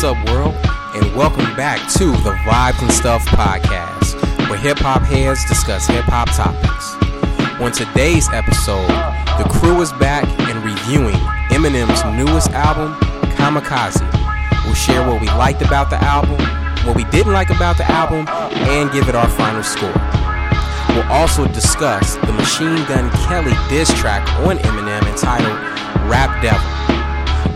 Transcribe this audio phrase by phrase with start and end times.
[0.00, 0.54] What's up, world?
[0.96, 4.16] And welcome back to the Vibes and Stuff podcast,
[4.48, 6.96] where hip hop heads discuss hip hop topics.
[7.60, 8.88] On today's episode,
[9.36, 11.20] the crew is back and reviewing
[11.52, 12.94] Eminem's newest album,
[13.36, 14.00] Kamikaze.
[14.64, 16.40] We'll share what we liked about the album,
[16.86, 18.26] what we didn't like about the album,
[18.72, 19.92] and give it our final score.
[20.96, 25.60] We'll also discuss the Machine Gun Kelly diss track on Eminem entitled
[26.08, 26.99] Rap Devil.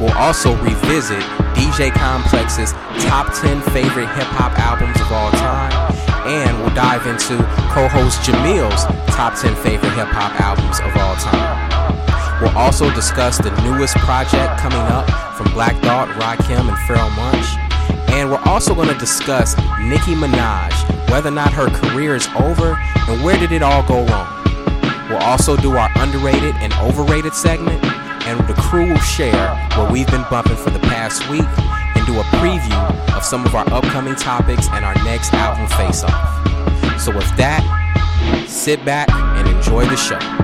[0.00, 1.22] We'll also revisit
[1.54, 2.72] DJ Complex's
[3.06, 5.72] top 10 favorite hip hop albums of all time,
[6.26, 7.36] and we'll dive into
[7.70, 8.84] co host Jamil's
[9.14, 12.42] top 10 favorite hip hop albums of all time.
[12.42, 17.46] We'll also discuss the newest project coming up from Black Thought, Rakim, and Pharoahe Monch.
[18.12, 20.74] And we're also going to discuss Nicki Minaj,
[21.10, 22.76] whether or not her career is over,
[23.08, 24.44] and where did it all go wrong.
[25.08, 27.82] We'll also do our underrated and overrated segment,
[28.26, 31.44] and the crew will share what we've been bumping for the past week
[31.96, 36.02] and do a preview of some of our upcoming topics and our next album face
[36.04, 37.00] off.
[37.00, 37.62] So, with that,
[38.48, 40.43] sit back and enjoy the show.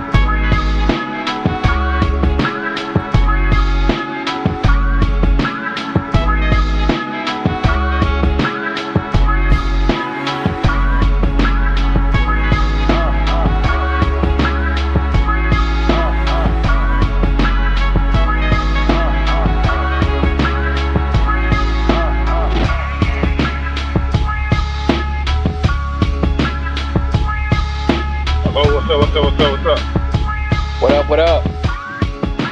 [31.11, 31.44] What up.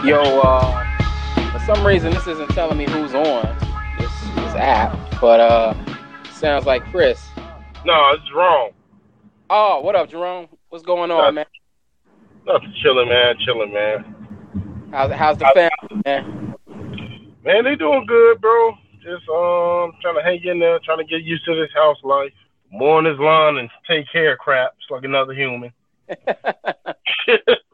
[0.05, 3.57] Yo, uh, for some reason this isn't telling me who's on
[4.01, 5.75] this, this app, but uh,
[6.33, 7.25] sounds like Chris.
[7.85, 8.73] No, it's Jerome.
[9.49, 10.49] Oh, what up, Jerome?
[10.71, 11.47] What's going on, man?
[12.49, 14.89] Nothing chilling, man, chilling, man.
[14.91, 16.57] How's, how's the family, man?
[17.45, 18.73] Man, they doing good, bro.
[18.95, 22.33] Just um trying to hang in there, trying to get used to this house life.
[22.73, 24.73] Mow on this lawn and take care of crap.
[24.79, 25.73] It's like another human.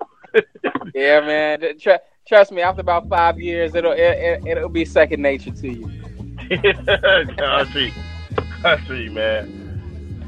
[0.94, 1.78] yeah, man.
[1.78, 5.68] Tr- trust me, after about five years, it'll it, it, it'll be second nature to
[5.68, 5.90] you.
[6.50, 7.92] I see.
[8.64, 9.64] I see, man.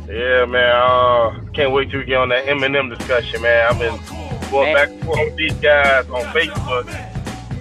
[0.09, 0.77] Yeah, man.
[0.77, 3.67] Uh, can't wait to get on that Eminem discussion, man.
[3.69, 3.99] I've been
[4.51, 4.75] going Man.
[4.75, 6.89] back and forth with these guys on Facebook.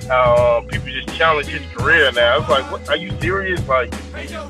[0.07, 2.39] How um, people just challenge his career now.
[2.39, 3.67] It's like, what, are you serious?
[3.67, 3.89] Like,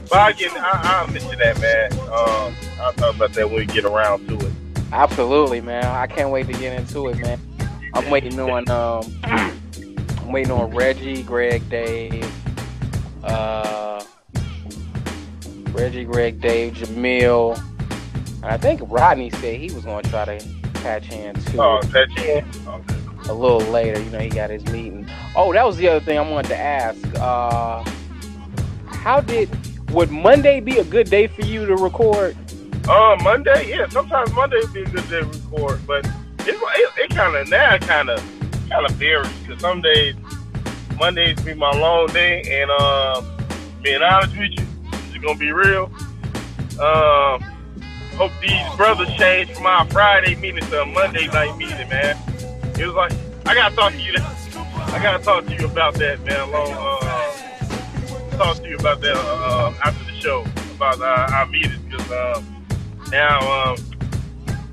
[0.09, 1.94] but I I'll to that, man.
[2.09, 4.51] Um, I'll talk about that when we get around to it.
[4.91, 5.85] Absolutely, man.
[5.85, 7.39] I can't wait to get into it, man.
[7.95, 12.29] I'm waiting on um, I'm waiting on Reggie, Greg, Dave,
[13.23, 14.03] uh,
[15.72, 17.57] Reggie, Greg, Dave, Jamil,
[18.44, 20.45] and I think Rodney said he was going to try to
[20.75, 21.61] catch in too.
[21.61, 22.44] Oh, that you?
[22.69, 23.29] Okay.
[23.29, 24.01] a little later.
[24.01, 25.09] You know, he got his meeting.
[25.34, 27.00] Oh, that was the other thing I wanted to ask.
[27.16, 27.81] Uh,
[28.88, 29.50] how did
[29.91, 32.35] would Monday be a good day for you to record?
[32.89, 33.88] Uh, Monday, yeah.
[33.88, 36.05] Sometimes Monday would be a good day to record, but
[36.47, 38.19] it's it, it kind of now kind of
[38.69, 40.16] kind of varies because some days
[40.97, 43.25] Mondays be my long day, and um,
[43.81, 45.91] being honest with you, it's gonna be real.
[46.79, 47.41] Um,
[48.16, 52.17] hope these brothers change from our Friday meeting to a Monday night meeting, man.
[52.79, 53.11] It was like
[53.45, 54.13] I gotta talk to you.
[54.17, 56.51] I gotta talk to you about that, man.
[56.51, 60.45] Long, uh, talk to you about that uh, after the show
[60.75, 62.66] about our, our meetings because um,
[63.11, 63.78] now um,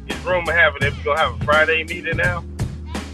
[0.06, 2.44] it's rumor having that we're gonna have a Friday meeting now.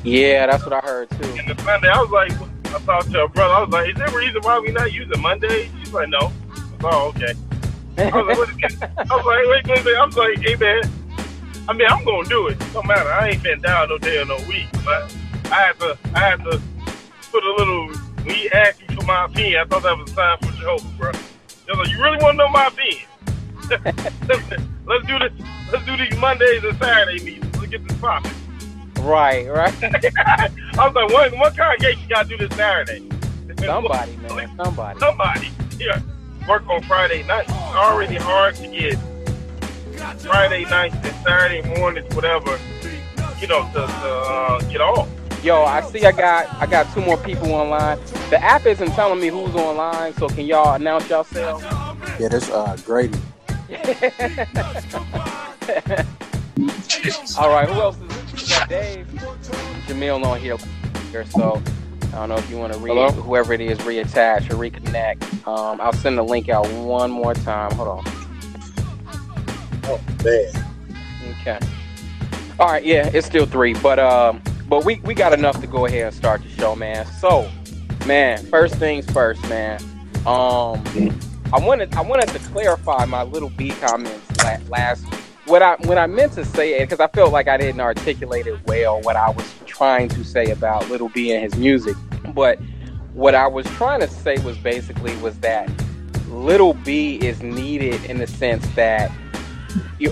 [0.04, 1.34] Yeah, that's what I heard too.
[1.38, 2.32] And the Sunday, I was like,
[2.74, 3.54] I talked to her brother.
[3.54, 5.70] I was like, is there a reason why we not using Monday?
[5.78, 6.18] She's like, no.
[6.18, 7.34] I was like, oh, okay.
[7.98, 9.96] I was like, what is I was like, wait, wait, wait.
[9.96, 10.82] I was like, hey man.
[11.68, 12.58] I mean, I'm gonna do it.
[12.72, 13.10] No matter.
[13.10, 14.68] I ain't been down no day or no week.
[14.84, 15.14] But
[15.46, 16.60] I had to, I had to
[17.30, 17.88] put a little.
[18.24, 20.88] When he asked me for my opinion, I thought that was a sign for Jehovah,
[20.98, 21.12] bro.
[21.12, 23.07] They was like, you really want to know my opinion?
[23.70, 25.32] Let's do this.
[25.72, 27.56] Let's do these Mondays and Saturday meetings.
[27.56, 28.32] Let's get this popping.
[29.00, 29.74] right, right.
[29.84, 33.08] I was like, what, what congregation got to do this Saturday?
[33.58, 35.00] Somebody, man, somebody.
[35.00, 35.50] Somebody.
[35.78, 36.00] Yeah.
[36.48, 37.50] Work on Friday nights.
[37.50, 38.98] It's already hard to get
[40.20, 42.58] Friday nights and Saturday mornings, whatever,
[43.40, 45.08] you know, to, to uh, get off.
[45.42, 46.04] Yo, I see.
[46.04, 47.98] I got I got two more people online.
[48.30, 51.62] The app isn't telling me who's online, so can y'all announce yourselves?
[52.18, 53.18] Yeah, that's uh, Grady.
[57.38, 57.98] All right, who else
[58.34, 59.06] is got Dave?
[59.86, 60.56] Jamil on here,
[61.10, 61.62] here, so
[62.06, 63.10] I don't know if you want to read Hello?
[63.10, 65.46] whoever it is reattach or reconnect.
[65.46, 67.70] Um, I'll send the link out one more time.
[67.72, 68.04] Hold on.
[69.84, 70.50] Oh, man.
[71.40, 71.58] Okay.
[72.58, 75.84] All right, yeah, it's still three, but um, but we we got enough to go
[75.84, 77.04] ahead and start the show, man.
[77.20, 77.50] So,
[78.06, 79.78] man, first things first, man.
[80.26, 80.82] Um,
[81.52, 85.04] I wanted I wanted to clarify my little B comments last
[85.46, 88.46] what I when I meant to say it because I felt like I didn't articulate
[88.46, 91.96] it well what I was trying to say about Little B and his music.
[92.34, 92.58] But
[93.14, 95.70] what I was trying to say was basically was that
[96.28, 99.10] Little B is needed in the sense that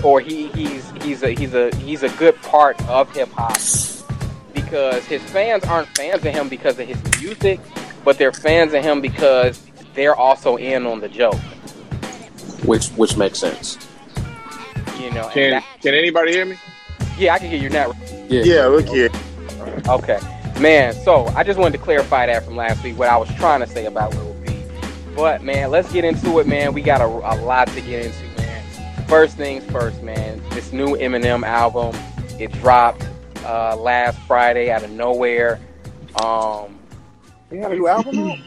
[0.03, 3.57] or he he's he's a he's a he's a good part of hip hop
[4.53, 7.59] because his fans aren't fans of him because of his music,
[8.03, 9.66] but they're fans of him because
[9.97, 11.35] they're also in on the joke.
[12.63, 13.77] Which which makes sense.
[14.99, 15.29] You know.
[15.33, 16.57] Can that, can anybody hear me?
[17.17, 17.91] Yeah, I can hear you now.
[18.29, 19.09] Yeah, yeah look here.
[19.87, 20.19] Okay,
[20.59, 20.93] man.
[20.93, 23.67] So I just wanted to clarify that from last week what I was trying to
[23.67, 24.63] say about Lil B.
[25.15, 26.73] But man, let's get into it, man.
[26.73, 28.63] We got a, a lot to get into, man.
[29.07, 30.41] First things first, man.
[30.51, 31.95] This new Eminem album,
[32.39, 33.07] it dropped
[33.43, 35.59] uh, last Friday out of nowhere.
[36.23, 36.77] Um,
[37.49, 38.37] he had a new album out.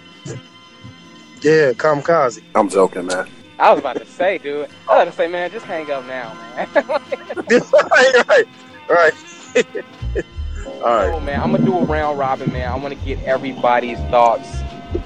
[1.43, 2.43] Yeah, Kamikaze.
[2.55, 3.29] I'm joking, man.
[3.59, 4.69] I was about to say, dude.
[4.89, 6.69] I was about to say, man, just hang up now, man.
[6.75, 8.47] right, right,
[8.89, 9.13] right.
[10.67, 11.13] All right.
[11.13, 12.71] So, man, I'm gonna do a round robin, man.
[12.71, 14.49] I want to get everybody's thoughts.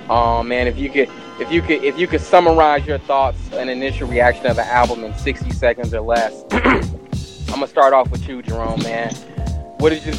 [0.08, 1.08] Um, man, if you could,
[1.40, 5.04] if you could, if you could summarize your thoughts and initial reaction of the album
[5.04, 6.44] in 60 seconds or less.
[6.52, 9.14] I'm gonna start off with you, Jerome, man.
[9.78, 10.12] What did you?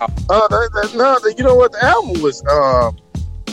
[0.00, 0.06] Uh,
[0.48, 1.72] that, that, no, you know what?
[1.72, 2.90] The album was, uh,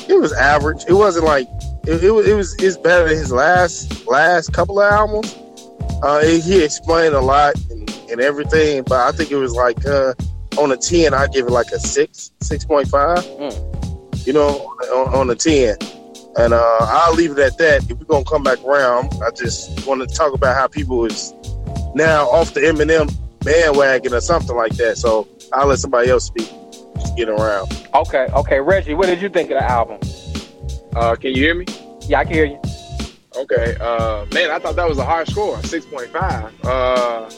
[0.09, 0.83] it was average.
[0.87, 1.47] It wasn't like
[1.85, 5.37] it, it was it was it's better than his last last couple of albums.
[6.01, 10.13] Uh, he explained a lot and, and everything, but I think it was like uh,
[10.57, 13.19] on a ten, I give it like a six, six point five.
[13.19, 14.27] Mm.
[14.27, 14.49] You know,
[14.93, 15.75] on, on a ten,
[16.37, 17.89] and uh, I'll leave it at that.
[17.89, 21.33] If we're gonna come back around, I just want to talk about how people is
[21.95, 24.97] now off the Eminem bandwagon or something like that.
[24.97, 26.49] So I'll let somebody else speak.
[27.15, 27.87] Get around.
[27.93, 29.99] Okay, okay, Reggie, what did you think of the album?
[30.95, 31.65] Uh, can you hear me?
[32.07, 32.59] Yeah, I can hear you.
[33.35, 33.75] Okay.
[33.79, 36.53] Uh, man, I thought that was a high score, six point five.
[36.65, 37.29] Uh,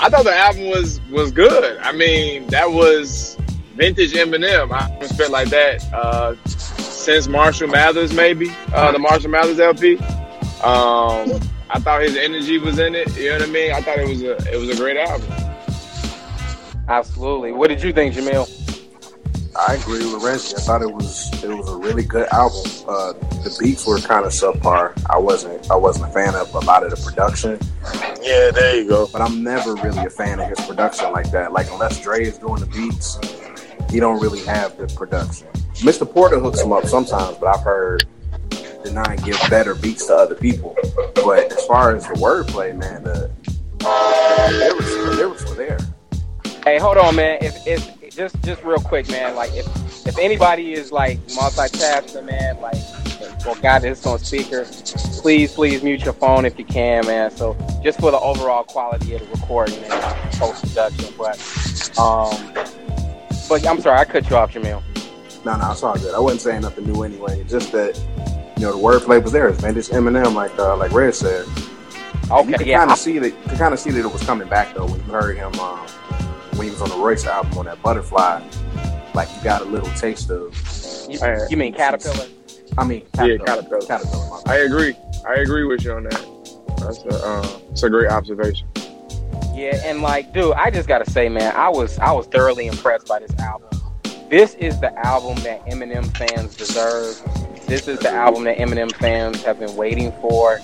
[0.00, 1.78] I thought the album was was good.
[1.78, 3.36] I mean, that was
[3.74, 4.70] vintage Eminem.
[4.72, 9.96] I haven't spent like that uh, since Marshall Mathers, maybe uh, the Marshall Mathers LP.
[10.62, 11.40] Um,
[11.70, 13.14] I thought his energy was in it.
[13.16, 13.72] You know what I mean?
[13.72, 15.30] I thought it was a it was a great album.
[16.88, 17.52] Absolutely.
[17.52, 18.67] What did you think, Jamil?
[19.56, 20.56] I agree with Reggie.
[20.56, 22.62] I thought it was it was a really good album.
[22.86, 23.12] Uh,
[23.42, 24.92] the beats were kind of subpar.
[25.10, 27.58] I wasn't I wasn't a fan of a lot of the production.
[28.22, 29.08] Yeah, there you go.
[29.12, 31.52] But I'm never really a fan of his production like that.
[31.52, 33.18] Like unless Dre is doing the beats,
[33.90, 35.48] he don't really have the production.
[35.76, 36.10] Mr.
[36.10, 38.06] Porter hooks him up sometimes, but I've heard
[38.84, 40.76] the nine give better beats to other people.
[41.14, 43.30] But as far as the wordplay, man, the,
[43.78, 45.78] the lyrics, the lyrics were there.
[46.64, 47.38] Hey, hold on, man.
[47.40, 49.36] If if just just real quick, man.
[49.36, 49.66] Like if
[50.06, 52.74] if anybody is like multitasking, man, like
[53.46, 54.66] or got this on speaker,
[55.22, 57.30] please please mute your phone if you can, man.
[57.30, 59.92] So just for the overall quality of the recording and
[60.32, 61.38] post production, but
[61.98, 62.52] um,
[63.48, 64.82] but I'm sorry, I cut you off, Jamil.
[65.44, 66.12] No, no, it's all good.
[66.12, 67.44] I wasn't saying nothing new anyway.
[67.44, 67.96] Just that
[68.56, 69.48] you know the wordplay was there.
[69.48, 71.46] It's vintage Eminem, like uh, like Red said.
[72.30, 72.78] Okay, you could yeah.
[72.80, 73.30] kind of see that.
[73.30, 75.54] You kind of see that it was coming back though when you heard him.
[75.60, 75.86] Um,
[76.58, 78.42] when he was on the Royce album on that Butterfly,
[79.14, 80.54] like you got a little taste of.
[81.08, 82.26] You, you mean Caterpillar?
[82.76, 83.28] I mean, Caterpillar.
[83.28, 83.86] yeah, Caterpillar.
[83.86, 84.40] Caterpillar.
[84.46, 84.94] I agree.
[85.26, 86.38] I agree with you on that.
[86.80, 88.68] That's a, uh, that's a great observation.
[89.54, 93.06] Yeah, and like, dude, I just gotta say, man, I was I was thoroughly impressed
[93.06, 93.68] by this album.
[94.28, 97.20] This is the album that Eminem fans deserve.
[97.66, 100.60] This is the album that Eminem fans have been waiting for.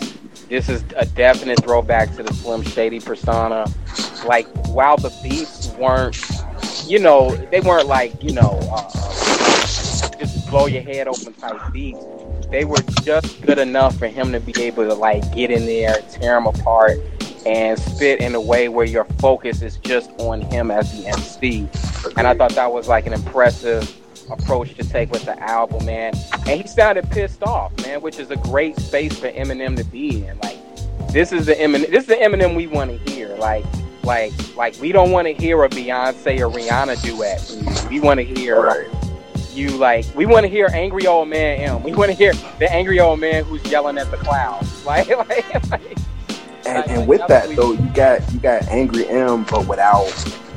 [0.48, 3.64] This is a definite throwback to the Slim Shady persona.
[4.24, 6.16] Like, while the beats weren't,
[6.86, 8.90] you know, they weren't like, you know, uh,
[10.18, 12.04] just blow your head open type beats.
[12.50, 15.96] They were just good enough for him to be able to like get in there,
[16.10, 16.98] tear them apart,
[17.46, 21.68] and spit in a way where your focus is just on him as the MC.
[22.16, 23.92] And I thought that was like an impressive
[24.30, 26.14] approach to take with the album, man.
[26.46, 30.26] And he sounded pissed off, man, which is a great space for Eminem to be
[30.26, 30.38] in.
[30.38, 30.58] Like,
[31.12, 31.90] this is the Eminem.
[31.90, 33.36] This is the Eminem we want to hear.
[33.36, 33.64] Like,
[34.04, 37.88] like, like we don't want to hear a Beyonce or Rihanna duet.
[37.90, 38.60] We want to hear.
[38.60, 38.88] Right.
[39.52, 41.82] You like we want to hear angry old man M.
[41.84, 44.70] We want to hear the angry old man who's yelling at the clouds.
[44.84, 45.96] Like, like, like
[46.66, 50.12] and, like, and with that though, you got you got angry M, but without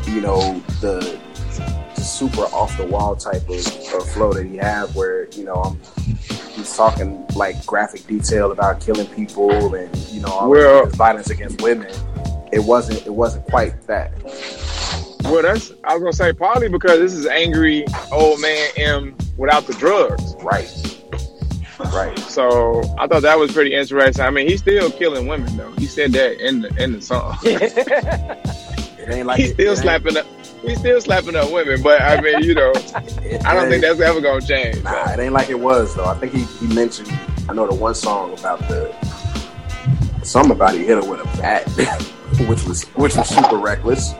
[0.05, 1.19] you know the
[1.95, 5.79] super off the wall type of, of flow that he have, where you know um,
[6.27, 11.61] he's talking like graphic detail about killing people and you know all well, violence against
[11.61, 11.93] women.
[12.51, 14.11] It wasn't it wasn't quite that.
[15.23, 19.65] Well, that's I was gonna say probably because this is angry old man M without
[19.67, 20.67] the drugs, right?
[21.93, 22.17] Right.
[22.19, 24.23] So I thought that was pretty interesting.
[24.25, 25.71] I mean, he's still killing women though.
[25.73, 27.37] He said that in the in the song.
[29.07, 30.25] It ain't like he's it- still it slapping up.
[30.63, 34.01] He's still slapping up women, but I mean, you know, it- I don't think that's
[34.01, 34.83] ever gonna change.
[34.83, 36.03] Nah, it ain't like it was though.
[36.03, 37.09] I think he, he mentioned.
[37.47, 38.93] I know the one song about the
[40.73, 41.65] he hit her with a bat,
[42.47, 44.13] which was which was super reckless.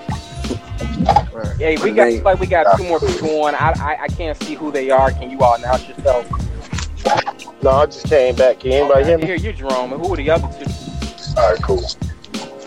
[1.57, 3.55] Hey, we got like we got two more people on.
[3.55, 5.11] I, I I can't see who they are.
[5.11, 6.29] Can you all announce yourself?
[7.63, 8.59] No, I just came back.
[8.59, 9.25] Can anybody hear me?
[9.25, 9.93] Here, you Jerome.
[9.93, 10.71] And who are the other two?
[11.39, 11.83] All right, cool.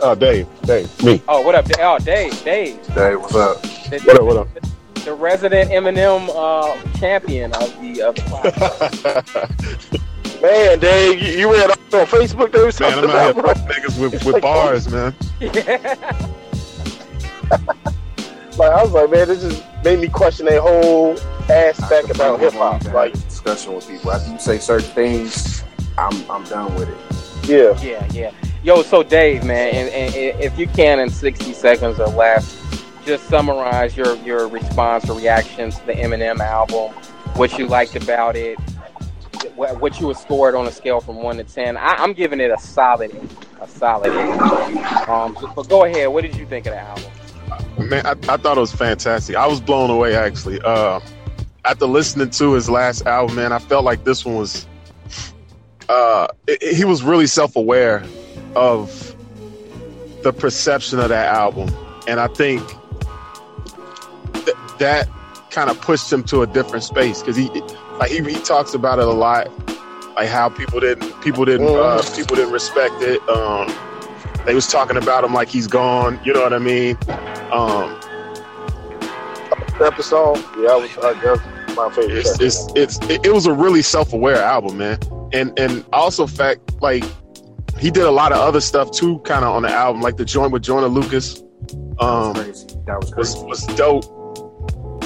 [0.02, 1.22] Oh, Dave, Dave, me.
[1.28, 1.66] Oh, what up?
[1.66, 3.60] Da- Oh, Dave, Dave, Hey, what's up?
[3.62, 4.22] the, What up?
[4.24, 4.48] What up?
[5.04, 10.00] the resident Eminem uh, champion of the of the podcast.
[10.42, 13.58] Man, Dave, you, you read on Facebook there was man, something I'm out here about
[13.58, 15.14] fucking niggas with, with bars, man.
[18.58, 21.18] like I was like, man, this just made me question a whole
[21.50, 22.84] aspect about hip hop.
[22.84, 25.62] Like, discussion with people after you say certain things,
[25.98, 27.48] I'm I'm done with it.
[27.48, 28.32] yeah, yeah, yeah.
[28.62, 32.56] Yo, so Dave, man, and, and, and if you can in sixty seconds or less,
[33.04, 36.92] just summarize your your response or reaction to the Eminem album,
[37.34, 38.58] what you liked about it,
[39.60, 41.76] what, you would score it on a scale from one to ten.
[41.76, 43.10] I, I'm giving it a solid,
[43.60, 44.10] a solid.
[45.08, 46.08] Um, but go ahead.
[46.08, 47.88] What did you think of the album?
[47.88, 49.36] Man, I, I thought it was fantastic.
[49.36, 50.60] I was blown away actually.
[50.64, 51.00] Uh,
[51.64, 54.66] after listening to his last album, man, I felt like this one was.
[55.88, 58.04] Uh, it- it- he was really self-aware
[58.54, 59.14] of
[60.22, 61.74] the perception of that album,
[62.06, 62.62] and I think
[64.34, 65.08] th- that
[65.50, 67.50] kind of pushed him to a different space because he,
[68.00, 69.48] like, he, he talks about it a lot,
[70.16, 73.20] like how people didn't people didn't uh, people didn't respect it.
[73.28, 73.72] Um,
[74.44, 76.18] they was talking about him like he's gone.
[76.24, 76.96] You know what I mean?
[77.52, 78.00] Um,
[79.80, 80.38] episode.
[80.58, 82.18] Yeah, I was, uh, that was my favorite.
[82.18, 84.98] it's, it's it's it, it was a really self-aware album, man.
[85.32, 87.04] And and also fact like
[87.78, 90.24] he did a lot of other stuff too, kind of on the album, like the
[90.24, 91.42] joint with Joyner Lucas.
[91.98, 92.66] Um, Crazy.
[92.86, 93.46] That was was crazy.
[93.46, 94.04] was dope.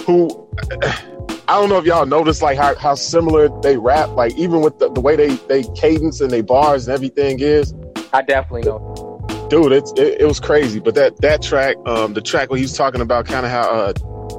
[0.06, 0.48] Who
[1.48, 4.78] I don't know if y'all noticed like how, how similar they rap, like even with
[4.78, 7.74] the, the way they they cadence and they bars and everything is.
[8.12, 8.80] I definitely know.
[9.50, 10.80] dude, it's it, it was crazy.
[10.80, 13.68] But that that track, um, the track where he was talking about kind of how
[13.70, 13.92] uh,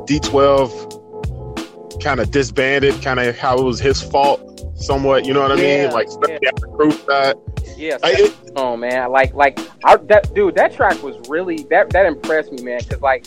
[0.08, 4.42] D12 kind of disbanded, kind of how it was his fault,
[4.76, 5.26] somewhat.
[5.26, 5.92] You know what I Yeah, mean?
[5.92, 7.36] Like especially on the crew side.
[7.76, 11.92] Yeah, I, it, Oh man, like like I, that dude, that track was really that
[11.92, 12.80] that impressed me, man.
[12.88, 13.26] Because like,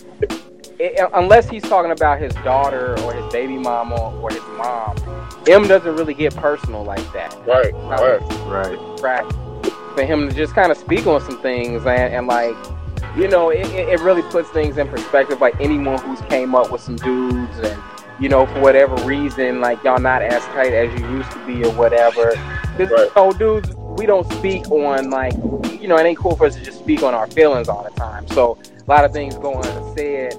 [0.78, 4.96] it, unless he's talking about his daughter or his baby mama or his mom,
[5.48, 7.36] M doesn't really get personal like that.
[7.46, 8.20] right, right.
[8.46, 8.98] Right.
[8.98, 9.24] Track
[9.94, 12.54] for him to just kind of speak on some things and, and like,
[13.16, 15.40] you know, it, it it really puts things in perspective.
[15.40, 17.82] Like anyone who's came up with some dudes and
[18.20, 21.64] you know for whatever reason, like y'all not as tight as you used to be
[21.64, 22.32] or whatever.
[22.76, 23.10] This, Right.
[23.14, 25.34] So dudes, we don't speak on like
[25.80, 27.90] you know, it ain't cool for us to just speak on our feelings all the
[27.90, 28.26] time.
[28.28, 30.36] So a lot of things go unsaid,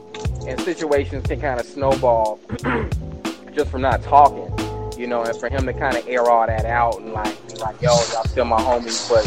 [0.50, 2.40] and situations can kind of snowball
[3.54, 4.52] just from not talking.
[5.00, 7.56] You know, and for him to kind of air all that out and like be
[7.56, 9.24] like, "Yo, y'all still my homies," but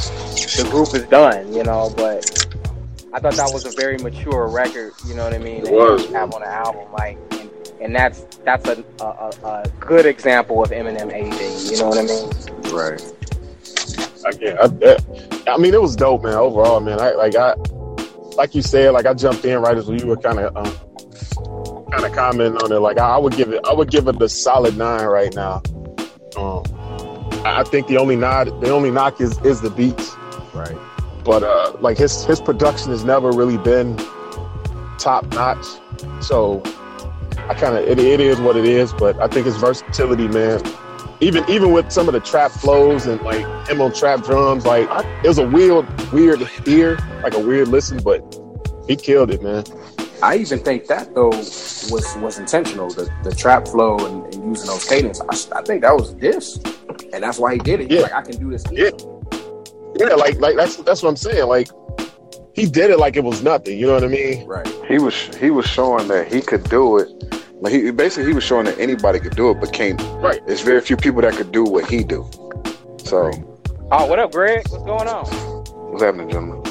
[0.63, 1.51] the group is done.
[1.55, 2.47] You know, but
[3.15, 4.93] I thought that was a very mature record.
[5.07, 5.65] You know what I mean?
[5.65, 6.11] he was.
[6.11, 7.51] have on the album, like, and,
[7.81, 11.73] and that's that's a, a, a, good example of Eminem aging.
[11.73, 12.75] You know what I mean?
[12.75, 13.01] Right.
[14.27, 16.35] I, that- I mean, it was dope, man.
[16.35, 17.01] Overall, man.
[17.01, 17.55] I like I,
[18.37, 20.75] like you said, like I jumped in right as you were kind of, um,
[21.93, 22.81] kind of commenting on it.
[22.81, 25.63] Like I, I would give it, I would give it a solid nine right now.
[26.37, 26.63] Um,
[27.45, 30.17] I I think the only nod, the only knock is is the beats.
[30.55, 30.77] Right.
[31.25, 33.97] but uh like his his production has never really been
[34.99, 35.65] top notch
[36.21, 36.61] so
[37.49, 40.61] i kind of it, it is what it is but i think his versatility man
[41.21, 44.87] even even with some of the trap flows and like him on trap drums like
[45.25, 48.21] it was a weird weird ear like a weird listen but
[48.87, 49.65] he killed it man
[50.23, 52.89] I even think that though was was intentional.
[52.91, 55.21] The the trap flow and, and using those cadence.
[55.21, 56.59] I, I think that was this,
[57.13, 57.91] and that's why he did it.
[57.91, 58.03] He's Yeah.
[58.05, 58.65] like, I can do this.
[58.71, 58.91] Yeah.
[59.99, 61.69] yeah like like that's that's what i'm saying like
[62.55, 64.67] he did it like it was nothing you know what i mean Right.
[64.89, 67.09] he was he was showing that he could do it.
[67.61, 70.01] Like he basically he was showing that anybody could do it, but can't.
[70.21, 70.45] Right.
[70.47, 72.29] There's very few people that could do what he do.
[73.05, 73.31] So
[73.93, 74.67] Oh, what up, Greg?
[74.71, 75.25] What's going on?
[75.93, 76.62] what's happening, gentlemen?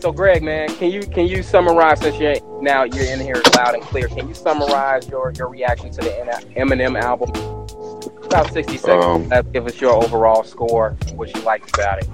[0.00, 3.74] So, Greg, man, can you can you summarize since you're now you're in here loud
[3.74, 4.06] and clear?
[4.06, 6.10] Can you summarize your your reaction to the
[6.56, 7.30] Eminem album?
[8.24, 9.04] About sixty seconds.
[9.04, 9.52] Um, left.
[9.52, 12.08] Give us your overall score, what you liked about it.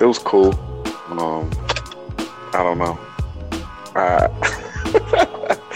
[0.00, 0.54] It was cool.
[1.10, 1.48] Um,
[2.52, 2.98] I don't know.
[3.94, 4.28] I,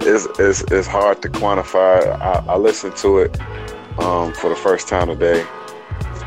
[0.00, 2.18] it's, it's it's hard to quantify.
[2.20, 3.38] I, I listened to it
[3.98, 5.44] um, for the first time today.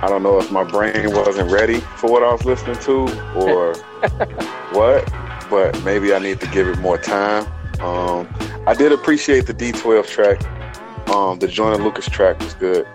[0.01, 3.01] I don't know if my brain wasn't ready for what I was listening to
[3.35, 3.75] or
[4.73, 5.11] what,
[5.49, 7.45] but maybe I need to give it more time.
[7.81, 8.27] Um,
[8.67, 11.09] I did appreciate the D12 track.
[11.09, 12.85] Um, the Joyner Lucas track was good.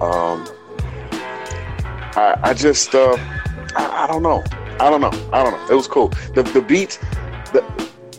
[0.00, 0.48] Um,
[2.14, 3.16] I, I just, uh,
[3.76, 4.42] I, I don't know.
[4.80, 5.12] I don't know.
[5.32, 5.66] I don't know.
[5.70, 6.08] It was cool.
[6.34, 6.98] The the beat,
[7.52, 7.62] the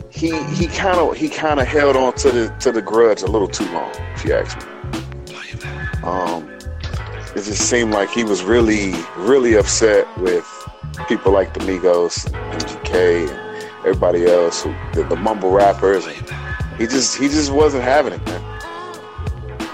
[0.09, 3.27] he he kind of he kind of held on to the to the grudge a
[3.27, 6.03] little too long, if you ask me.
[6.03, 6.52] Um,
[7.35, 10.47] it just seemed like he was really really upset with
[11.07, 16.29] people like the Migos, and MGK, and everybody else, who the, the mumble rappers, and
[16.77, 18.41] he just he just wasn't having it, man.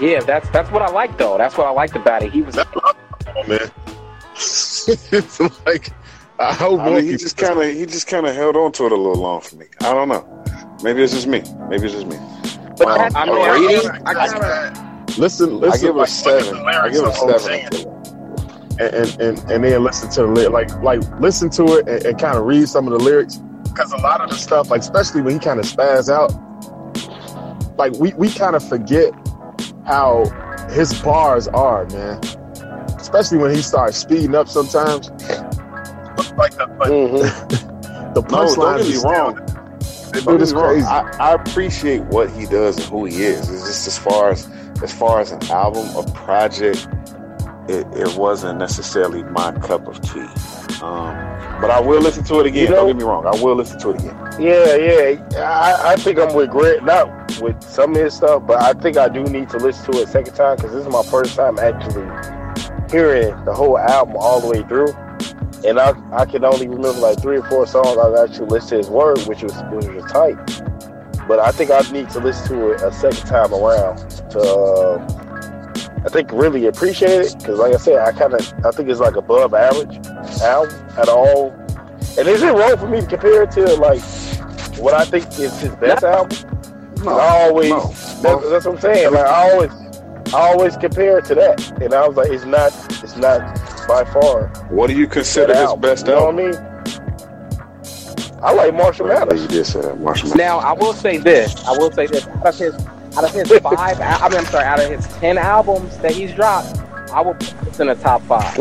[0.00, 1.36] Yeah, that's that's what I like though.
[1.36, 2.32] That's what I liked about it.
[2.32, 2.94] He was Oh,
[3.46, 3.70] man.
[4.34, 5.92] it's like
[6.38, 8.86] I hope I mean, he just kind of he just kind of held on to
[8.86, 9.66] it a little long for me.
[9.80, 10.26] I don't know.
[10.82, 11.42] Maybe it's just me.
[11.68, 12.16] Maybe it's just me.
[12.78, 13.90] But Well, that's oh, I the mean, I, rating.
[13.90, 14.86] I, I gotta, listen.
[14.86, 16.58] I Listen, give it a like, seven.
[16.66, 17.86] I give it seven.
[18.78, 22.18] and, and and and then listen to the like like listen to it and, and
[22.18, 25.22] kind of read some of the lyrics because a lot of the stuff like especially
[25.22, 26.32] when he kind of spaz out
[27.78, 29.12] like we we kind of forget
[29.86, 30.24] how
[30.70, 32.20] his bars are man
[32.96, 35.10] especially when he starts speeding up sometimes
[36.36, 37.48] like the but Mm-hmm.
[38.14, 39.34] the No, get me is wrong.
[40.12, 40.74] they Don't this get me wrong.
[40.74, 43.48] crazy I, I appreciate what he does and who he is.
[43.48, 44.48] It's just as far as
[44.82, 46.88] as far as an album, a project,
[47.68, 50.26] it, it wasn't necessarily my cup of tea.
[50.82, 51.14] Um,
[51.60, 52.64] but I will listen to it again.
[52.64, 53.26] You know- don't get me wrong.
[53.26, 54.16] I will listen to it again.
[54.40, 55.42] Yeah, yeah.
[55.42, 57.08] I, I think I'm with Greg, not
[57.42, 60.08] with some of his stuff, but I think I do need to listen to it
[60.08, 62.06] a second time because this is my first time actually
[62.90, 64.88] hearing the whole album all the way through.
[65.68, 68.76] And I, I can only remember like three or four songs I've actually listened to
[68.78, 70.36] his word, which was which was tight.
[71.30, 73.98] But I think I need to listen to it a second time around
[74.32, 77.36] to, uh, I think, really appreciate it.
[77.38, 80.04] Because, like I said, I kind of, I think it's like above average
[80.42, 81.50] album at all.
[82.18, 84.02] And is it wrong for me to compare it to like
[84.80, 86.36] what I think is his best album?
[86.96, 87.80] 'Cause I always, no,
[88.22, 89.12] that's, that's what I'm saying.
[89.12, 89.70] Like I always,
[90.34, 92.72] I always compare it to that, and I was like, it's not,
[93.04, 93.38] it's not
[93.86, 95.80] by far What do you consider his album.
[95.80, 96.44] best you know album?
[96.46, 96.69] what I mean?
[98.42, 99.42] I like Marshall Mathers.
[99.42, 100.30] you did say that, Marshall.
[100.30, 100.38] Mathers.
[100.38, 101.54] Now I will say this.
[101.64, 102.26] I will say this.
[102.26, 102.74] Out of his,
[103.16, 106.34] out of his five, I mean, I'm sorry, out of his ten albums that he's
[106.34, 106.78] dropped,
[107.12, 107.58] I will mm-hmm.
[107.58, 108.56] put this in the top 5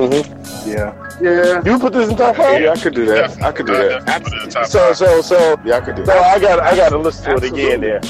[0.66, 1.18] Yeah.
[1.22, 2.62] yeah, You put this in top five?
[2.62, 3.42] yeah, I could do that.
[3.44, 4.68] I could do that.
[4.68, 6.38] So, so, so, Yeah, I could do so that.
[6.38, 8.02] I got, I got to listen to it again there.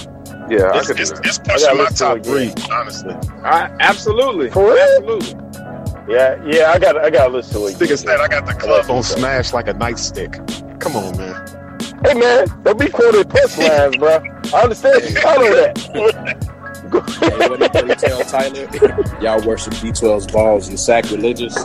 [0.50, 1.26] Yeah, I it's, could do that.
[1.26, 4.80] it's I pushing gotta my listen to top three honestly I, absolutely, For real?
[4.80, 5.36] absolutely.
[6.12, 7.76] Yeah, yeah, I got, I got to listen to it.
[7.76, 7.98] Nigga Again.
[7.98, 11.36] said I got the club on smash like a nightstick come on man
[12.04, 14.20] Hey man, don't be quoting punchlines, bro.
[14.54, 15.78] I understand you follow that.
[15.78, 16.00] Hey,
[16.90, 18.68] what, did, what did he tell Tyler?
[19.22, 21.56] Y'all worship D12's balls and sacrilegious.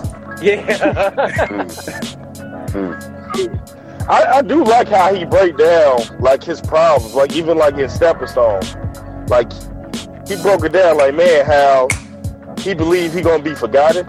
[0.42, 0.66] Yeah.
[4.08, 7.88] I, I do like how he break down like his problems, like even like in
[7.88, 8.60] Stepping Stone,
[9.28, 9.50] like
[10.28, 11.88] he broke it down like man how
[12.58, 14.06] he believed he gonna be forgotten,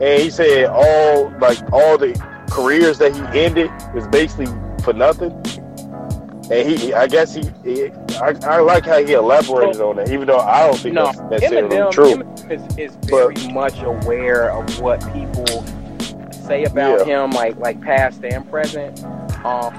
[0.00, 2.12] and he said all like all the
[2.50, 4.46] careers that he ended is basically
[4.80, 5.32] for nothing.
[6.50, 10.26] And he, I guess he, he I, I like how he elaborated on that, even
[10.26, 12.14] though I don't think no, that's necessarily Eminem, true.
[12.16, 15.46] Eminem is, is very much aware of what people
[16.32, 19.04] say about him, like like past and present.
[19.44, 19.72] Um,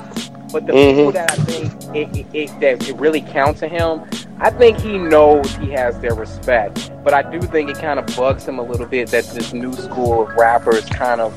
[0.51, 0.95] but the Mhm.
[0.95, 4.01] people that I think it, it, it, that it really counts to him,
[4.39, 6.91] I think he knows he has their respect.
[7.03, 9.73] But I do think it kind of bugs him a little bit that this new
[9.73, 11.33] school of rappers kind of,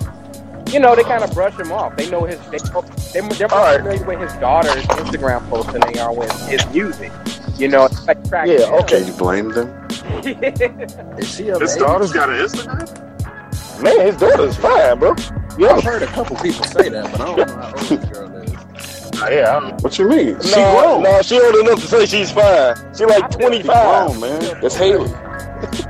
[0.75, 1.97] you know, they kind of brush him off.
[1.97, 3.79] They know his, they, they, they're more All right.
[3.81, 7.13] familiar with his daughter's Instagram posts than they are with his music.
[7.57, 8.75] You know, it's like track Yeah, down.
[8.83, 8.99] okay.
[8.99, 9.69] Can you blame them?
[11.19, 11.79] Is she his age?
[11.79, 15.15] daughter's got an Instagram Man, his daughter's fine, bro.
[15.59, 18.05] Yeah, I've heard a couple people say that, but I don't know how old this
[18.11, 19.11] girl is.
[19.31, 19.57] yeah.
[19.57, 20.41] I'm- What you mean?
[20.41, 21.03] She no, grown.
[21.05, 22.75] no, she old enough to say she's fine.
[22.97, 24.07] She like She twenty She five.
[24.09, 24.61] grown, man.
[24.61, 25.11] That's Hailie.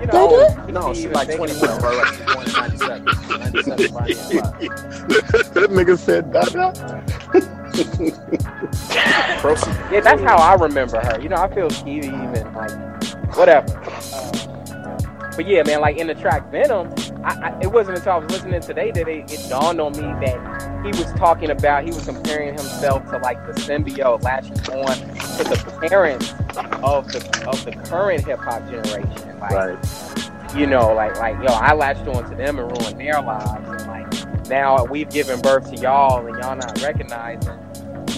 [0.01, 1.97] You know, No, she even like thinking 21, bro.
[1.97, 3.05] Like she's born in 97.
[3.05, 4.11] 97, right?
[4.31, 4.61] Yeah, right.
[5.55, 6.53] that nigga said that
[9.41, 9.77] Proceed.
[9.93, 11.21] Yeah, that's how I remember her.
[11.21, 13.79] You know, I feel skeevy even like whatever.
[13.79, 14.99] Uh,
[15.37, 18.31] but yeah, man, like in the track Venom, I, I, it wasn't until I was
[18.31, 22.05] listening today that it, it dawned on me that he was talking about he was
[22.05, 26.33] comparing himself to like the symbiote latching on to the parents
[26.83, 29.41] of the of the current hip hop generation.
[29.41, 30.55] Like, Right.
[30.55, 33.87] you know, like like yo, I latched on to them and ruined their lives, and
[33.87, 37.59] like now we've given birth to y'all, and y'all not recognizing,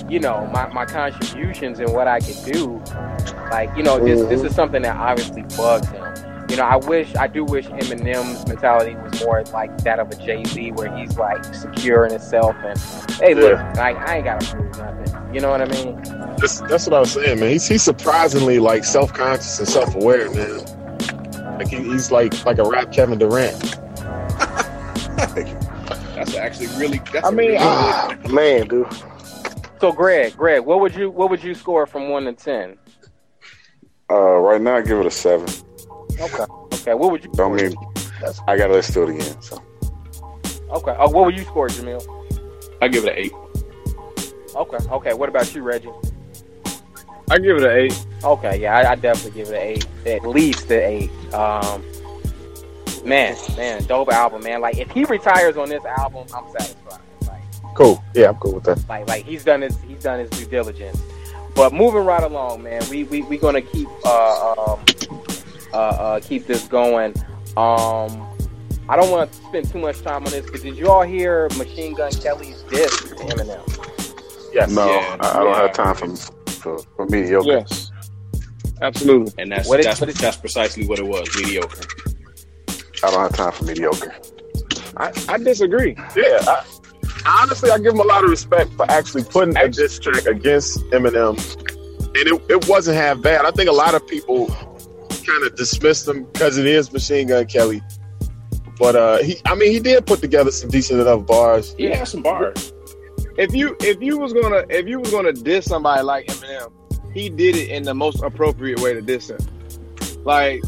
[0.09, 2.83] you know, my, my contributions and what I could do.
[3.51, 4.47] Like, you know, this this mm-hmm.
[4.47, 6.16] is something that obviously bugs him.
[6.49, 10.17] You know, I wish, I do wish Eminem's mentality was more like that of a
[10.17, 12.79] Jay Z, where he's like secure in himself and,
[13.21, 15.35] hey, look, like I ain't gotta prove nothing.
[15.35, 16.01] You know what I mean?
[16.39, 17.51] That's, that's what I was saying, man.
[17.51, 21.59] He's he's surprisingly like self conscious and self aware, man.
[21.59, 23.61] Like he, he's like like a rap Kevin Durant.
[26.15, 26.99] That's actually really.
[27.13, 28.87] That's I a mean, really ah, man, dude.
[29.81, 32.79] So, Greg, Greg, what would you, what would you score from one to ten?
[34.09, 35.49] Uh, right now, I give it a seven.
[36.21, 37.31] Okay, okay, what would you?
[37.33, 37.69] Don't score?
[37.69, 37.77] mean
[38.49, 39.43] I gotta listen to it again.
[39.43, 39.63] So
[40.71, 42.03] Okay, oh, what would you score, Jamil?
[42.83, 43.33] I give it an eight.
[44.55, 45.15] Okay, okay.
[45.15, 45.91] What about you, Reggie?
[47.31, 48.07] I give it an eight.
[48.25, 51.11] Okay, yeah, I, I definitely give it an eight, at least an eight.
[51.35, 51.85] Um,
[53.05, 54.61] man, man, dope album, man.
[54.61, 57.01] Like, if he retires on this album, I'm satisfied.
[57.29, 57.43] Like,
[57.75, 58.03] Cool.
[58.15, 58.89] Yeah, I'm cool with that.
[58.89, 61.01] like, like he's done his, he's done his due diligence.
[61.55, 64.81] But moving right along, man, we we we gonna keep uh um
[65.73, 67.15] uh, uh keep this going.
[67.57, 68.27] Um,
[68.89, 71.49] I don't want to spend too much time on this, but did you all hear
[71.57, 74.53] Machine Gun Kelly's diss to Eminem?
[74.53, 74.71] Yes.
[74.71, 75.63] no, Yeah, I, I don't yeah.
[75.63, 76.17] have time for
[76.51, 77.49] for, for mediocre.
[77.49, 77.91] Yes,
[78.83, 79.33] absolutely.
[79.43, 81.29] And that's What is- that's what is- that's precisely what it was.
[81.37, 81.83] Mediocre.
[83.03, 84.15] I don't have time for mediocre.
[84.97, 85.95] I, I disagree.
[86.17, 86.65] Yeah, I,
[87.43, 90.79] honestly, I give him a lot of respect for actually putting a diss track against
[90.91, 91.37] Eminem,
[91.99, 93.45] and it, it wasn't half bad.
[93.45, 94.47] I think a lot of people
[95.27, 97.83] kind of dismissed him because it is Machine Gun Kelly,
[98.79, 101.75] but uh, he, I mean, he did put together some decent enough bars.
[101.77, 102.73] He had some bars.
[103.39, 106.73] If you if you was gonna if you was gonna diss somebody like Eminem,
[107.13, 109.39] he did it in the most appropriate way to diss him.
[110.25, 110.63] Like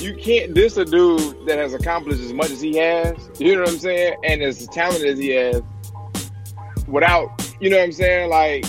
[0.00, 3.16] you can't diss a dude that has accomplished as much as he has.
[3.38, 4.16] You know what I'm saying?
[4.24, 5.62] And as talented as he has,
[6.86, 7.30] without
[7.60, 8.66] you know what I'm saying, like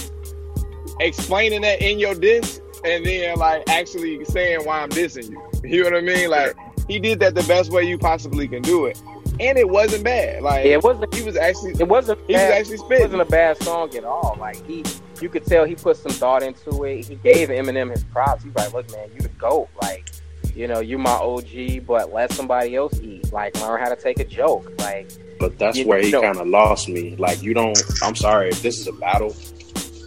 [0.99, 5.41] explaining that in your diss, and then like actually saying why I'm dissing you.
[5.69, 6.29] You know what I mean?
[6.29, 6.55] Like
[6.87, 9.01] he did that the best way you possibly can do it,
[9.39, 10.43] and it wasn't bad.
[10.43, 11.13] Like Yeah, it wasn't.
[11.15, 12.19] he was actually It wasn't.
[12.27, 12.51] he was bad.
[12.51, 13.03] actually It spitting.
[13.05, 14.37] wasn't a bad song at all.
[14.39, 14.83] Like he,
[15.21, 17.05] you could tell he put some thought into it.
[17.07, 18.43] He gave Eminem his props.
[18.43, 19.69] He's like, "Look, man, you the goat.
[19.81, 20.11] Like,
[20.55, 23.33] you know, you my OG, but let somebody else eat.
[23.33, 24.71] Like, learn how to take a joke.
[24.79, 27.15] Like, But that's You where he know- kind of lost me.
[27.17, 27.81] Like you don't.
[28.03, 29.35] I'm sorry if this is a battle.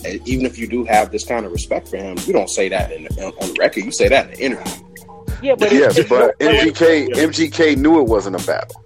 [0.04, 2.68] And even if you do have this kind of respect for him, you don't say
[2.68, 3.84] that in, on the record.
[3.84, 4.84] You say that in the interview.
[5.42, 8.82] yeah, but yes, it's, but it's, MGK MGK knew it wasn't a battle.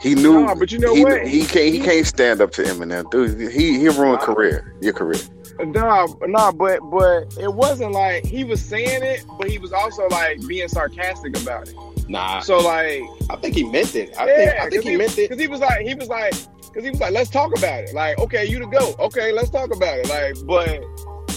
[0.00, 0.40] He knew.
[0.44, 1.26] Nah, but you know he, what?
[1.26, 1.72] He can't.
[1.72, 3.52] He can't stand up to Eminem, dude.
[3.52, 4.74] He he ruined career.
[4.80, 5.20] Your career.
[5.60, 10.08] Nah, nah, but but it wasn't like he was saying it, but he was also
[10.08, 11.74] like being sarcastic about it.
[12.08, 14.16] Nah, So like, I think he meant it.
[14.18, 15.30] I yeah, think I think 'cause he meant it.
[15.30, 16.34] because he was like he was like
[16.72, 17.94] because he was like let's talk about it.
[17.94, 18.94] Like, okay, you the go.
[18.98, 20.08] Okay, let's talk about it.
[20.08, 20.68] Like, but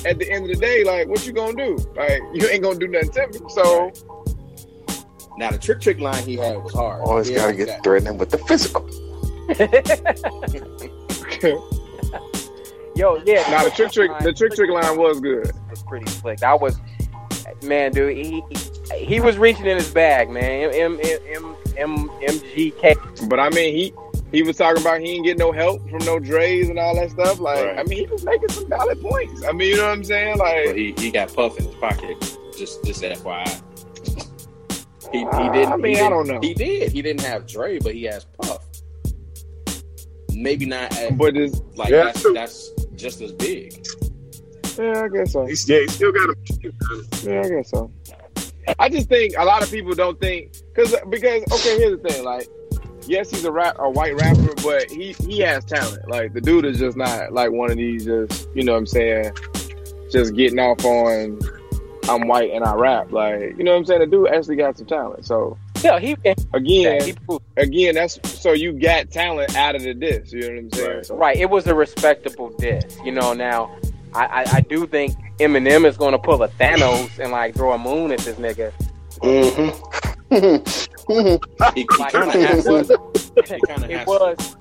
[0.06, 1.76] at the end of the day, like, what you gonna do?
[1.96, 3.40] Like, you ain't gonna do nothing to me.
[3.50, 3.92] So
[5.38, 7.02] Now the Trick-Trick line he had was hard.
[7.02, 7.84] Always Yeah, gotta get that.
[7.84, 8.88] threatening with the physical.
[12.96, 13.44] Yo, yeah.
[13.52, 15.48] now the Trick-Trick the Trick-Trick line was good.
[15.48, 16.40] It was pretty slick.
[16.40, 16.80] That was,
[17.64, 18.16] man, dude.
[18.16, 20.72] He he, he was reaching in his bag, man.
[20.74, 23.28] M M M M MGK.
[23.30, 23.94] But I mean, he
[24.36, 27.12] he was talking about he ain't get no help from no Dre's and all that
[27.12, 27.40] stuff.
[27.40, 27.80] Like, Right.
[27.80, 29.44] I mean, he was making some valid points.
[29.46, 30.38] I mean, you know what I'm saying?
[30.38, 32.20] But Like, he, he got puff in his pocket.
[32.58, 33.62] Just just FYI.
[35.12, 35.72] He, he didn't.
[35.72, 36.40] I mean, I didn't- don't know.
[36.42, 36.92] He did.
[36.92, 38.64] He didn't have Dre, but he has Puff.
[40.34, 42.06] Maybe not as, but this, like Yeah.
[42.06, 43.86] that's that's just as big.
[44.78, 45.46] yeah, I guess so.
[45.46, 46.36] He's, yeah, he still got him.
[47.24, 47.90] Yeah, I guess so.
[48.80, 52.24] I just think a lot of people don't think because because okay, here's the thing.
[52.26, 52.48] Like,
[53.08, 56.08] yes, he's a rap a white rapper, but he he has talent.
[56.08, 58.88] Like the dude is just not like one of these just you know what I'm
[58.88, 59.32] saying,
[60.12, 61.40] just getting off on
[62.08, 63.12] I'm white and I rap.
[63.12, 64.02] Like you know what I'm saying.
[64.02, 65.26] The dude actually got some talent.
[65.26, 66.16] So Yeah, he
[66.54, 67.16] again, he
[67.58, 70.32] again, that's so you got talent out of the diss.
[70.32, 71.04] You know what I'm saying?
[71.04, 71.38] So, right.
[71.38, 72.98] It was a respectable diss.
[73.04, 73.76] You know, now
[74.14, 77.74] I I, I do think Eminem is going to pull a Thanos and like throw
[77.74, 78.72] a moon at this nigga.
[79.22, 80.92] Mm-hmm.
[81.08, 81.24] He,
[81.76, 82.98] he Like, kind of it has was, to.
[83.36, 84.58] He kind of it was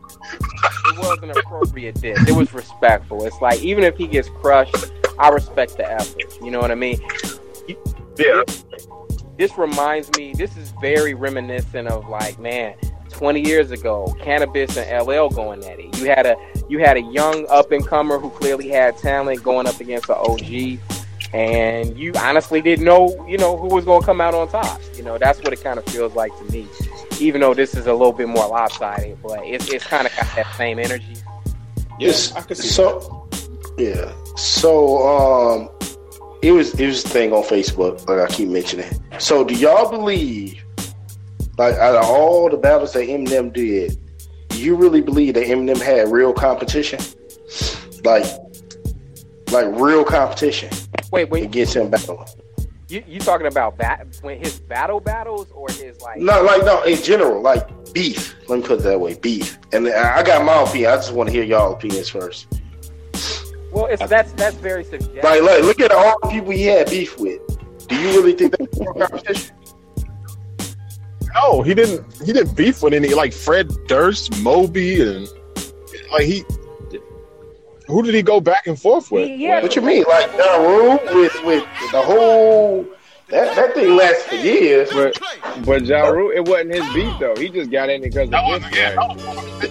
[0.87, 2.29] it was an appropriate diss.
[2.29, 3.25] It was respectful.
[3.25, 6.39] It's like even if he gets crushed, I respect the effort.
[6.43, 7.01] You know what I mean?
[8.17, 8.43] Yeah.
[9.37, 10.33] This reminds me.
[10.35, 12.75] This is very reminiscent of like man.
[13.11, 15.97] 20 years ago, Canibus and LL going at it.
[15.99, 16.37] You had a
[16.69, 20.17] you had a young up and comer who clearly had talent going up against an
[20.19, 20.79] OG,
[21.35, 24.81] and you honestly didn't know you know who was going to come out on top.
[24.97, 26.67] You know that's what it kind of feels like to me.
[27.21, 30.35] Even though this is a little bit more lopsided, but it's it's kind of got
[30.37, 31.17] that same energy.
[31.99, 32.69] Yes, I could see.
[32.69, 33.29] So,
[33.79, 34.13] yeah.
[34.37, 35.69] So, um,
[36.43, 38.91] it was it was a thing on Facebook, like I keep mentioning.
[39.19, 40.63] So, do y'all believe
[41.59, 43.99] Like out of all the battles that Eminem did,
[44.55, 47.01] you really believe that Eminem had real competition?
[48.05, 48.25] Like,
[49.51, 50.71] like real competition
[51.15, 52.27] Wait, wait, against him battling?
[52.89, 56.19] you you talking about bat when his battle battles or his like?
[56.19, 58.35] No, like no, in general, like beef.
[58.49, 59.59] Let me put it that way, beef.
[59.73, 60.91] And I I got my opinion.
[60.91, 62.47] I just want to hear y'all opinions first.
[63.73, 65.25] Well, it's that's that's very subjective.
[65.25, 67.41] Like, like, look at all the people he had beef with.
[67.89, 69.57] Do you really think that's real competition?
[71.35, 72.07] No, he didn't.
[72.23, 75.29] He didn't beef with any like Fred Durst, Moby, and
[76.13, 76.45] like he.
[77.87, 79.29] Who did he go back and forth with?
[79.29, 82.87] He- he What you mean, like Ja Rule with with the whole
[83.29, 84.91] that that thing lasted for years.
[84.93, 85.19] But
[85.65, 87.35] but Ja Rule, it wasn't his beat though.
[87.37, 88.97] He just got in because of this.
[88.97, 89.71] Right?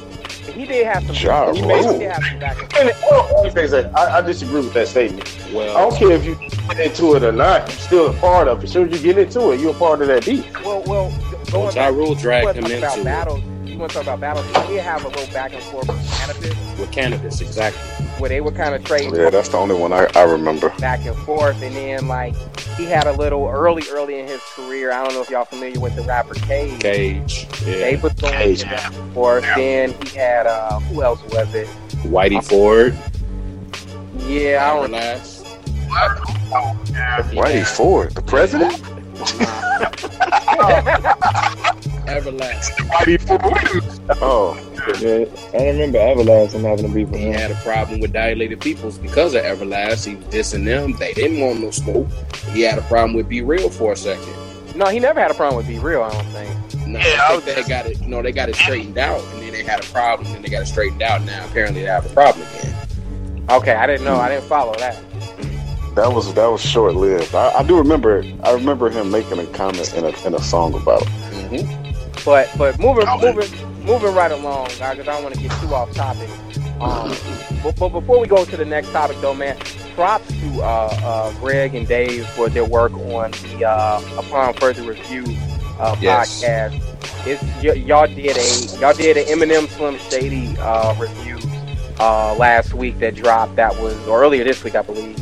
[0.54, 1.16] he did have some.
[1.16, 1.94] Ja he made- Rule.
[1.94, 3.98] he did have some back and And well, let me say that.
[3.98, 5.28] I, I disagree with that statement.
[5.52, 7.68] Well, I don't care if you get into it or not.
[7.68, 8.66] You're still a part of it.
[8.66, 10.46] As soon as you get into it, you're a part of that beat.
[10.64, 11.10] Well, well,
[11.52, 13.42] going Ja back, Rule you dragged want him to talk about into it battles.
[13.66, 14.46] You want to talk about battles?
[14.68, 18.03] He did have a little back and forth with Canibus, with Canibus, exactly.
[18.24, 20.70] Where they were kind of trading Yeah, that's the only one I, I remember.
[20.80, 22.34] back and forth, and then like
[22.78, 24.94] he had a little early, early in his career.
[24.94, 26.80] I don't know if y'all familiar with the rapper Cage.
[26.82, 28.02] Cage, They yeah.
[28.02, 28.64] was going Cage.
[28.64, 29.44] back and forth.
[29.44, 31.68] Then he had uh, who else was it?
[32.06, 32.98] Whitey Ford,
[34.26, 35.44] Yeah, I don't Everlast.
[37.34, 38.82] Whitey Ford, the president?
[42.22, 42.72] Everlast.
[44.22, 44.56] Oh,
[45.00, 45.26] Yeah,
[45.60, 48.98] I remember Everlast and having a beef with He had a problem with Dilated Peoples
[48.98, 50.06] because of Everlast.
[50.06, 50.94] He was dissing them.
[50.98, 52.08] They didn't want no smoke.
[52.52, 54.34] He had a problem with B-Real for a second.
[54.76, 56.04] No, he never had a problem with B-Real.
[56.04, 56.88] I don't think.
[56.88, 58.02] No, Yeah, I I think they got it.
[58.02, 60.64] No, they got it straightened out, and then they had a problem, and they got
[60.64, 61.22] it straightened out.
[61.24, 62.76] Now apparently they have a problem again.
[63.50, 64.16] Okay, I didn't know.
[64.18, 64.98] I didn't follow that.
[65.96, 67.34] that was that was short lived.
[67.36, 68.24] I, I do remember.
[68.44, 71.08] I remember him making a comment in a in a song about it.
[71.64, 71.93] hmm
[72.26, 75.74] But but moving moving moving right along, guys, because I don't want to get too
[75.74, 76.30] off topic.
[76.80, 77.14] Um,
[77.64, 79.58] but, but before we go to the next topic, though, man,
[79.96, 84.84] props to uh, uh, Greg and Dave for their work on the uh, Upon Further
[84.84, 85.24] Review
[85.80, 86.44] uh, Yes.
[86.44, 86.82] podcast.
[87.26, 91.38] It's y- y'all did a y'all did an Eminem Slim Shady uh, review
[92.00, 93.56] uh, last week that dropped.
[93.58, 95.18] That was or earlier this week, I believe.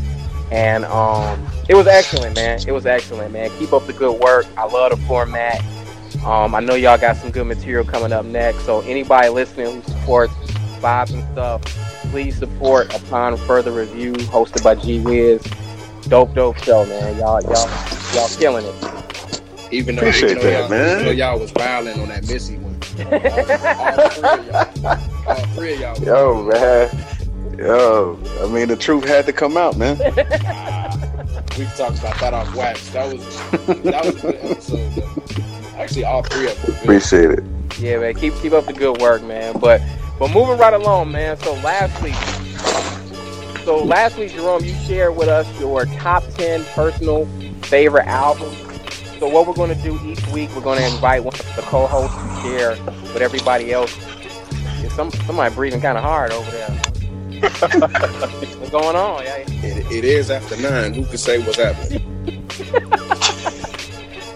[0.51, 2.59] And um, it was excellent, man.
[2.67, 3.49] It was excellent, man.
[3.59, 4.45] Keep up the good work.
[4.57, 5.61] I love the format.
[6.25, 8.63] Um, I know y'all got some good material coming up next.
[8.65, 10.33] So anybody listening who supports
[10.79, 11.63] vibes and stuff,
[12.11, 15.41] please support Upon Further Review, hosted by G Wiz.
[16.03, 17.17] Dope, dope show, man.
[17.17, 17.67] Y'all, y'all,
[18.13, 18.75] y'all killing it.
[19.73, 20.91] Even though, Appreciate even though that, y'all, man.
[20.91, 22.71] even though y'all was violent on that Missy one.
[23.01, 23.75] All
[24.09, 25.25] three of y'all.
[25.27, 25.97] All three of y'all.
[26.03, 26.89] Yo, man.
[27.57, 29.97] Yo, I mean the truth had to come out, man.
[31.57, 32.89] We talked about that off wax.
[32.89, 33.23] That was
[33.83, 34.91] that was a good episode.
[34.95, 35.60] Though.
[35.81, 36.75] Actually, all three of them.
[36.75, 37.43] Appreciate it.
[37.79, 38.13] Yeah, man.
[38.13, 39.57] Keep keep up the good work, man.
[39.57, 39.81] But
[40.19, 41.37] but moving right along, man.
[41.37, 42.13] So last week,
[43.65, 47.25] so last week, Jerome, you shared with us your top ten personal
[47.63, 48.55] favorite albums.
[49.17, 51.63] So what we're going to do each week, we're going to invite one of the
[51.63, 52.71] co-hosts to share
[53.13, 53.91] with everybody else.
[54.83, 56.69] Is some somebody breathing kind of hard over there.
[57.41, 59.23] What's going on?
[59.23, 59.37] Yeah.
[59.37, 60.93] It, it is after nine.
[60.93, 62.47] Who could say what's happening?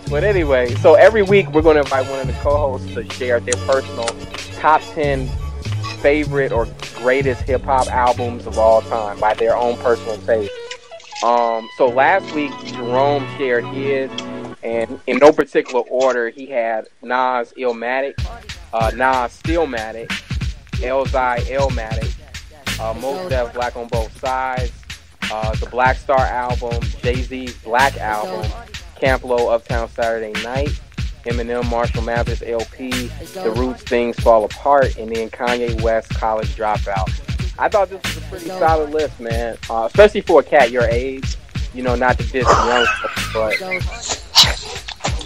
[0.10, 3.40] But anyway, so every week we're going to invite one of the co-hosts to share
[3.40, 4.08] their personal
[4.54, 5.28] top 10
[6.02, 10.52] favorite or greatest hip hop albums of all time by their own personal taste.
[11.24, 14.12] Um, so last week Jerome shared his,
[14.64, 18.14] and in no particular order, he had Nas Illmatic,
[18.74, 20.08] uh, Nas Stillmatic,
[20.82, 22.14] Elzhi Elmatic,
[22.80, 24.72] uh, Mos Def Black on Both Sides,
[25.32, 28.50] uh, the Black Star album, Jay Z's Black album,
[29.06, 30.82] Camp Lo Uptown Saturday Night,
[31.26, 37.08] Eminem Marshall Mathers LP, The Roots Things Fall Apart, and then Kanye West College Dropout.
[37.60, 40.86] I thought this was a pretty solid list, man, uh, especially for a cat your
[40.86, 41.38] age.
[41.76, 42.88] You know, not to diss young
[43.32, 43.60] but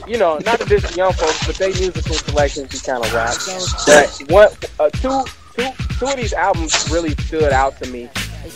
[0.09, 3.37] you know, not to diss young folks, but they musical selections be kind of whack.
[3.85, 5.23] But one, uh, two,
[5.55, 8.09] two, two of these albums really stood out to me.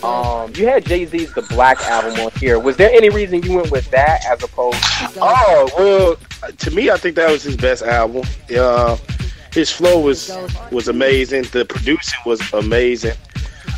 [0.03, 2.59] Um, you had Jay Z's The Black album on here.
[2.59, 6.89] Was there any reason you went with that as opposed to Oh well, to me,
[6.89, 8.23] I think that was his best album.
[8.55, 8.97] Uh,
[9.53, 10.31] his flow was
[10.71, 11.43] was amazing.
[11.51, 13.15] The producing was amazing.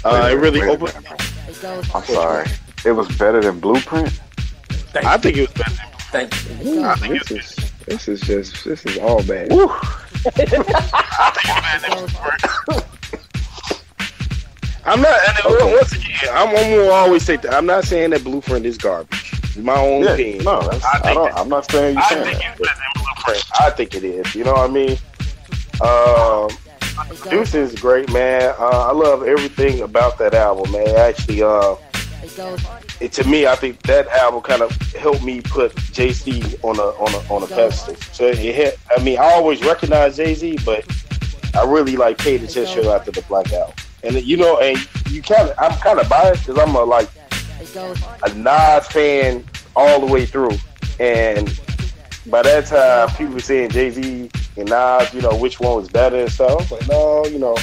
[0.04, 0.94] Uh, it really opened.
[1.94, 2.48] I'm sorry.
[2.86, 4.20] It was better than Blueprint.
[4.96, 5.72] I think it was better.
[5.72, 5.92] Than blueprint.
[6.12, 6.86] Thank you.
[6.86, 9.52] I think it This is this is just this is all bad.
[14.86, 15.20] I'm not.
[15.28, 17.54] And uh, once again, I'm, I'm gonna always say that.
[17.54, 19.32] I'm not saying that Blueprint is garbage.
[19.44, 20.44] It's my own Yeah, opinion.
[20.44, 21.34] no, I I, don't.
[21.34, 22.94] I'm not saying you I saying think that.
[22.96, 23.44] blueprint.
[23.60, 24.36] I think it is.
[24.36, 24.98] You know what I mean?
[25.82, 26.50] Um,
[27.30, 28.54] Deuce is great, man.
[28.60, 30.88] Uh, I love everything about that album, man.
[30.96, 31.76] Actually, uh,
[33.02, 36.78] it, to me, I think that album kind of helped me put Jay Z on
[36.78, 37.96] a on a on a pedestal.
[38.14, 38.80] So it hit.
[38.96, 40.86] I mean, I always recognize Jay Z, but
[41.56, 43.74] I really like paid attention after the Black Album.
[44.06, 44.78] And you know, and
[45.10, 47.10] you kind of, I'm kind of biased because I'm a like
[48.24, 49.44] a Nas fan
[49.76, 50.52] all the way through,
[51.00, 51.48] and
[52.28, 55.90] by that time, people were saying Jay Z and Nas, you know, which one was
[55.90, 56.52] better and stuff.
[56.52, 57.56] I was like, no, you know,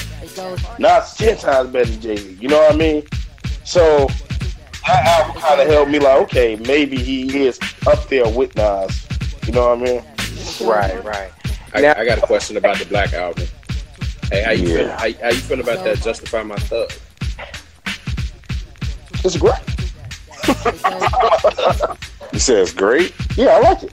[0.79, 2.37] Nas ten times better than Jay Z.
[2.41, 3.03] You know what I mean?
[3.65, 4.09] So
[4.87, 9.07] that album kind of helped me like, okay, maybe he is up there with Nas.
[9.47, 10.05] You know what I mean?
[10.63, 11.31] Right, right.
[11.75, 13.47] I, Now- I got a question about the Black album.
[14.33, 14.89] Hey, how you feel?
[14.89, 15.99] How, how you feel about that?
[15.99, 16.91] Justify my thug.
[19.25, 19.61] It's great.
[22.33, 23.13] You said it's great.
[23.37, 23.93] Yeah, I like it.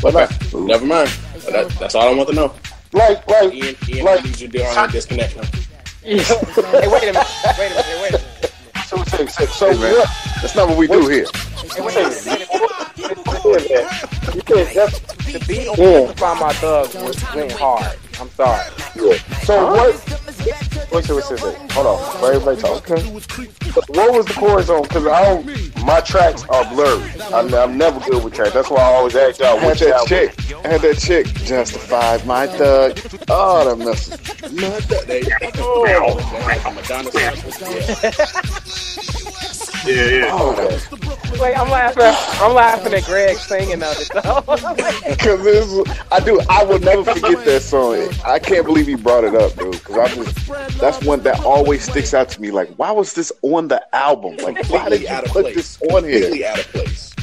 [0.00, 1.08] But Okay, like, never mind.
[1.50, 2.54] That, that's all I want to know.
[2.92, 5.42] like, like, Ian, Ian like, I need you to do on the disconnect now.
[6.02, 7.26] hey, wait a minute.
[7.58, 8.02] Wait a minute.
[8.02, 8.52] Wait a minute.
[8.86, 9.92] so, so, so, so Hey, man.
[9.94, 10.08] what?
[10.42, 11.26] That's not what we do here.
[11.74, 12.24] Hey, wait a minute.
[12.24, 13.68] Wait a minute.
[13.68, 14.36] Yeah, man.
[14.36, 14.74] You can't.
[14.74, 16.06] That's, The beat on Yeah.
[16.06, 17.98] Justify My Thug was went hard.
[18.22, 18.64] I'm sorry.
[19.42, 19.94] So what?
[20.92, 21.14] What's it?
[21.14, 21.40] What's it?
[21.72, 22.22] Hold on.
[22.22, 22.88] Let everybody talk.
[22.88, 23.02] Okay.
[23.88, 24.82] What was the chorus on?
[24.82, 25.84] Because I don't.
[25.84, 27.02] My tracks are blurry.
[27.32, 28.52] I'm, I'm never good with tracks.
[28.52, 30.06] That's why I always ask y'all I had that album.
[30.06, 30.36] chick.
[30.64, 33.00] I had that chick justified my thug.
[33.28, 34.20] Oh, that message.
[34.52, 35.04] My thug.
[35.08, 35.24] They,
[35.58, 36.14] oh,
[36.76, 37.52] Madonna sample.
[39.84, 39.94] Yeah.
[39.94, 40.28] Yeah, yeah.
[40.32, 41.40] Oh, okay.
[41.40, 42.02] Wait, I'm laughing.
[42.40, 44.42] I'm laughing at Greg singing of it though.
[45.12, 48.08] Because I do, I will never forget that song.
[48.24, 49.72] I can't believe he brought it up, dude.
[49.72, 52.50] Because I just, that's one that always sticks out to me.
[52.50, 54.36] Like, why was this on the album?
[54.38, 55.54] Like, why did you out of put place.
[55.54, 56.20] this on here?
[56.20, 57.14] Completely out of place.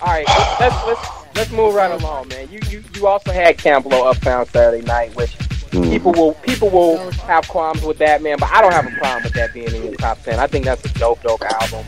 [0.00, 0.26] All right,
[0.60, 2.48] let's let's let's move right along, man.
[2.50, 5.34] You you you also had Camp Lo Uptown Saturday Night, which
[5.70, 5.90] Mm.
[5.90, 8.36] people will people will have qualms with that, man.
[8.38, 10.38] But I don't have a problem with that being in your top ten.
[10.38, 11.84] I think that's a dope, dope album,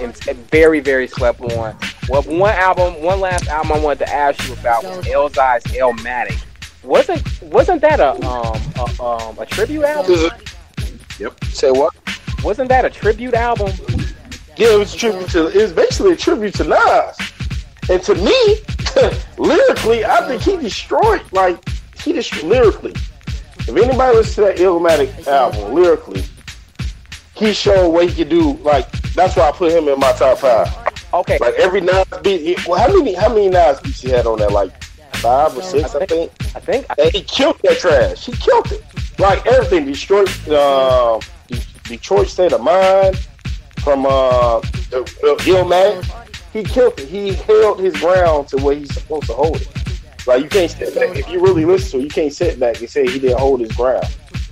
[0.00, 1.76] and it's very, very slept on.
[2.08, 6.36] Well, one album, one last album I wanted to ask you about was Elzhi's Elmatic.
[6.82, 10.30] Wasn't wasn't that a um a, um a tribute album?
[11.18, 11.44] Yep.
[11.44, 11.94] Say what?
[12.44, 13.70] Wasn't that a tribute album?
[14.56, 15.46] Yeah, it was a tribute to.
[15.48, 17.16] It was basically a tribute to Nas.
[17.88, 18.56] And to me,
[19.38, 21.22] lyrically, I think he destroyed.
[21.32, 21.58] Like
[21.98, 22.94] he destroyed lyrically.
[23.68, 26.24] If anybody listens to that Illmatic album, lyrically,
[27.34, 28.54] he showed what he could do.
[28.58, 30.68] Like that's why I put him in my top five.
[31.14, 32.40] Okay, Like every Nas beat.
[32.40, 34.52] He, well, how many how many Nas beats he had on that?
[34.52, 34.82] Like
[35.14, 36.32] five or six, I think.
[36.56, 38.26] I think And he killed that trash.
[38.26, 38.82] He killed it.
[39.18, 39.84] Like everything.
[39.84, 41.20] Detroit, uh,
[41.84, 43.16] Detroit State of Mind
[43.82, 46.04] from uh, Illmatic.
[46.52, 47.08] He killed it.
[47.08, 49.81] He held his ground to where he's supposed to hold it.
[50.26, 51.16] Like you can't sit back.
[51.16, 53.60] If you really listen to it, you can't sit back and say he didn't hold
[53.60, 54.06] his ground.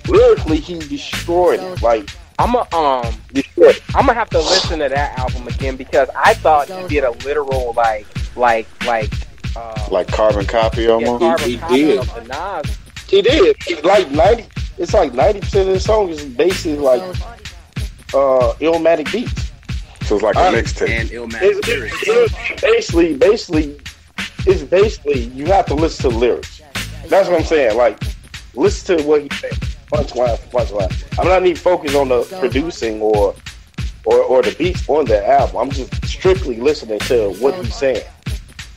[0.07, 1.81] Lyrically, he destroyed it.
[1.81, 3.79] Like I'm a um destroyed.
[3.95, 7.11] I'm gonna have to listen to that album again because I thought he did a
[7.25, 8.05] literal like
[8.35, 9.11] like like
[9.55, 11.19] uh Like carbon copy yeah, almost.
[11.21, 11.99] carbon he copy did.
[11.99, 12.23] of the
[12.63, 12.77] Nas.
[13.07, 13.55] He did.
[13.63, 14.45] He- like ninety.
[14.77, 17.01] It's like ninety percent of the song is basically like
[18.13, 19.51] uh Illmatic beats.
[20.07, 20.89] So it's like a mixtape.
[20.89, 21.95] And Illmatic It's, lyrics.
[22.01, 23.77] it's, it's basically, basically,
[24.45, 26.61] it's basically you have to listen to lyrics.
[27.07, 27.77] That's what I'm saying.
[27.77, 28.01] Like,
[28.55, 29.51] listen to what he said.
[29.91, 31.19] Punchline, punchline.
[31.19, 33.35] I'm not even focused on the producing or,
[34.05, 35.57] or or the beats on the album.
[35.57, 38.03] I'm just strictly listening to what he's saying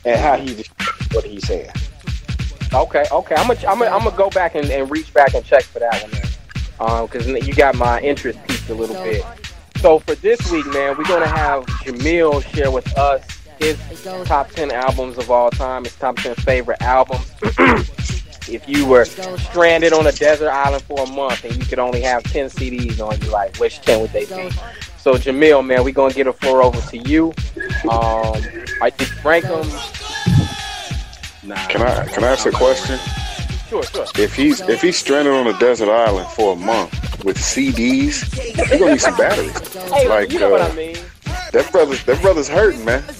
[0.03, 0.65] and how he
[1.13, 1.69] what he's saying.
[2.73, 3.35] Okay, okay.
[3.35, 5.79] I'm gonna I'm gonna I'm gonna go back and, and reach back and check for
[5.79, 6.21] that one then.
[6.77, 9.23] Um, because you got my interest piqued a little bit.
[9.77, 13.25] So for this week, man, we're gonna have Jamil share with us
[14.25, 17.31] top ten albums of all time, his top ten favorite albums.
[18.47, 22.01] if you were stranded on a desert island for a month and you could only
[22.01, 24.49] have ten CDs on you, like which ten would they be?
[24.97, 27.27] So Jamil, man, we're gonna get a floor over to you.
[27.89, 28.41] Um,
[28.81, 29.67] I think rank them.
[31.43, 31.55] Nah.
[31.67, 32.99] Can I can I ask a question?
[33.69, 34.05] Sure, sure.
[34.17, 38.79] If he's if he's stranded on a desert island for a month with CDs, he's
[38.79, 39.73] gonna need some batteries.
[39.89, 40.95] Hey, Like, you know what uh, I mean.
[41.55, 43.01] That brother's that brother's hurting, man.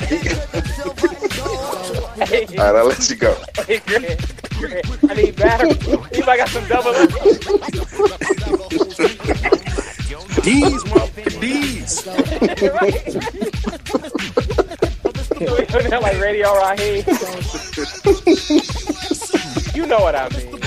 [2.26, 3.36] Hey, All right, I'll let you go.
[3.68, 4.20] hey, Greg,
[4.52, 5.72] Greg, I need battery.
[5.72, 7.08] Anybody got some double A?
[10.42, 12.06] D's, motherfucker, D's.
[15.60, 17.04] We doing like Radio Raheem.
[19.76, 20.62] you know what I mean.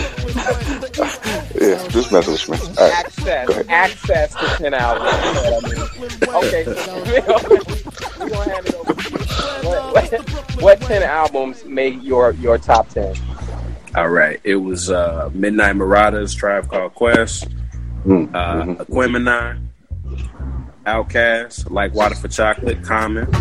[1.60, 2.56] Yeah, just messing with me.
[2.78, 3.66] All right, go Access, ahead.
[3.68, 5.00] access to ten hours.
[5.00, 6.44] You know what I mean.
[6.44, 6.64] Okay,
[8.18, 8.94] we're gonna hand it over.
[9.66, 13.14] What, what, what ten albums made your your top ten?
[13.96, 14.38] All right.
[14.44, 17.48] It was uh, Midnight Marauders, Tribe Called Quest,
[18.04, 18.76] Mm, uh, mhm.
[18.76, 19.60] Aquemini,
[20.86, 23.26] OutKast, Like Water for Chocolate, Common,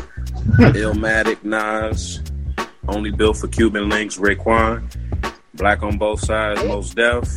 [0.74, 2.22] Illmatic, Nas,
[2.88, 4.90] Only Built for Cuban Links, Raekwon,
[5.58, 7.28] Black on Both Sides, Mos Def,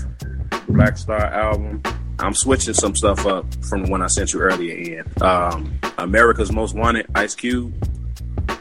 [0.68, 1.82] Black Star album.
[2.18, 5.22] I'm switching some stuff up from when I sent you earlier, in.
[5.22, 7.72] Um, America's Most Wanted, Ice Cube.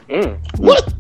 [0.07, 0.39] Mm.
[0.60, 0.93] What?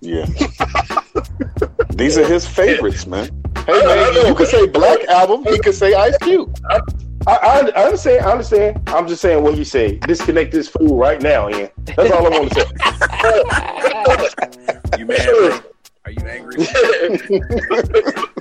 [0.00, 0.26] Yeah.
[1.94, 3.30] These are his favorites, man.
[3.66, 5.44] Hey man, you could say Black Album.
[5.44, 6.54] He could say Ice Cube.
[6.68, 6.80] I,
[7.26, 8.26] I, I understand.
[8.26, 8.82] I understand.
[8.88, 9.96] I'm just saying what you say.
[9.96, 11.70] Disconnect this fool right now, Ian.
[11.84, 12.66] That's all I want to say.
[14.98, 15.60] You mad, bro?
[16.06, 16.56] Are you angry?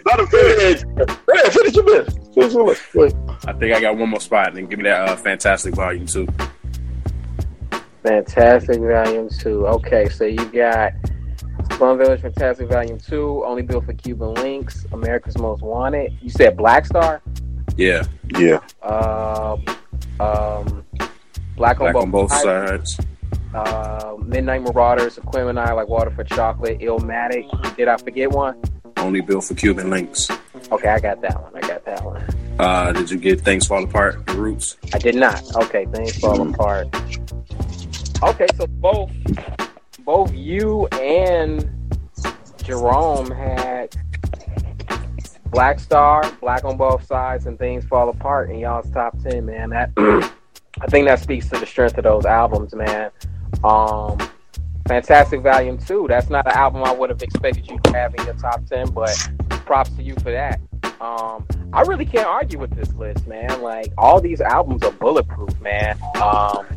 [0.05, 0.83] Not a finish.
[1.33, 2.33] Yeah, finish your best.
[2.35, 3.15] Finish your best.
[3.47, 6.27] I think I got one more spot, then give me that uh, Fantastic Volume 2.
[8.03, 9.65] Fantastic Volume 2.
[9.65, 10.93] Okay, so you got
[11.73, 16.15] Slum Village Fantastic Volume 2, Only Built for Cuban Links, America's Most Wanted.
[16.21, 17.23] You said Black Star?
[17.77, 18.03] Yeah,
[18.37, 18.59] Yeah.
[18.83, 19.57] Uh,
[20.19, 20.85] um,
[21.55, 22.43] Black on Black Both, on both Sides,
[22.93, 22.99] sides.
[23.55, 27.47] Uh, Midnight Marauders, Aquemini, Like Water for Chocolate, Illmatic.
[27.77, 28.61] Did I forget one?
[28.97, 30.29] Only built for Cuban links.
[30.71, 31.55] Okay, I got that one.
[31.55, 32.23] I got that one.
[32.59, 34.77] Uh, did you get Things Fall Apart, The Roots?
[34.93, 35.41] I did not.
[35.55, 36.53] Okay, things fall Mm.
[36.53, 36.87] apart.
[38.23, 39.11] Okay, so both
[40.05, 41.69] both you and
[42.63, 43.95] Jerome had
[45.51, 49.69] Black Star, Black on both sides, and things fall apart in y'all's top ten, man.
[49.69, 49.91] That
[50.81, 53.11] I think that speaks to the strength of those albums, man.
[53.63, 54.17] Um
[54.87, 56.05] Fantastic Volume Two.
[56.07, 58.91] That's not an album I would have expected you to have in your top ten,
[58.91, 59.15] but
[59.65, 60.59] props to you for that.
[61.01, 63.61] Um, I really can't argue with this list, man.
[63.61, 65.97] Like all these albums are bulletproof, man.
[66.21, 66.67] Um,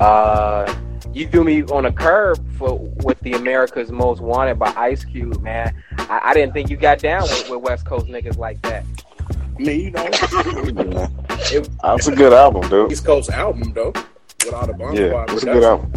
[0.00, 0.74] uh,
[1.12, 5.42] you threw me on a curve for with the America's Most Wanted by Ice Cube,
[5.42, 5.74] man.
[5.98, 8.84] I, I didn't think you got down with, with West Coast niggas like that.
[9.58, 10.08] Me, you know,
[11.52, 11.60] Yeah.
[11.82, 12.90] That's a good album, dude.
[12.90, 13.92] East Coast album, though.
[14.44, 15.92] With all the bomb Yeah, squad it's a good album.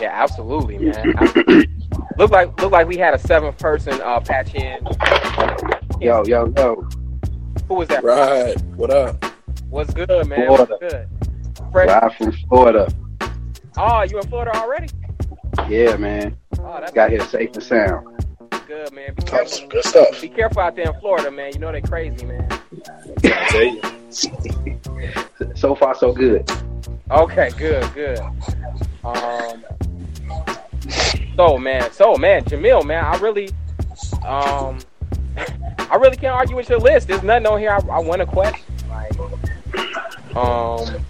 [0.00, 1.14] Yeah, absolutely, man.
[2.18, 4.84] look like look like we had a seventh person uh, patch in.
[6.00, 6.88] Yo, yo, yo.
[7.68, 8.02] Who was that?
[8.04, 8.60] Right.
[8.76, 9.24] What up?
[9.70, 10.46] What's good, man?
[10.46, 10.76] Florida.
[10.80, 11.08] What's good?
[11.72, 11.88] Fresh.
[12.02, 12.92] Live from Florida.
[13.76, 14.88] Oh, you in Florida already?
[15.68, 16.36] Yeah, man.
[16.58, 18.06] Oh, that's Got here safe and sound.
[18.66, 19.14] good, man.
[19.14, 19.68] Be careful.
[19.68, 20.20] good stuff.
[20.20, 21.52] Be careful out there in Florida, man.
[21.52, 22.46] You know they crazy, man.
[23.24, 23.80] I tell you.
[25.56, 26.48] So far, so good.
[27.10, 28.18] Okay, good, good.
[29.04, 29.64] Um,
[31.36, 33.48] so man, so man, Jamil, man, I really,
[34.24, 34.78] um,
[35.90, 37.08] I really can't argue with your list.
[37.08, 38.64] There's nothing on here I, I want to question.
[38.88, 39.18] Like,
[40.36, 41.04] um,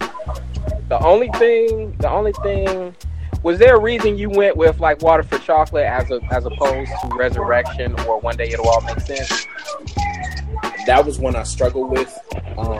[0.89, 2.95] the only thing, the only thing,
[3.43, 6.91] was there a reason you went with like Water for Chocolate as a as opposed
[7.01, 9.45] to Resurrection or One Day It'll All Make Sense?
[10.85, 12.17] That was when I struggled with.
[12.57, 12.77] Um,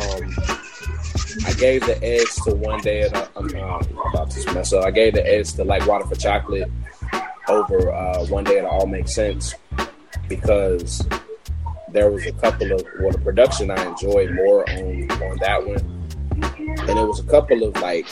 [1.45, 3.80] I gave the edge to one day, and I, I'm uh,
[4.14, 4.86] about to mess up.
[4.86, 6.70] I gave the edge to like Water for Chocolate
[7.47, 9.56] over uh, One Day It All Makes Sense
[10.30, 11.06] because
[11.91, 16.10] there was a couple of well, the production I enjoyed more on on that one,
[16.88, 18.08] and it was a couple of like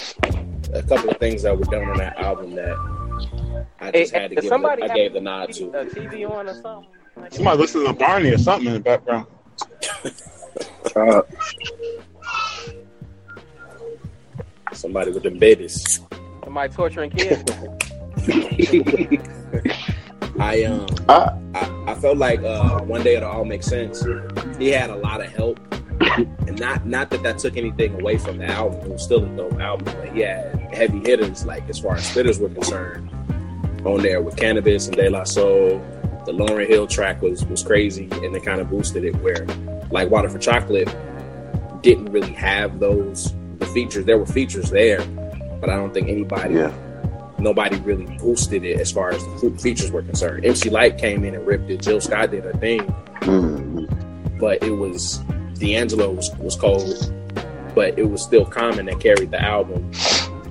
[0.74, 2.76] a couple of things that were done on that album that
[3.80, 4.46] I just Hey, had to give.
[4.46, 5.66] somebody The, I gave the nod to.
[5.72, 6.90] A TV on or something?
[7.32, 9.28] Somebody listening to Barney or something in the background.
[10.96, 11.22] Uh,
[14.74, 16.00] Somebody with them babies.
[16.44, 17.44] Somebody torturing kids?
[20.40, 24.04] I um I- I, I felt like uh, one day it'll all make sense.
[24.58, 25.60] He had a lot of help,
[26.18, 28.80] and not not that that took anything away from the album.
[28.82, 32.04] It was still a dope album, but he had heavy hitters like as far as
[32.10, 33.12] spitters were concerned
[33.86, 35.80] on there with Canibus and De La Soul.
[36.26, 39.16] The Lauryn Hill track was was crazy, and it kind of boosted it.
[39.18, 39.46] Where
[39.94, 40.94] like Water for Chocolate
[41.82, 44.06] didn't really have those the features.
[44.06, 45.00] There were features there,
[45.62, 46.72] but I don't think anybody Yeah.
[47.40, 50.46] nobody really boosted it as far as the features were concerned.
[50.46, 51.82] MC Lyte came in and ripped it.
[51.82, 52.82] Jill Scott did her thing,
[53.22, 54.40] Mm.
[54.40, 55.20] but it was
[55.60, 57.14] D'Angelo was, was cold,
[57.76, 59.92] but it was still Common that carried the album.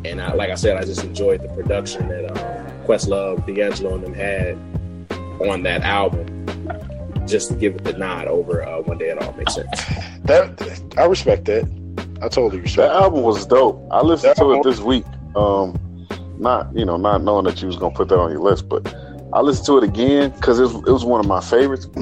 [0.05, 4.05] And I, like I said, I just enjoyed the production that uh, Questlove, D'Angelo, and
[4.05, 4.57] them had
[5.41, 6.27] on that album.
[7.33, 9.71] Just to give it the nod over uh, one day it all makes sense.
[10.25, 11.65] That I respect that.
[12.23, 13.03] I totally respect That respect.
[13.05, 13.83] album was dope.
[13.91, 15.05] I listened That to it this week.
[15.35, 16.07] Um,
[16.39, 18.95] not you know, not knowing that you was gonna put that on your list, but
[19.33, 21.89] I listened to it again because it was, it was one of my favorites.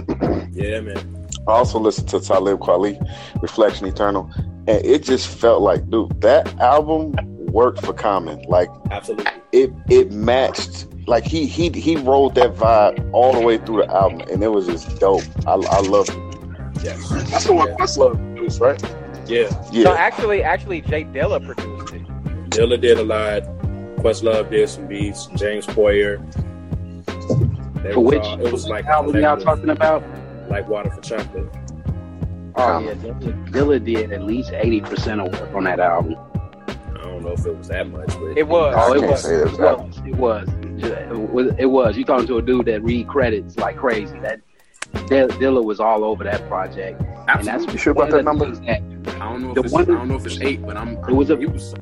[0.53, 1.29] Yeah, man.
[1.49, 2.99] I also listened to Talib Kweli,
[3.41, 4.29] Reflection Eternal,
[4.67, 7.15] and it just felt like, dude, that album
[7.51, 8.43] worked for Common.
[8.49, 9.27] Like Absolutely.
[9.53, 13.91] it it matched like he he he rolled that vibe all the way through the
[13.91, 15.23] album and it was just dope.
[15.47, 16.85] I I loved it.
[16.85, 17.09] Yes.
[17.31, 18.83] That's the one Questlove produced, right?
[19.27, 19.49] Yeah.
[19.71, 19.85] Yeah.
[19.85, 22.03] No, actually, actually, J Dilla produced it.
[22.51, 23.43] Dilla did a lot.
[23.99, 25.27] Questlove did some beats.
[25.37, 26.19] James Poyser.
[27.83, 30.03] They For which all- it was like album y'all talking about?
[30.49, 31.49] like water for chocolate.
[32.57, 36.17] Oh yeah, Dilla, Dilla did at least eighty percent of work on that album.
[37.21, 38.75] I don't know if it was that much, but It was.
[38.79, 39.29] Oh, it was.
[39.29, 39.99] It was.
[40.07, 40.49] It was.
[40.49, 41.55] It was.
[41.59, 41.97] It was.
[41.99, 44.19] You talking to a dude that read credits like crazy.
[44.21, 44.41] That
[45.07, 48.47] Dill- Dilla was all over that project, and that's You sure about that number?
[48.47, 48.81] things that-
[49.21, 50.97] I don't know if The it's, one- I don't know if it's eight, but I'm.
[50.97, 51.75] It was a- he was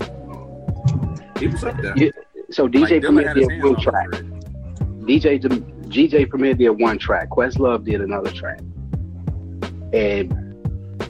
[1.39, 1.95] he was up there.
[1.97, 2.11] Yeah,
[2.51, 4.09] So DJ Dilla Premier did hands one track.
[4.15, 4.27] it.
[5.07, 5.39] DJ
[5.89, 7.31] GJ Premier did one track.
[7.31, 8.59] Questlove did another track,
[9.93, 10.35] and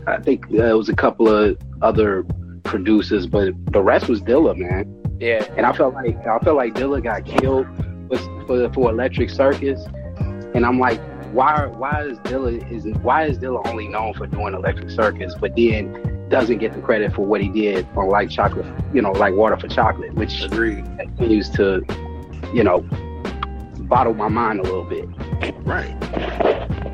[0.07, 2.27] I think uh, it was a couple of other
[2.69, 4.95] producers, but the rest was Dilla, man.
[5.21, 5.45] Yeah.
[5.57, 7.67] And I felt like I felt like Dilla got killed
[8.09, 9.85] for for, for Electric Circus,
[10.55, 11.01] and I'm like,
[11.33, 15.57] why why is Dilla is why is Dilla only known for doing Electric Circus, but
[15.57, 19.35] then doesn't get the credit for what he did on like chocolate, you know, like
[19.35, 20.85] Water for Chocolate, which Agreed.
[20.99, 21.83] continues to,
[22.53, 22.87] you know,
[23.89, 25.09] bottle my mind a little bit.
[25.65, 25.97] Right.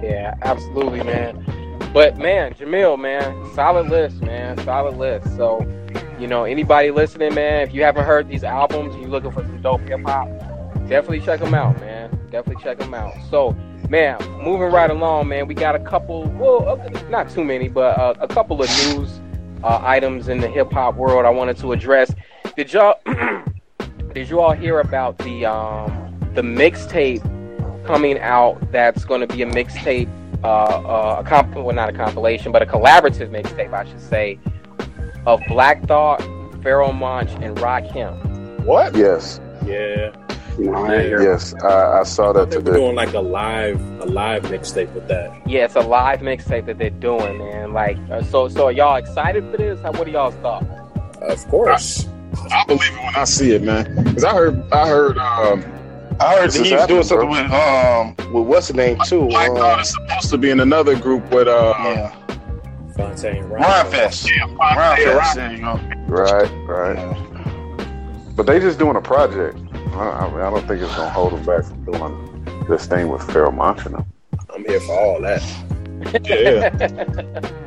[0.02, 1.44] Yeah, absolutely, man.
[1.94, 5.28] But man, Jamil, man, solid list, man, solid list.
[5.36, 5.64] So,
[6.18, 9.62] you know, anybody listening, man, if you haven't heard these albums, you're looking for some
[9.62, 10.28] dope hip hop,
[10.88, 12.10] definitely check them out, man.
[12.32, 13.14] Definitely check them out.
[13.30, 13.56] So,
[13.88, 18.14] man, moving right along, man, we got a couple, well, not too many, but uh,
[18.18, 19.20] a couple of news
[19.62, 22.12] uh, items in the hip hop world I wanted to address.
[22.56, 22.98] Did y'all,
[24.12, 27.22] did you all hear about the um, the mixtape
[27.86, 28.72] coming out?
[28.72, 30.08] That's going to be a mixtape
[30.44, 34.38] uh, uh, a comp- well, not a compilation, but a collaborative mixtape, I should say,
[35.26, 36.20] of Black Thought,
[36.62, 38.60] Pharoahe Monch, and Rakim.
[38.64, 38.94] What?
[38.94, 39.40] Yes.
[39.64, 40.12] Yeah.
[40.58, 41.52] You know, I hear Yes.
[41.64, 42.76] I, I saw that They were today.
[42.78, 45.32] doing like a live a live mixtape with that.
[45.48, 47.72] Yeah, it's a live mixtape that they're doing, man.
[47.72, 49.80] Like, uh, so, so are y'all excited for this?
[49.80, 50.66] How, what are y'all's thoughts?
[51.22, 52.06] Of course.
[52.52, 54.04] I believe it when I see it, man.
[54.04, 55.62] Because I heard, I heard, um,
[56.20, 57.42] I heard This that is he's happening, doing something bro.
[57.42, 59.26] with um with what's the name too?
[59.28, 62.14] Black um, Thought is supposed to be in another group with, uh, yeah,
[62.96, 64.30] Fontaine Rhyme Fest.
[64.30, 65.34] yeah, Rhyme yeah, Fest.
[65.36, 65.80] There you go.
[66.06, 66.50] Right.
[66.66, 66.96] Right.
[66.96, 68.32] Yeah.
[68.36, 69.58] But they just doing a project.
[69.74, 73.08] I, I, mean, I don't think it's gonna hold them back from doing this thing
[73.08, 74.06] with Pharoahe Monch and them.
[74.54, 75.42] I'm here for all that.
[76.24, 76.70] yeah.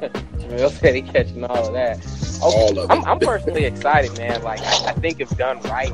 [0.00, 1.98] Jamil said he catching all of that.
[2.42, 2.92] All of it.
[2.92, 4.42] I'm, I'm personally excited, man.
[4.42, 5.92] Like, I, I think if done right,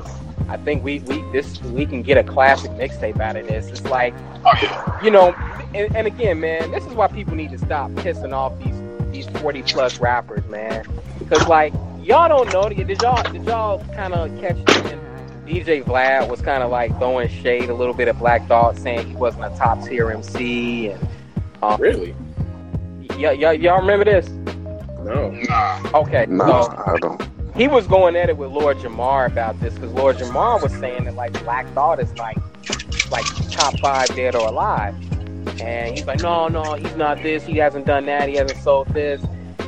[0.49, 3.69] I think we we this we can get a classic mixtape out of this.
[3.69, 4.15] It's like,
[5.03, 5.35] you know,
[5.75, 8.75] and, and again, man, this is why people need to stop pissing off these
[9.13, 10.85] these 40 plus rappers, man.
[11.19, 12.69] Because like y'all don't know.
[12.69, 15.01] Did y'all did y'all kind of catch when
[15.47, 19.07] DJ Vlad was kind of like throwing shade a little bit at Black Thought, saying
[19.09, 21.09] he wasn't a top tier MC, and
[21.63, 22.15] um, Really?
[23.17, 24.29] y- y- y'all remember this?
[25.03, 25.33] No.
[25.95, 27.23] Okay, No, so I don't.
[27.57, 31.05] He was going at it with Lord Jamar about this because Lord Jamar was saying
[31.05, 32.37] that like Black Thought is like
[33.11, 34.95] like top five dead or alive,
[35.61, 37.45] and he's like, no, no, he's not this.
[37.45, 38.29] He hasn't done that.
[38.29, 39.25] He hasn't sold this.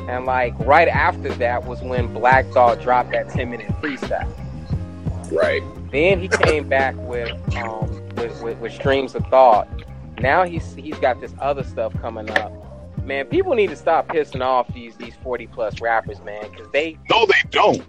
[0.07, 4.27] And like right after that was when Black Thought dropped that ten minute freestyle.
[5.31, 5.61] Right.
[5.91, 9.67] Then he came back with um with, with, with streams of thought.
[10.19, 12.51] Now he's he's got this other stuff coming up.
[13.09, 16.95] Man, people need to stop pissing off these these forty plus rappers, man, because they
[17.09, 17.81] No, they don't.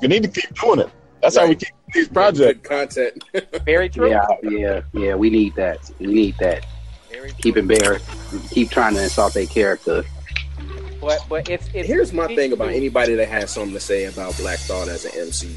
[0.00, 0.88] You need to keep doing it.
[1.20, 2.68] That's how we keep these projects.
[2.68, 3.24] Content.
[3.64, 4.08] very true.
[4.08, 5.16] Yeah, yeah, yeah.
[5.16, 5.90] We need that.
[5.98, 6.64] We need that.
[7.10, 7.98] Very Keep it bare.
[8.50, 10.04] Keep trying to insult their character.
[11.00, 14.36] But but it's it's Here's my thing about anybody that has something to say about
[14.36, 15.56] Black Thought as an MC.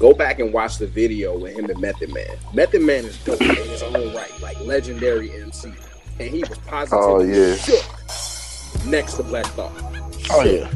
[0.00, 2.36] Go back and watch the video with him and Method Man.
[2.52, 5.72] Method Man is dope in his own right, like legendary MC.
[6.18, 7.54] And he was positively Oh, yeah.
[7.54, 7.84] shook
[8.86, 9.72] next to Black Thought.
[10.30, 10.70] Oh yeah.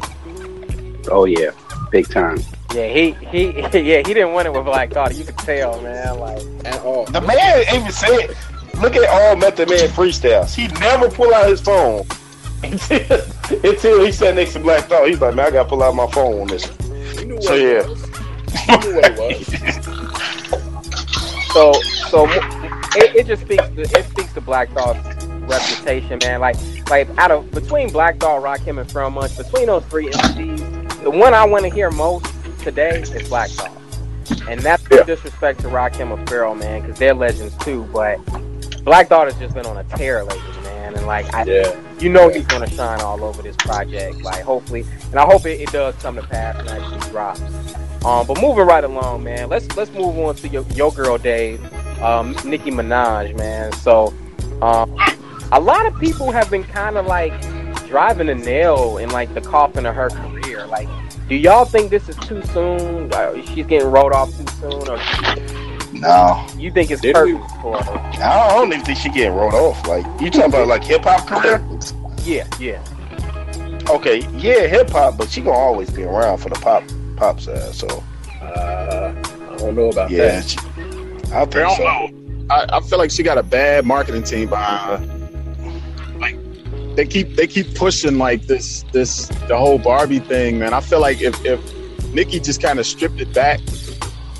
[1.09, 1.51] Oh yeah,
[1.91, 2.39] big time.
[2.73, 5.15] Yeah, he he yeah he didn't win it with Black Thought.
[5.15, 6.19] You could tell, man.
[6.19, 7.05] Like At all.
[7.05, 8.35] The man even said,
[8.81, 10.53] "Look at all Method Man freestyles.
[10.55, 12.05] He never pull out his phone
[12.63, 13.21] until,
[13.63, 15.07] until he sat next to Black Thought.
[15.07, 16.65] He's like, man, I gotta pull out my phone on this."
[17.17, 17.87] He knew what So, yeah.
[17.87, 18.05] was.
[18.65, 19.45] He knew what it was.
[21.53, 21.71] so
[22.09, 22.27] so
[22.97, 26.39] it, it just speaks to, it speaks to Black Thought's reputation, man.
[26.39, 26.55] Like
[26.89, 31.11] like out of between Black Thought, Rakim, and Pharoahe Monch, between those three MCs, the
[31.11, 32.25] one I want to hear most
[32.61, 33.71] today is Black Thought.
[34.49, 35.03] And that's no Yeah.
[35.03, 37.87] disrespect to Rakim or Pharoahe, man, because they're legends too.
[37.93, 38.17] But
[38.83, 40.95] Black Thought has just been on a tear lately, man.
[40.95, 41.71] And like, I, Yeah.
[41.99, 44.21] you know, he's gonna shine all over this project.
[44.23, 47.41] Like, hopefully, and I hope it, it does come to pass and actually drops.
[48.03, 49.49] Um, but moving right along, man.
[49.49, 51.59] Let's let's move on to your, your girl, Dave,
[52.03, 53.71] um, Nicki Minaj, man.
[53.73, 54.13] So,
[54.61, 54.95] um,
[55.55, 57.33] a lot of people have been kind of like
[57.87, 60.65] driving a nail in like the coffin of her career.
[60.67, 60.87] Like,
[61.29, 63.11] do y'all think this is too soon?
[63.13, 64.99] Uh, she's getting wrote off too soon, or
[65.93, 67.97] No, you think it's Did we- perfect for her?
[68.21, 69.87] I don't even think she getting wrote off.
[69.87, 71.63] Like you talking about like hip hop career?
[72.23, 72.83] Yeah, yeah.
[73.89, 76.83] Okay, yeah, hip hop, but she gonna always be around for the pop
[77.15, 77.73] pop side.
[77.73, 78.03] So
[78.41, 79.13] Uh,
[79.51, 80.49] I don't know about yeah, that.
[80.49, 80.57] she,
[81.33, 81.83] I I think don't so.
[81.83, 82.09] know.
[82.49, 85.14] I, I feel like she got a bad marketing team behind her.
[86.95, 90.73] They keep they keep pushing like this this the whole Barbie thing, man.
[90.73, 91.59] I feel like if if
[92.13, 93.59] Nicki just kind of stripped it back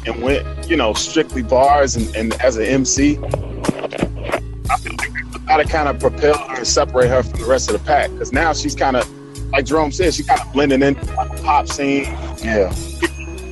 [0.05, 5.15] and went, you know, strictly bars and, and as an MC, I feel like
[5.47, 8.11] that to kind of propel her and separate her from the rest of the pack.
[8.11, 9.09] Because now she's kind of,
[9.51, 12.05] like Jerome said, she's kind of blending in like the pop scene
[12.43, 12.73] Yeah,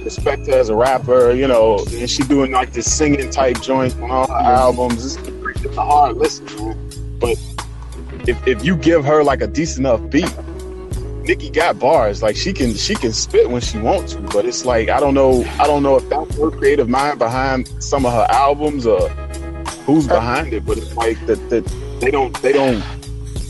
[0.03, 3.95] respect her as a rapper, you know, and she doing like this singing type joints
[3.97, 5.17] on all her albums.
[5.17, 5.27] It's,
[5.65, 6.89] it's a hard listen, man.
[7.19, 7.37] But
[8.27, 10.33] if, if you give her like a decent enough beat,
[11.23, 12.21] Nicki got bars.
[12.21, 15.13] Like she can she can spit when she wants to, but it's like I don't
[15.13, 19.09] know I don't know if that's her creative mind behind some of her albums or
[19.85, 20.65] who's behind it.
[20.65, 21.65] But it's like that that
[21.99, 22.83] they don't they don't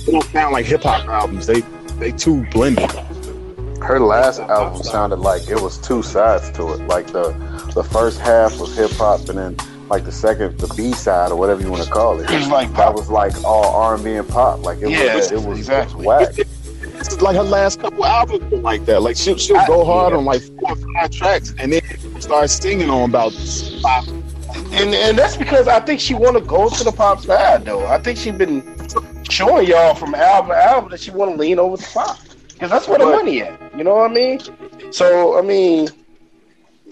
[0.06, 1.48] they don't sound like hip hop albums.
[1.48, 1.62] They
[2.00, 2.92] they too blended.
[3.82, 6.88] Her last album sounded like it was two sides to it.
[6.88, 7.32] Like the
[7.74, 9.58] the first half was hip hop, and then
[9.90, 12.48] like the second, the B side or whatever you want to call it, It was
[12.48, 14.64] like that was like all R and B and pop.
[14.64, 15.94] Like it Yeah, was, it was, exactly.
[15.94, 16.48] it was whack.
[17.00, 19.02] It's like her last couple albums were like that.
[19.02, 20.18] Like she'll, she'll I- go hard yeah.
[20.20, 21.82] on like four or five tracks and then
[22.22, 23.34] start singing on about
[23.82, 24.08] five.
[24.72, 27.86] And and that's because I think she want to go to the pop side though.
[27.88, 28.64] I think she's been
[29.30, 32.20] showing y'all from album to album that she want to lean over the pop
[32.50, 33.60] because that's where the money at.
[33.76, 34.40] You know what I mean?
[34.92, 35.90] So I mean,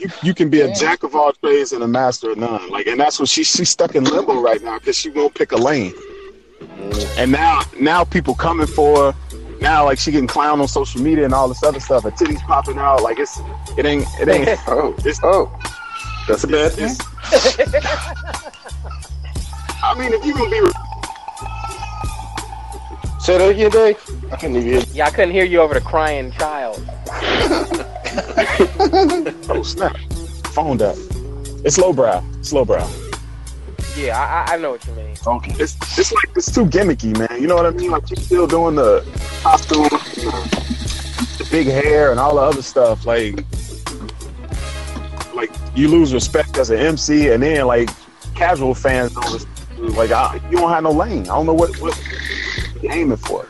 [0.02, 2.70] You, you can be a jack of all trades and a master of none.
[2.72, 5.52] Like, and that's what she she's stuck in limbo right now because she won't pick
[5.52, 5.94] a lane.
[7.18, 9.18] And now now people coming for her.
[9.60, 12.02] Now like she getting clowned on social media and all this other stuff.
[12.04, 13.04] Her titties popping out.
[13.04, 13.40] Like it's
[13.78, 14.60] it ain't it ain't.
[14.68, 15.52] Oh, It's, oh,
[16.28, 16.86] that's a bad thing.
[16.86, 16.98] it's-
[19.84, 20.62] I mean, if you gonna be
[23.20, 23.98] say that again, Dave.
[24.32, 24.82] I couldn't even hear.
[24.94, 26.82] Yeah, I couldn't hear you over the crying child.
[29.50, 29.98] oh snap,
[30.48, 30.96] phone up.
[31.64, 32.24] It's lowbrow.
[32.40, 32.90] It's lowbrow.
[33.96, 35.16] Yeah, I, I I know what you mean.
[35.26, 35.54] Okay.
[35.60, 37.42] it's it's like it's too gimmicky, man.
[37.42, 37.92] You know what I mean?
[37.92, 39.02] Like you're still doing the
[39.44, 43.06] costume, the big hair, and all the other stuff.
[43.06, 43.46] Like,
[45.34, 47.90] like you lose respect as an MC, and then like
[48.36, 49.52] casual fans don't respect
[49.82, 51.24] like I, you don't have no lane.
[51.24, 52.00] I don't know what what
[52.82, 53.48] you're aiming for.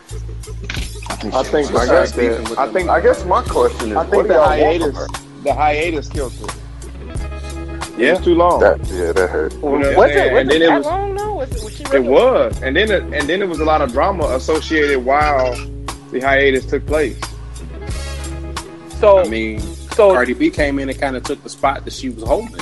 [1.23, 1.71] I think.
[1.75, 2.11] I guess.
[2.13, 2.89] that- I think.
[2.89, 5.07] I guess my question is, I what think do the y'all hiatus,
[5.43, 6.55] the hiatus killed it.
[7.97, 8.07] Yeah.
[8.07, 8.59] It was too long.
[8.61, 9.53] That yeah, that hurt.
[9.53, 10.27] You know what I'm Was saying?
[10.27, 10.33] it?
[10.33, 11.15] Was and it then it that was long?
[11.15, 11.63] No, was it?
[11.63, 14.99] Was it was, and then it, and then it was a lot of drama associated
[15.05, 15.53] while
[16.11, 17.19] the hiatus took place.
[18.99, 21.93] So, I mean, so, Cardi B came in and kind of took the spot that
[21.93, 22.61] she was holding.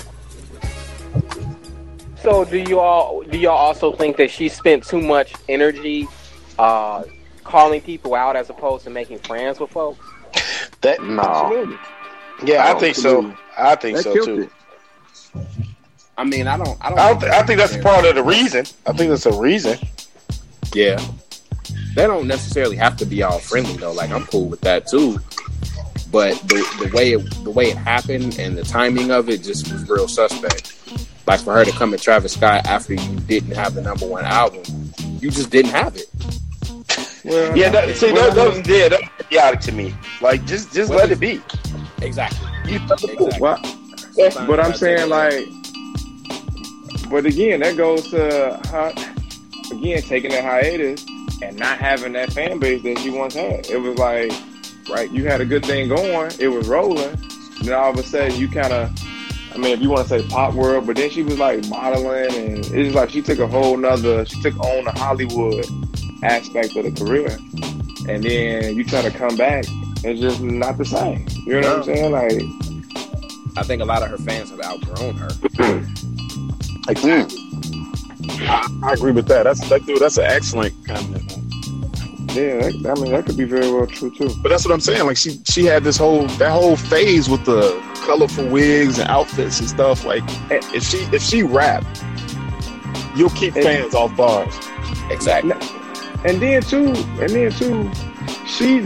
[2.22, 6.08] so, do you all do y'all also think that she spent too much energy
[6.58, 7.04] uh,
[7.50, 10.06] calling people out as opposed to making friends with folks?
[10.82, 11.78] That mm, No, Absolutely.
[12.46, 13.36] yeah, I Oh, think so.
[13.58, 14.42] I think That so too.
[14.42, 14.50] it.
[16.18, 16.78] I mean, I don't.
[16.82, 17.00] I don't.
[17.00, 18.66] I, don't th- I think that's part of the reason.
[18.86, 19.78] I think that's a reason.
[20.74, 21.00] Yeah.
[21.96, 23.92] They don't necessarily have to be all friendly though.
[23.94, 25.20] Like I'm cool with that too.
[26.12, 29.72] But the the way it the way it happened and the timing of it just
[29.72, 30.76] was real suspect.
[31.26, 34.26] Like for her to come at Travis Scott after you didn't have the number one
[34.26, 34.62] album,
[35.20, 36.09] you just didn't have it.
[37.30, 39.96] Well, Yeah, that, see, that, that was yeah, that was idiotic to me.
[40.22, 41.42] Like, just just let it be.
[42.02, 42.50] Exactly.
[42.66, 43.18] Exactly.
[43.40, 43.62] Well,
[44.48, 45.48] but I'm saying like,
[47.10, 48.94] but again, that goes to her
[49.72, 51.06] again taking a hiatus
[51.42, 53.70] and not having that fan base that she once had.
[53.70, 54.32] It was like,
[54.90, 57.16] right, you had a good thing going, it was rolling,
[57.62, 58.92] then all of a sudden you kind of,
[59.54, 62.34] I mean, if you want to say pop world, but then she was like modeling,
[62.34, 65.66] and it's just like she took a whole nother, she took on the Hollywood
[66.24, 67.38] aspect of the career,
[68.08, 69.66] and then you try to come back,
[70.04, 71.26] it's just not the same.
[71.46, 72.12] You know what I'm saying?
[72.12, 72.70] Like.
[73.58, 75.86] I think a lot of her fans have outgrown her.
[76.88, 77.38] Exactly.
[78.48, 79.44] I, I agree with that.
[79.44, 80.00] That's that dude.
[80.00, 81.24] That's an excellent comment.
[82.34, 84.32] Yeah, that, I mean that could be very well true too.
[84.42, 85.06] But that's what I'm saying.
[85.06, 89.60] Like she she had this whole that whole phase with the colorful wigs and outfits
[89.60, 90.04] and stuff.
[90.06, 90.24] Like
[90.74, 91.86] if she if she rap,
[93.16, 94.58] you'll keep fans off bars.
[95.12, 95.54] Exactly.
[96.26, 96.88] And then too,
[97.22, 97.90] and then too,
[98.46, 98.82] she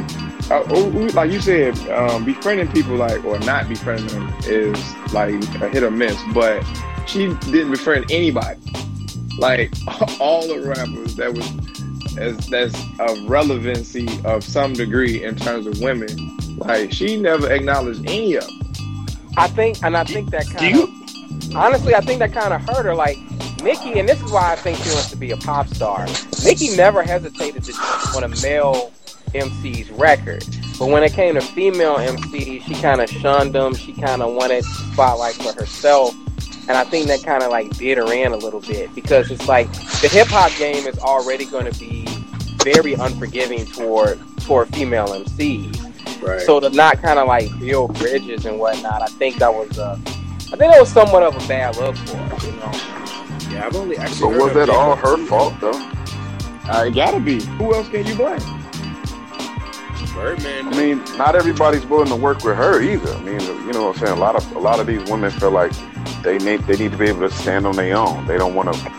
[0.51, 4.77] uh, who- like you said, um, befriending people like or not befriending them is
[5.13, 6.19] like a hit or miss.
[6.33, 6.63] But
[7.07, 8.59] she didn't befriend anybody.
[9.39, 9.73] Like
[10.19, 11.49] all the rappers that was
[12.17, 16.37] as that's a relevancy of some degree in terms of women.
[16.57, 19.05] Like she never acknowledged any of them.
[19.35, 22.85] I think, and I think that kind of, honestly, I think that kind of hurt
[22.85, 22.93] her.
[22.93, 23.17] Like
[23.63, 26.05] Nicki, and this is why I think she wants to be a pop star.
[26.43, 28.91] Nicki never hesitated to jump on a male
[29.33, 30.45] MC's record,
[30.77, 33.73] but when it came to female MCs, she kind of shunned them.
[33.73, 36.13] She kind of wanted spotlight for herself.
[36.67, 39.47] And I think that kind of like did her in a little bit because it's
[39.47, 42.05] like the hip hop game is already going to be
[42.63, 46.21] very unforgiving toward toward female MCs.
[46.21, 46.41] Right.
[46.41, 49.99] So to not kind of like build bridges and whatnot, I think that was uh,
[50.05, 52.47] I think that was somewhat of a bad look for her.
[52.47, 53.02] You know,
[53.53, 54.31] yeah, I've only actually.
[54.33, 54.97] But was of that all One.
[54.99, 55.71] her fault though?
[56.69, 57.41] Uh, it gotta be.
[57.43, 58.39] Who else can you blame?
[60.13, 60.67] Birdman.
[60.67, 63.13] I mean, not everybody's willing to work with her either.
[63.13, 64.17] I mean, you know what I'm saying?
[64.17, 65.71] A lot of a lot of these women feel like
[66.21, 68.25] they need they need to be able to stand on their own.
[68.27, 68.91] They don't want to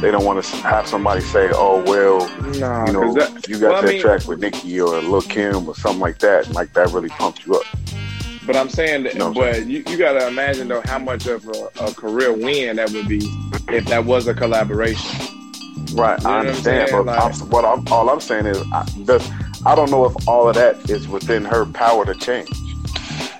[0.00, 2.28] they don't want to have somebody say, "Oh well,
[2.58, 5.22] Nah, you know, that- you got well, I that mean- track with Nicki or Lil
[5.22, 7.64] Kim or something like that." And like that really pumped you up.
[8.46, 9.32] But I'm saying that, No.
[9.32, 12.90] but you, you got to imagine though how much of a, a career win that
[12.92, 13.20] would be
[13.68, 15.26] if that was a collaboration.
[15.94, 18.46] Right, You know what I I'm understand, but Like- I'm, what I'm all I'm saying
[18.46, 22.14] is, I, the, I don't know if all of that is within her power to
[22.14, 22.48] change.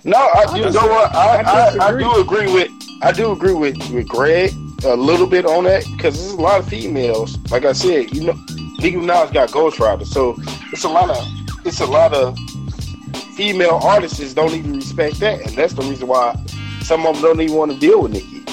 [0.05, 1.15] No, I, you know what?
[1.15, 2.71] I, I I, I do agree with
[3.03, 4.53] I do agree with, with Greg
[4.85, 7.39] a little bit on that because there's a lot of females.
[7.51, 8.33] Like I said, you know,
[8.79, 10.37] Nicki Minaj got ghostwriters, so
[10.73, 11.19] it's a lot of
[11.67, 12.37] it's a lot of
[13.41, 16.39] female artists don't even respect that, and that's the reason why
[16.83, 18.45] some of them don't even want to deal with Nicki.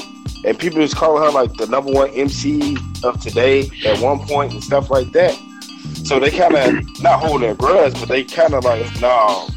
[0.48, 4.54] And people is calling her like the number one MC of today at one point
[4.54, 5.38] and stuff like that.
[6.06, 9.50] So they kind of not holding a grudge, but they kind of like, no,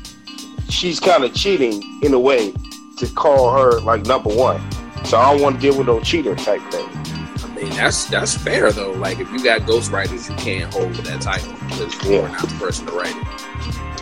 [0.68, 2.52] she's kind of cheating in a way
[2.98, 4.60] to call her like number one.
[5.04, 6.88] So I don't want to deal with no cheater type thing.
[6.88, 8.94] I mean, that's that's fair though.
[8.94, 12.86] Like if you got ghostwriters, you can't hold that title because you're not the person
[12.86, 13.49] to write it.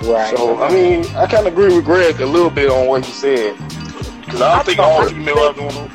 [0.03, 0.37] Right?
[0.37, 3.13] So I mean, I kind of agree with Greg a little bit on what he
[3.13, 3.57] said
[4.29, 5.91] because I don't think all female going.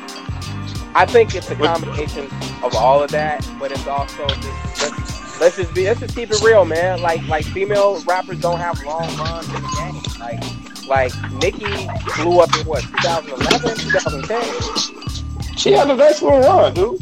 [0.95, 2.25] I think it's a combination
[2.63, 6.29] of all of that, but it's also just let's, let's just be let's just keep
[6.31, 7.01] it real, man.
[7.01, 10.19] Like like female rappers don't have long runs in the game.
[10.19, 10.43] Like
[10.87, 15.57] like Nicki blew up in what 2011, 2010.
[15.57, 17.01] She had a nice little run, dude.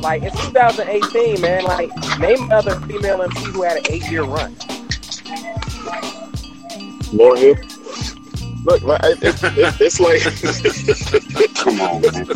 [0.00, 1.64] Like it's 2018, man.
[1.64, 4.54] Like name another female MC who had an eight year run.
[7.12, 7.56] Lauryn Hill.
[8.64, 10.20] Look, like, it, it, it, it's like
[11.56, 12.26] Come on, man.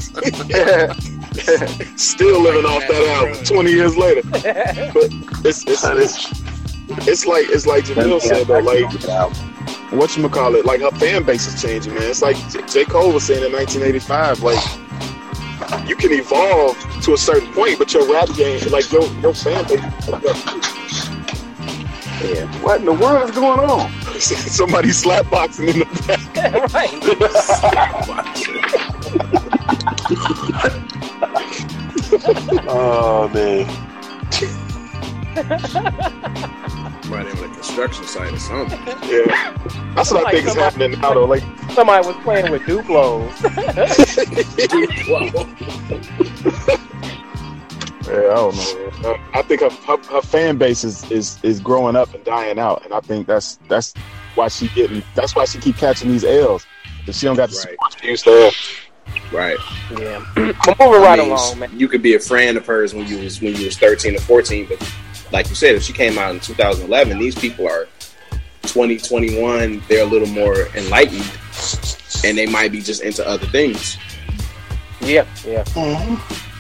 [1.99, 4.23] still living off that album 20 years later.
[4.31, 4.45] But
[5.45, 6.43] it's it's it's,
[7.07, 8.91] it's like it's like Jamil said though, like
[9.93, 12.05] what you call it, like her fan base is changing, man.
[12.05, 12.63] It's like J.
[12.67, 12.85] J.
[12.85, 18.11] Cole was saying in 1985, like you can evolve to a certain point, but your
[18.11, 20.84] rap game, like your your fan base.
[22.25, 22.47] Yeah.
[22.63, 23.91] What in the world is going on?
[24.21, 26.73] Somebody slapboxing in the back.
[26.73, 27.03] right.
[32.67, 33.67] Oh man.
[37.11, 38.81] Right in with a construction site or something.
[38.87, 39.53] Yeah,
[39.95, 41.25] that's what I think is happening now, though.
[41.27, 43.31] Like Somebody was playing with Duplos.
[48.07, 48.57] Yeah, I don't
[49.03, 49.11] know.
[49.11, 52.59] Uh, I think her, her, her fan base is, is is growing up and dying
[52.59, 53.95] out, and I think that's that's
[54.35, 56.67] why she getting that's why she keep catching these L's.
[57.01, 57.73] Because she don't got the Right.
[57.73, 59.33] support she used to have.
[59.33, 59.59] Right.
[59.99, 60.25] yeah.
[60.65, 61.79] But moving right I mean, along, man.
[61.79, 64.21] You could be a friend of hers when you was when you was thirteen or
[64.21, 64.81] fourteen, but
[65.33, 67.89] like you said, if she came out in 2011, these people are
[68.63, 69.83] 20, 21.
[69.89, 71.29] They're a little more enlightened,
[72.25, 73.97] and they might be just into other things.
[75.01, 75.65] Yeah, yeah.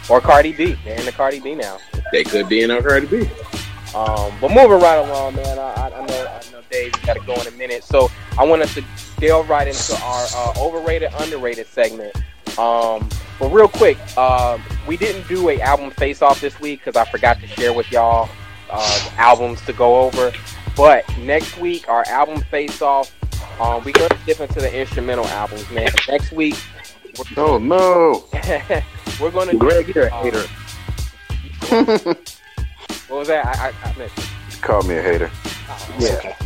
[0.08, 0.76] Or Cardi B.
[0.84, 1.78] They're in the Cardi B now.
[2.12, 3.28] They could be in a Cardi B.
[3.94, 5.58] Um, but moving right along, man.
[5.58, 7.84] I, I, I know, I know, Dave, you got to go in a minute.
[7.84, 8.84] So I want us to
[9.18, 12.14] delve right into our uh, overrated, underrated segment.
[12.58, 16.96] Um, but real quick, uh, we didn't do a album face off this week because
[16.96, 18.28] I forgot to share with y'all
[18.70, 20.32] uh, albums to go over.
[20.76, 23.14] But next week, our album face off.
[23.60, 25.88] Um, we're gonna dip into the instrumental albums, man.
[26.08, 26.56] Next week,
[27.36, 28.24] Oh no!
[29.20, 29.54] we're gonna.
[29.54, 32.14] Greg, you're a uh, hater.
[33.08, 33.46] What was that?
[33.46, 34.18] I, I, I missed.
[34.18, 34.60] it.
[34.62, 35.30] Call me a hater.
[35.98, 36.36] Yeah.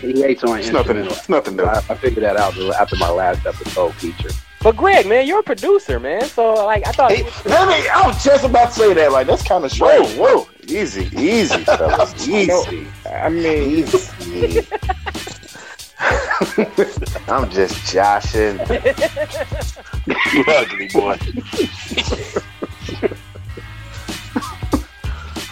[0.00, 0.96] He hates on It's nothing.
[0.98, 1.64] It's nothing new.
[1.64, 4.30] I, I figured that out after my last episode feature.
[4.62, 6.22] But Greg, man, you're a producer, man.
[6.24, 7.12] So like, I thought.
[7.12, 9.12] Hey, let me, I was just about to say that.
[9.12, 10.18] Like that's kind of Whoa, strange.
[10.18, 10.48] whoa!
[10.66, 12.26] Easy, easy, fellas.
[12.26, 14.66] Easy, I mean, easy.
[17.28, 18.58] I'm just joshing.
[20.06, 21.16] You ugly boy.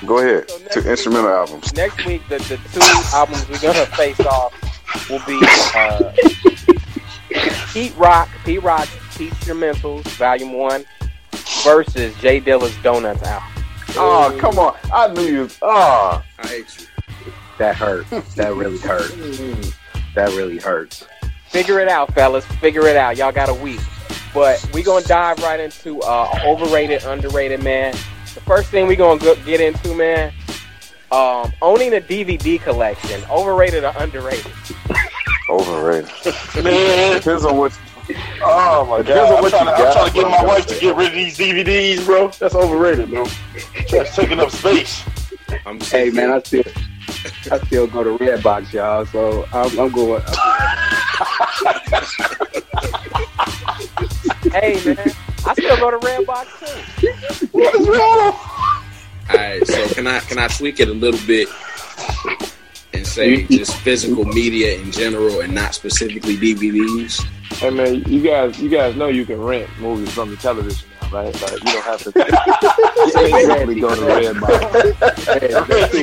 [0.06, 0.50] Go ahead.
[0.50, 1.74] So next Two week- instrumental albums.
[1.74, 4.52] Next week, the, the two albums we're gonna face off
[5.08, 5.38] will be
[5.74, 6.12] uh,
[7.72, 10.84] Pete Rock, Pete Rock's Instrumentals, Volume One,
[11.62, 13.48] versus J Dilla's Donuts album.
[13.94, 14.76] Oh, come on.
[14.92, 15.48] I knew you.
[15.62, 16.22] Oh.
[16.38, 16.86] I hate you.
[17.58, 18.06] That hurt.
[18.36, 19.12] That really hurt.
[20.14, 21.06] That really hurts.
[21.48, 22.44] Figure it out, fellas.
[22.60, 23.16] Figure it out.
[23.16, 23.80] Y'all got a week.
[24.34, 27.92] But we're gonna dive right into uh, overrated, underrated, man.
[28.34, 30.32] The first thing we're gonna go- get into, man,
[31.10, 34.50] um, owning a DVD collection, overrated or underrated?
[35.50, 36.10] Overrated.
[36.64, 37.12] Man.
[37.18, 37.78] Depends on what.
[38.42, 39.44] Oh my Depends god.
[39.44, 41.36] I'm trying, to, you I'm trying to get my wife to get rid of these
[41.36, 42.28] DVDs, bro.
[42.28, 43.26] That's overrated, bro.
[43.90, 45.04] That's taking up space.
[45.66, 46.64] I'm Hey man, I still
[47.50, 49.04] I still go to Redbox, y'all.
[49.06, 50.22] So I'm, I'm going.
[54.52, 55.12] hey man,
[55.46, 56.46] I still go to Redbox
[57.00, 57.46] too.
[57.52, 58.32] What is wrong?
[59.30, 61.48] All right, so can I can I tweak it a little bit
[62.92, 67.24] and say just physical media in general and not specifically DVDs?
[67.54, 71.08] Hey man, you guys, you guys know you can rent movies from the television now,
[71.10, 71.42] right?
[71.42, 72.12] Like you don't have to.
[73.18, 75.40] you ain't really go to Redbox.
[75.40, 75.94] Hey, let's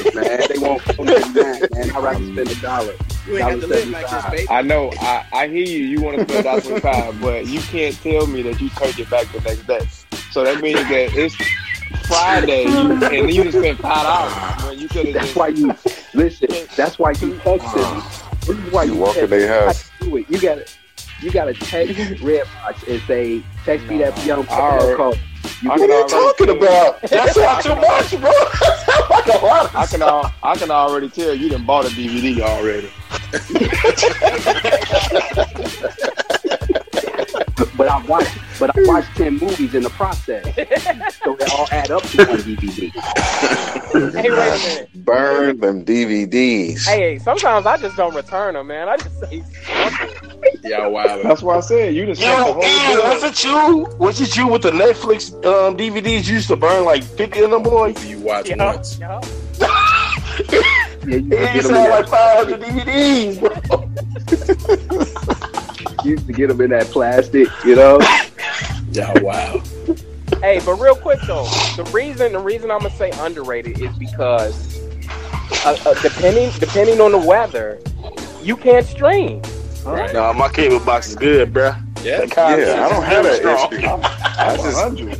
[0.00, 0.38] it, man.
[0.48, 1.60] They won't put me man.
[1.72, 2.94] Man, I'd rather spend a dollar.
[3.28, 4.46] You ain't got to live like this, baby.
[4.50, 5.84] I know, I, I hear you.
[5.84, 8.98] You want to spend dollar twenty five, but you can't tell me that you take
[8.98, 9.86] it back the next day.
[10.30, 11.34] So that means that it's
[12.06, 15.36] Friday, and you just spent five dollars when you could have That's just.
[15.36, 15.74] why you
[16.14, 16.48] listen.
[16.76, 18.02] That's why you texted me.
[18.54, 19.46] This is why You you walk in text their me.
[19.66, 19.90] House.
[19.98, 20.30] gotta do it.
[20.30, 20.66] You gotta,
[21.20, 24.96] you gotta text Redbox and say, text me that young Alright.
[24.96, 25.20] code.
[25.60, 27.02] You I can can What are you talking about?
[27.02, 28.32] That's not too much, bro.
[29.26, 32.90] That's like I can al- I can already tell you didn't bought a DVD already.
[37.76, 40.44] But I watched, but I watched ten movies in the process,
[41.24, 42.90] so they all add up to one DVD.
[44.12, 44.88] Hey, wait a minute.
[45.04, 46.84] Burn them DVDs.
[46.86, 48.88] Hey, sometimes I just don't return them, man.
[48.88, 49.42] I just say
[50.64, 51.22] Yeah, it.
[51.22, 53.14] That's why I said you just spent the Yo, whole Ian, bill.
[53.14, 53.96] was it you?
[53.98, 56.26] Was it you with the Netflix um, DVDs?
[56.28, 58.04] You used to burn like 50 of them, boys?
[58.06, 58.98] You watch Yo, once.
[58.98, 59.20] yo.
[61.08, 63.50] Yeah, you It used used to to get have them like 500 DVDs, bro.
[63.82, 67.98] in that, you used to get them in that plastic, you know.
[68.92, 69.60] Y'all wow.
[70.40, 71.44] Hey, but real quick though,
[71.76, 74.78] the reason the reason I'm gonna say underrated is because
[75.64, 77.78] uh, uh, depending depending on the weather,
[78.42, 79.42] you can't stream.
[79.84, 80.12] Right.
[80.12, 81.72] Nah, my cable box is good, bro.
[82.02, 82.24] Yeah.
[82.36, 83.72] Yeah, I don't is have that strong.
[83.72, 83.86] issue.
[83.88, 85.10] I That's just, 100.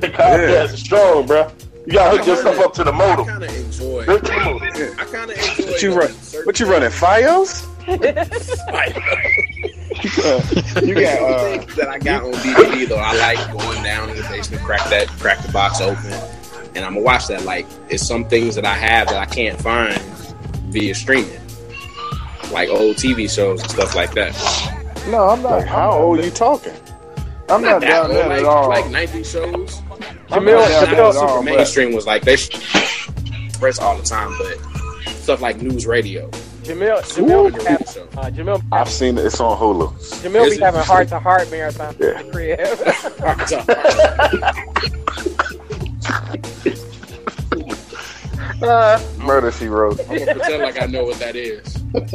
[0.00, 1.50] The Comcast is strong, bro.
[1.86, 3.26] You gotta hook yourself up to the modem.
[3.26, 4.04] I kind of enjoy.
[4.04, 4.62] Hook to the modem.
[4.98, 5.70] I kind of enjoy.
[5.70, 6.10] what you the run?
[6.46, 6.90] What you running?
[6.90, 7.68] Fios?
[10.02, 12.96] You got uh, things that I got on DVD though.
[12.96, 16.12] I like going down in the basement, crack that, crack the box open,
[16.74, 17.44] and I'm gonna watch that.
[17.44, 20.00] Like, it's some things that I have that I can't find
[20.70, 21.40] via streaming,
[22.52, 24.32] like old TV shows and stuff like that.
[25.08, 25.58] no, I'm not.
[25.60, 26.72] Like, how I'm old are you talking?
[27.48, 28.68] I'm not that down old, there like, at all.
[28.70, 29.81] like 90 shows.
[30.32, 32.36] I'm Jamil- not Jamil- all, Super mainstream was like they
[33.58, 34.58] press all the time, but
[35.12, 36.28] stuff like news radio.
[36.62, 37.64] Jamil, Jamil, be Ooh.
[37.64, 37.86] having,
[38.18, 39.26] uh, Jamil, I've seen it.
[39.26, 39.92] It's on Hulu.
[40.22, 40.62] Jamil Is be it?
[40.62, 42.20] having heart to heart marathon Yeah.
[42.20, 42.58] in the crib.
[49.18, 49.98] Murder She Wrote.
[50.08, 51.62] I'm gonna pretend like I know what that is.
[51.92, 52.12] That's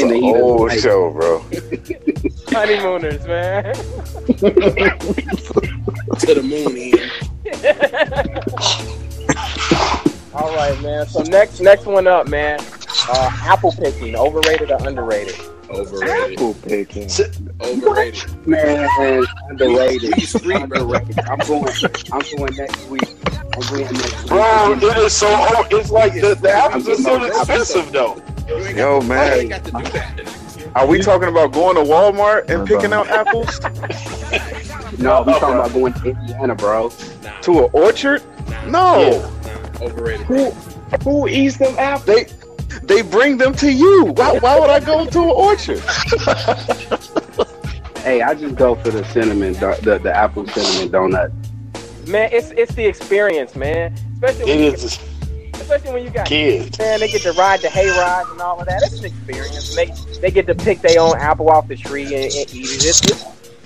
[0.00, 1.42] in the an heat of the old show, bro.
[2.52, 3.72] Honeymooners, man.
[6.20, 7.10] To the moon, Ian.
[10.34, 11.06] All right, man.
[11.06, 12.60] So next next one up, man.
[13.08, 15.34] Uh, apple picking, overrated or underrated?
[15.70, 16.32] Overrated.
[16.34, 17.08] Apple picking.
[17.60, 18.46] Overrated.
[18.46, 20.12] Man, underrated.
[20.16, 20.80] We street, bro.
[20.82, 21.18] underrated.
[21.20, 21.72] I'm going.
[22.12, 23.02] I'm going next week.
[23.32, 24.28] I'm going next week.
[24.28, 25.26] Bro, it is so.
[25.30, 28.22] Oh, it's like the, the apples are so expensive, though.
[28.46, 29.48] You ain't Yo, got, man.
[30.74, 31.40] You ain't got to do that.
[31.44, 33.60] Are we talking about going to Walmart and picking out apples
[34.98, 36.92] No, we talking about going to Indiana, bro.
[37.22, 38.22] Nah, to an orchard?
[38.66, 40.26] No, nah, overrated.
[40.26, 40.50] Who
[41.02, 42.06] who eats them apples?
[42.06, 42.26] they
[42.84, 44.12] they bring them to you.
[44.16, 45.82] Why, why would I go to an orchard?
[48.02, 52.08] Hey, I just go for the cinnamon, do- the the apple cinnamon donut.
[52.08, 53.94] Man, it's it's the experience, man.
[54.14, 54.98] Especially when It you, is
[55.54, 56.78] especially when you got kids.
[56.78, 58.82] man, they get to ride the hay rides and all of that.
[58.82, 59.74] It's an experience.
[59.74, 59.86] They
[60.20, 62.84] they get to pick their own apple off the tree and, and eat it.
[62.84, 63.24] It's it's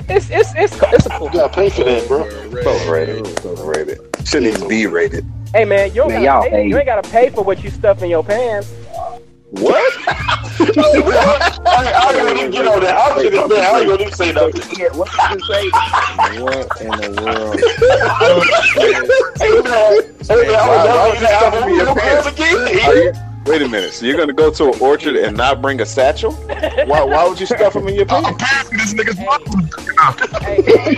[0.09, 1.28] it's it's, it's, it's a cool.
[1.28, 2.24] You gotta pay for that, bro.
[2.24, 3.26] It's overrated.
[3.26, 3.99] It's overrated.
[4.24, 5.24] Shouldn't even be rated.
[5.53, 8.03] Hey man, you, man, gotta, y'all, pay, you ain't gotta pay for what you stuff
[8.03, 8.72] in your pants.
[9.51, 9.92] What?
[10.09, 10.61] I
[11.86, 12.97] ain't gonna even get on that.
[12.97, 13.59] I'll get on that.
[13.59, 14.61] I ain't gonna even say nothing.
[14.97, 15.70] What did you say?
[16.40, 17.61] What in the world?
[19.38, 22.26] Hey man, hey man, I Why- why was would you stuff them your pants?
[22.26, 23.22] again.
[23.47, 23.92] Wait a minute.
[23.92, 26.32] So you're gonna go to an orchard and not bring a satchel?
[26.32, 27.03] Why?
[27.05, 28.30] Why would you stuff them in your pants?
[28.70, 29.16] This nigga's
[30.42, 30.97] Hey,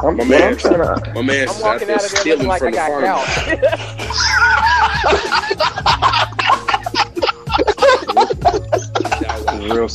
[0.00, 1.12] I'm, man, I'm trying to.
[1.14, 4.40] My man I'm walking out of there looking like I got This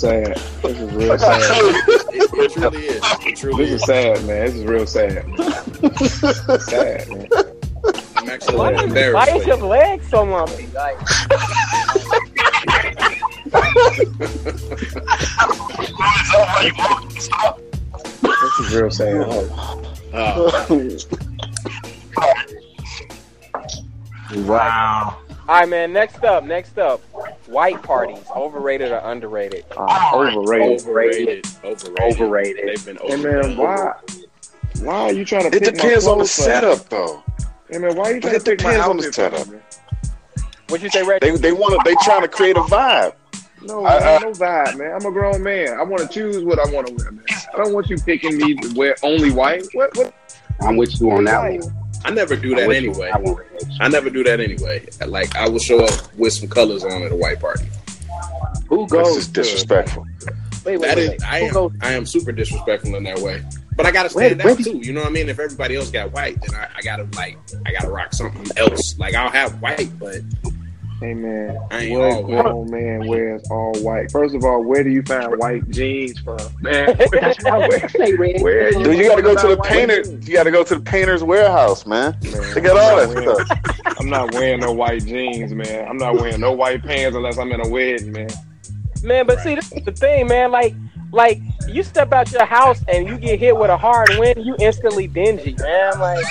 [0.02, 0.36] sad.
[0.64, 1.42] This is real sad.
[2.14, 3.04] It, it truly is.
[3.26, 3.82] It truly This is.
[3.82, 4.46] is sad, man.
[4.48, 5.14] This is real sad.
[6.62, 7.28] sad, man.
[8.18, 9.14] I'm actually Why, embarrassed.
[9.16, 9.56] why for is you.
[9.56, 10.68] your leg so lumpy?
[10.68, 10.98] Like,
[18.22, 19.50] This is real sad.
[20.14, 20.52] Uh,
[24.36, 25.18] Wow.
[25.48, 25.94] all right, man.
[25.94, 27.00] Next up, next up,
[27.52, 29.66] white parties, overrated or underrated?
[29.76, 30.80] Uh, overrated.
[30.82, 31.46] overrated.
[31.64, 32.00] Overrated.
[32.02, 32.68] Overrated.
[32.68, 33.50] They've been Hey overrated.
[33.50, 33.94] man, why?
[34.82, 35.56] Why are you trying to?
[35.56, 37.24] It pick my depends on the clothes for- setup, though.
[37.70, 39.16] Hey man, why are you But trying it to pick my depends on the outfit
[39.16, 39.52] for me, setup.
[39.52, 39.62] man?
[40.70, 41.32] What you say, Reggie?
[41.32, 41.82] They they want to.
[41.90, 43.14] They trying to create a vibe.
[43.64, 44.92] No, I- man, no vibe, man.
[44.94, 45.78] I'm a grown man.
[45.78, 47.24] I want to choose what I want to wear, man.
[47.54, 49.68] I don't want you picking me to wear only white.
[49.74, 49.96] What?
[49.98, 50.14] What?
[50.62, 51.62] I'm with you on that White.
[51.62, 51.76] one.
[52.04, 53.12] I never do that with you anyway.
[53.12, 53.38] on.
[53.80, 54.86] I never do that anyway.
[55.06, 57.66] Like I will show up with some colors on at a white party.
[58.70, 59.16] Who goes?
[59.16, 60.06] This is disrespectful.
[60.66, 61.24] Wait, wait, That wait, is, wait.
[61.24, 61.72] I am, goes?
[61.82, 63.44] I am super disrespectful in that way.
[63.76, 64.78] But I gotta Where- stand where out do too.
[64.78, 65.28] You know what I mean?
[65.30, 68.98] If everybody else got white, then I, I gotta like, I gotta rock something else.
[69.00, 70.20] Like I'll have white, but
[71.02, 72.44] Hey man, I ain't what all white.
[72.44, 74.12] grown man wears all white?
[74.12, 76.96] First of all, where do you find white jeans from, man?
[77.10, 78.40] where, Say red.
[78.44, 80.04] where you Dude, you got to go to the find white painter.
[80.04, 80.28] jeans?
[80.28, 82.16] You got to go to the painter's warehouse, man.
[82.22, 83.98] Man, They got all I'm that not wearing- stuff.
[84.00, 85.88] I'm not wearing no white jeans, man.
[85.88, 88.30] I'm not wearing no white pants unless I'm in a wedding, man.
[89.02, 90.52] Man, but see, this is the thing, man.
[90.52, 90.76] Like,
[91.12, 94.56] like you step out your house and you get hit with a hard wind, you
[94.60, 96.00] instantly dingy, man.
[96.00, 96.24] Like,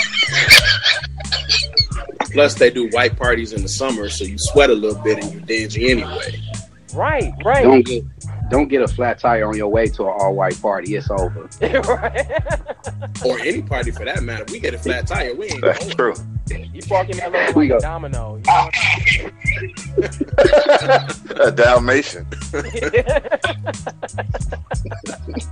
[2.32, 5.32] plus they do white parties in the summer, so you sweat a little bit and
[5.32, 6.40] you're dingy anyway.
[6.94, 8.04] right, right, Don't get
[8.50, 10.96] don't get a flat tire on your way to an all white party.
[10.96, 11.48] It's over.
[11.60, 12.60] right.
[13.24, 14.44] Or any party for that matter.
[14.50, 16.14] We get a flat tire, we ain't That's going.
[16.14, 16.24] true.
[16.50, 17.80] You park in that little We like go.
[17.80, 18.36] domino.
[18.36, 18.70] You ah.
[21.38, 21.40] know?
[21.44, 22.26] A Dalmatian.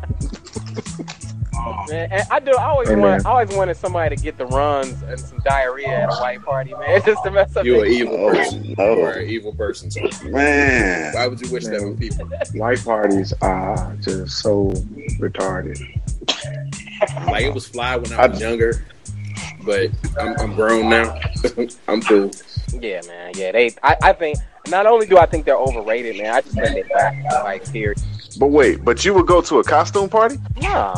[1.88, 2.52] man, and I do.
[2.52, 3.26] I always Hey, want.
[3.26, 6.20] I always wanted somebody to get the runs and some diarrhea at a ah.
[6.20, 7.64] white party, man, just to mess up.
[7.64, 8.74] You're an evil person.
[8.78, 8.96] Oh, person.
[8.96, 9.90] You're an evil person.
[9.90, 11.14] So Man.
[11.14, 12.26] why would you wish that on people?
[12.54, 14.70] White parties are just so
[15.20, 15.78] retarded.
[17.26, 18.82] Like it was fly when I was younger,
[19.62, 21.20] but I'm, I'm grown now.
[21.88, 22.30] I'm cool.
[22.72, 23.32] Yeah, man.
[23.34, 23.74] Yeah, they.
[23.82, 24.38] I, I think
[24.70, 26.34] not only do I think they're overrated, man.
[26.34, 28.00] I just think they back like period.
[28.38, 30.38] But wait, but you would go to a costume party?
[30.56, 30.96] Nah,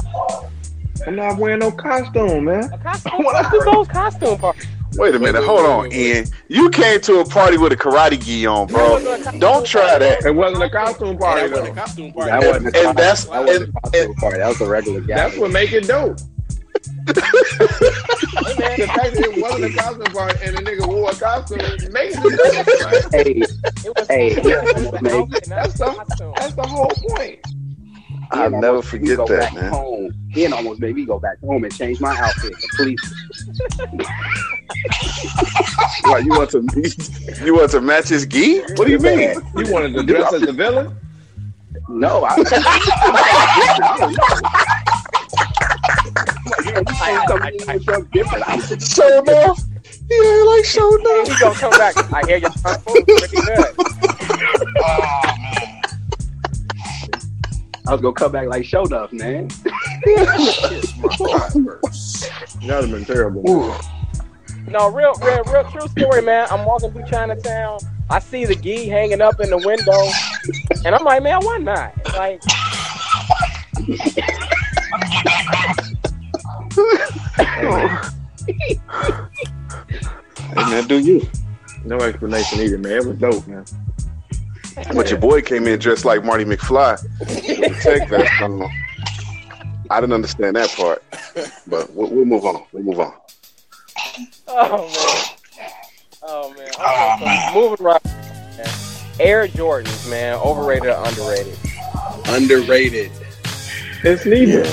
[1.08, 2.72] I'm not wearing no costume, man.
[2.72, 3.12] a costume.
[3.50, 4.60] Who goes costume party?
[4.94, 6.26] Wait a minute, hold on, wait, Ian.
[6.48, 8.98] You came to a party with a karate gi on, bro.
[9.38, 10.24] Don't try that.
[10.24, 11.80] It wasn't a costume party that wasn't a though.
[11.80, 12.30] costume party.
[12.30, 14.38] That wasn't a And costume- that's- that wasn't a costume party.
[14.38, 15.14] That was a regular guy.
[15.16, 16.18] That's what make it dope.
[17.06, 17.14] Hey,
[18.58, 18.78] man.
[18.78, 21.58] The fact that it wasn't a costume party and the nigga wore a costume
[21.92, 23.12] makes it dope.
[23.12, 23.42] Hey,
[24.08, 25.12] Hey, it was the man.
[25.14, 26.32] outfit, not That's the the- costume.
[26.36, 27.38] that's the whole point.
[28.32, 29.72] I'll Ian never almost made me forget go that, back man.
[29.72, 30.14] Home.
[30.36, 33.08] Ian almost made me go back home and change my outfit completely.
[36.04, 36.62] What, you want to
[37.44, 38.60] you want to match his gi?
[38.76, 39.34] What do you mean?
[39.56, 40.96] You wanted to dress as a villain?
[41.88, 42.36] No, I.
[42.36, 42.44] you
[46.72, 48.82] know, you saying something with some different outfit.
[48.82, 49.60] Show enough.
[50.08, 51.28] Yeah, like show enough.
[51.28, 51.96] He gonna come back.
[52.12, 53.74] I hear your front pretty good.
[57.86, 59.48] I was gonna come back like show enough, man.
[62.66, 63.42] That would have been terrible.
[64.68, 66.46] No, real, real, real true story, man.
[66.50, 67.78] I'm walking through Chinatown.
[68.10, 71.94] I see the gi hanging up in the window, and I'm like, man, why not?
[72.14, 72.42] Like,
[80.50, 81.26] Hey man, do you?
[81.84, 82.92] No explanation needed, man.
[82.92, 83.64] It was dope, man.
[84.94, 86.98] But your boy came in dressed like Marty McFly.
[87.82, 88.40] Take that.
[88.42, 88.62] Um,
[89.90, 91.02] I didn't understand that part,
[91.66, 92.64] but we'll, we'll move on.
[92.72, 93.12] We'll move on.
[94.48, 95.70] oh man,
[96.22, 96.68] oh man.
[96.68, 98.00] Okay, so moving right.
[99.20, 101.58] Air Jordans, man, overrated or underrated?
[102.28, 103.12] Underrated.
[104.02, 104.66] It's needed.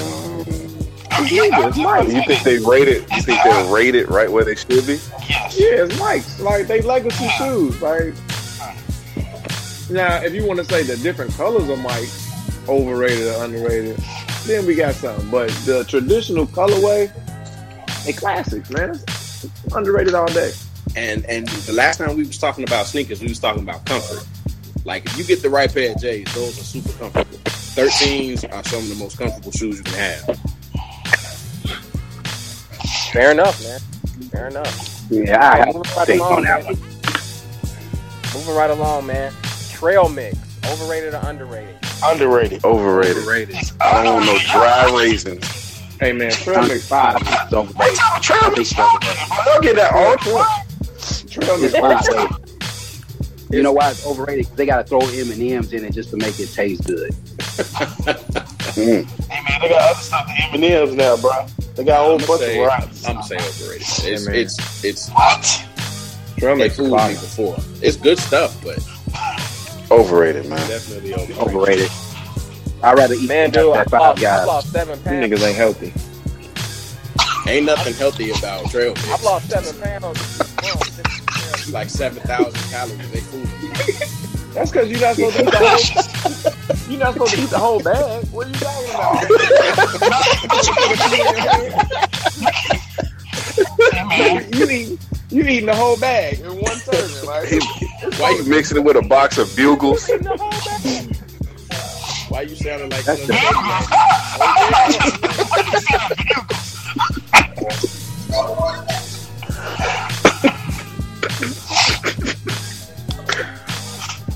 [1.26, 3.04] You think they rated?
[3.12, 5.00] You think they're rated right where they should be?
[5.28, 5.60] Yes.
[5.60, 6.40] Yeah, it's Mike's.
[6.40, 7.82] Like they legacy shoes.
[7.82, 8.14] Like
[9.90, 12.10] Now, if you want to say the different colors of Mike
[12.68, 13.98] overrated or underrated,
[14.46, 15.30] then we got something.
[15.30, 17.12] But the traditional colorway,
[18.06, 18.92] they classics, man.
[18.92, 20.52] It's underrated all day.
[20.96, 24.26] And and the last time we was talking about sneakers, we was talking about comfort.
[24.84, 27.38] Like if you get the right pair of J's, those are super comfortable.
[27.46, 30.40] 13s are some of the most comfortable shoes you can have.
[33.12, 33.80] Fair enough, man.
[34.30, 35.04] Fair enough.
[35.10, 36.76] Yeah, I have Moving to right think along, on that man.
[36.76, 36.82] one.
[38.34, 39.34] Moving right along, man.
[39.78, 41.76] Trail mix, overrated or underrated?
[42.04, 42.66] Underrated.
[42.66, 43.18] Overrated.
[43.18, 43.56] Overrated.
[43.80, 45.46] I don't know dry raisins.
[46.00, 48.00] Hey, man, Trail Under Mix five is overrated.
[48.00, 49.46] I think it's overrated.
[49.46, 53.50] Don't get that all the Trail Mix It's five.
[53.52, 54.48] You know why it's overrated?
[54.48, 56.84] 'Cause they got to throw M and M's in it just to make it taste
[56.86, 57.12] good.
[58.78, 59.06] Mm.
[59.32, 61.48] Hey man, they got other stuff than M&M's now, bro.
[61.76, 63.06] They got a whole I'ma bunch say- of varieties.
[63.08, 63.88] I'm gonna overrated.
[64.04, 64.36] It's man.
[64.36, 65.66] it's it's What?
[66.38, 67.58] Trail they Mix fooled me before.
[67.82, 68.78] It's good stuff, but
[69.90, 70.58] Overrated, man.
[70.68, 71.40] definitely overrated.
[71.40, 71.92] Overrated.
[72.84, 74.48] I'd rather eat Man, dude, I that five lost, I guys.
[74.48, 75.26] lost seven You pounds.
[75.26, 75.94] niggas ain't healthy.
[77.50, 79.10] Ain't nothing healthy about trail mix.
[79.12, 81.72] I've lost seven pounds.
[81.72, 83.12] Like seven thousand calories.
[83.12, 83.70] They fooled me.
[84.54, 86.92] That's because you're not supposed to eat the whole.
[86.92, 88.26] You're not supposed to eat the whole bag.
[88.32, 89.30] What are you talking about?
[94.56, 95.00] you eat.
[95.30, 97.28] You eating the whole bag in one serving,
[98.10, 100.10] like Why you mixing it with a box of bugles?
[102.30, 103.36] Why you sounding like That's some-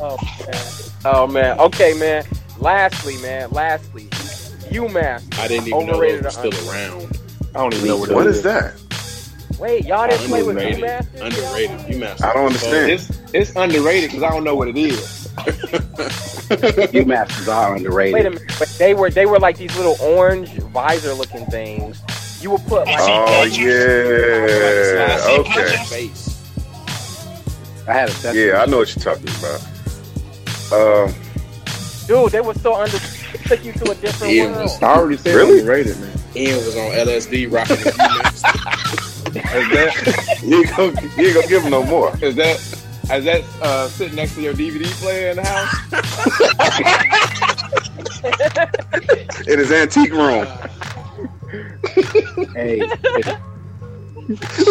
[0.04, 0.18] Oh
[0.48, 0.64] man.
[1.06, 1.60] Oh man.
[1.60, 2.26] Okay, man.
[2.60, 3.52] Lastly, man.
[3.52, 4.06] Lastly,
[4.72, 5.38] UMass.
[5.40, 7.20] I didn't even know Overrated they were still around.
[7.54, 8.74] I don't even know what, What it is that?
[9.62, 10.84] Wait, y'all didn't play with Underrated.
[10.84, 11.12] UMass?
[11.12, 11.46] this year?
[11.70, 11.80] Underrated.
[12.02, 12.24] UMass.
[12.24, 12.92] I don't understand.
[12.92, 15.28] It's it's underrated because I don't know what it is.
[16.92, 18.14] UMass is all underrated.
[18.16, 18.52] Wait a minute.
[18.58, 22.02] But they were they were like these little orange visor looking things.
[22.42, 25.20] You would put like Oh yeah.
[25.40, 25.78] Okay.
[25.86, 26.28] Face.
[27.88, 28.40] I had a second.
[28.42, 29.62] Yeah, I know what you're talking about.
[30.74, 31.14] Um,
[32.08, 32.98] dude, they were so under
[33.46, 34.64] took you to a different Ian world.
[34.64, 35.60] was I already said Really?
[35.60, 36.18] underrated, man.
[36.36, 38.94] Ian was on LSD rocking the UMass.
[38.94, 42.16] Is that you ain't gonna, you ain't gonna give him no more.
[42.22, 42.58] is that
[43.14, 45.74] is that uh, sitting next to your DVD player in the house?
[49.48, 50.46] In his antique room.
[52.54, 52.80] Hey,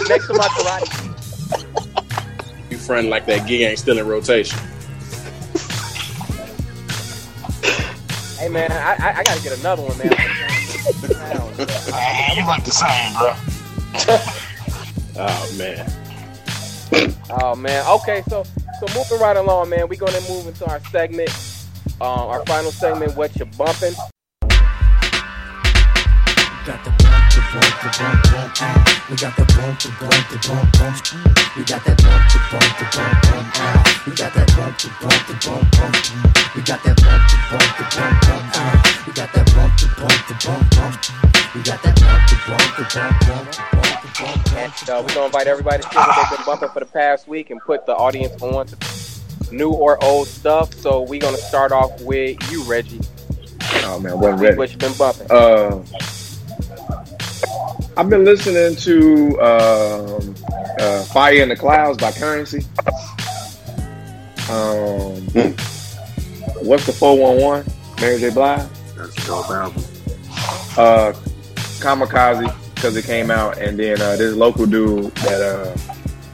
[0.09, 1.11] next to my karate.
[2.71, 4.59] You friend like that gig ain't still in rotation.
[8.39, 10.07] Hey man, I, I, I gotta get another one, man.
[12.37, 13.37] you look the same, bro.
[15.17, 15.91] Oh man.
[17.43, 17.87] oh man.
[18.01, 19.89] Okay, so so moving right along, man.
[19.89, 21.31] We're gonna move into our segment,
[22.01, 23.17] um, our final segment.
[23.17, 23.95] What you bumping?
[26.71, 29.07] got the bump, the bump, the bump, bump, ah.
[29.11, 30.97] We got the bump, the bump, the bump, bump.
[31.03, 31.57] mm.
[31.57, 34.03] We got that bump, the bump, the bump, bump, ah.
[34.07, 35.95] We got that bump, the bump, the bump, bump.
[35.97, 36.55] mm.
[36.55, 39.05] We got that bump, the bump, the bump, bump, ah.
[39.07, 40.95] We got that bump, the bump, the bump, bump.
[40.95, 41.55] mm.
[41.55, 43.80] We got that bump, the bump, the bump, bump,
[44.21, 44.81] bump, the bump, bump.
[44.81, 47.29] And uh, we're gonna invite everybody to share what they've been bumping for the past
[47.29, 50.75] week and put the audience on to new or old stuff.
[50.75, 53.01] So we're gonna start off with you, Reggie.
[53.85, 54.57] Oh man, wasn't ready.
[54.57, 55.27] What you been bumping?
[55.31, 55.83] Uh,
[57.97, 60.35] I've been listening to um,
[60.79, 62.61] uh, "Fire in the Clouds" by Curren$y.
[64.51, 65.15] Um,
[66.65, 67.65] what's the four one one?
[68.01, 68.31] Mary J.
[68.31, 68.67] Blige.
[68.97, 69.85] That's a dope album.
[70.77, 71.13] Uh,
[71.81, 75.77] Kamikaze because it came out, and then uh, this local dude that uh,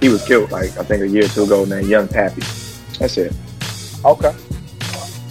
[0.00, 2.42] he was killed like I think a year or two ago named Young Pappy.
[3.00, 3.34] That's it.
[4.04, 4.32] Okay.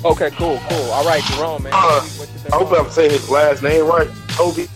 [0.04, 0.92] Okay, cool, cool.
[0.92, 1.72] All right, Jerome, man.
[1.74, 2.86] Uh, what you been I hope?
[2.86, 4.10] I'm saying his last name right.
[4.32, 4.68] Tobe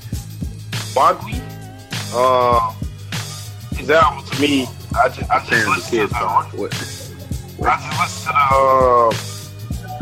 [0.96, 1.42] Nwigwe.
[2.14, 2.74] Uh,
[3.76, 8.32] his album to me, I just, I just listened to the, I just listened to
[8.32, 9.12] the, uh,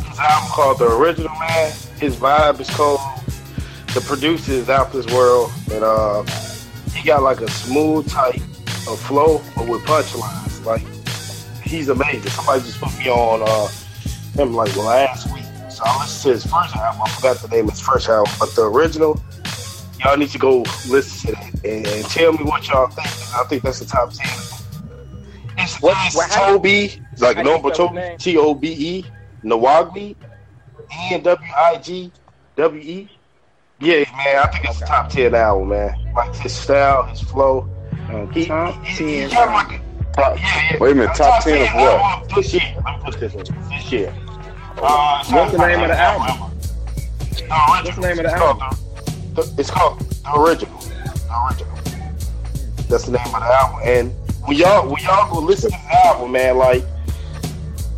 [0.08, 1.72] his album called The Original Man.
[2.00, 3.00] His vibe is cold.
[3.98, 6.22] The producer is out this world, and uh,
[6.94, 10.64] he got like a smooth type of flow, but with punchlines.
[10.64, 10.84] Like
[11.64, 12.30] he's amazing.
[12.30, 13.68] Somebody just put me on uh,
[14.40, 15.46] him like last week.
[15.72, 17.02] So I listened to his first album.
[17.06, 19.20] I forgot the name of his first album, but the original,
[20.06, 23.08] y'all need to go listen to that and, and tell me what y'all think.
[23.34, 24.28] I think that's the top ten.
[25.58, 28.16] It's, What- it's what- Toby, like number Toby?
[28.20, 29.06] T O B E,
[29.44, 30.16] Nwigwe, E
[31.14, 32.12] N W I G
[32.58, 33.10] W E.
[33.80, 35.96] Yeah, man, I think it's the top ten album, man.
[36.16, 37.70] Like his style, his flow.
[38.10, 39.30] Uh, He, top he, he ten.
[39.30, 39.82] got like
[40.14, 40.78] Top, yeah, yeah.
[40.80, 42.02] Wait a minute, top 10 of what?
[42.02, 42.36] what?
[42.36, 42.64] This year.
[42.84, 43.70] Let me put this in.
[43.70, 44.16] This year.
[44.82, 46.58] Uh, What's the name of the album?
[47.48, 48.78] What's the name of the album?
[49.60, 50.80] It's called The Original.
[50.80, 51.76] The Original.
[52.90, 53.80] That's the name of the album.
[53.84, 54.12] And
[54.48, 56.84] when y'all when y'all go listen to the album, man, like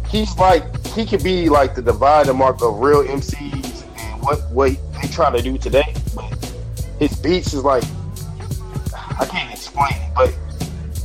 [0.10, 4.72] he's like he could be like the dividing mark of real MCs and what what
[5.02, 5.94] they try to do today.
[6.16, 6.34] But
[7.00, 7.84] his beats is like
[9.20, 10.38] I can't explain it, but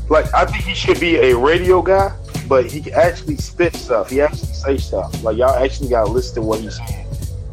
[0.08, 2.14] like I think he should be a radio guy,
[2.48, 4.10] but he actually spit stuff.
[4.10, 5.22] He actually say stuff.
[5.22, 7.06] Like y'all actually gotta listen to what he's saying.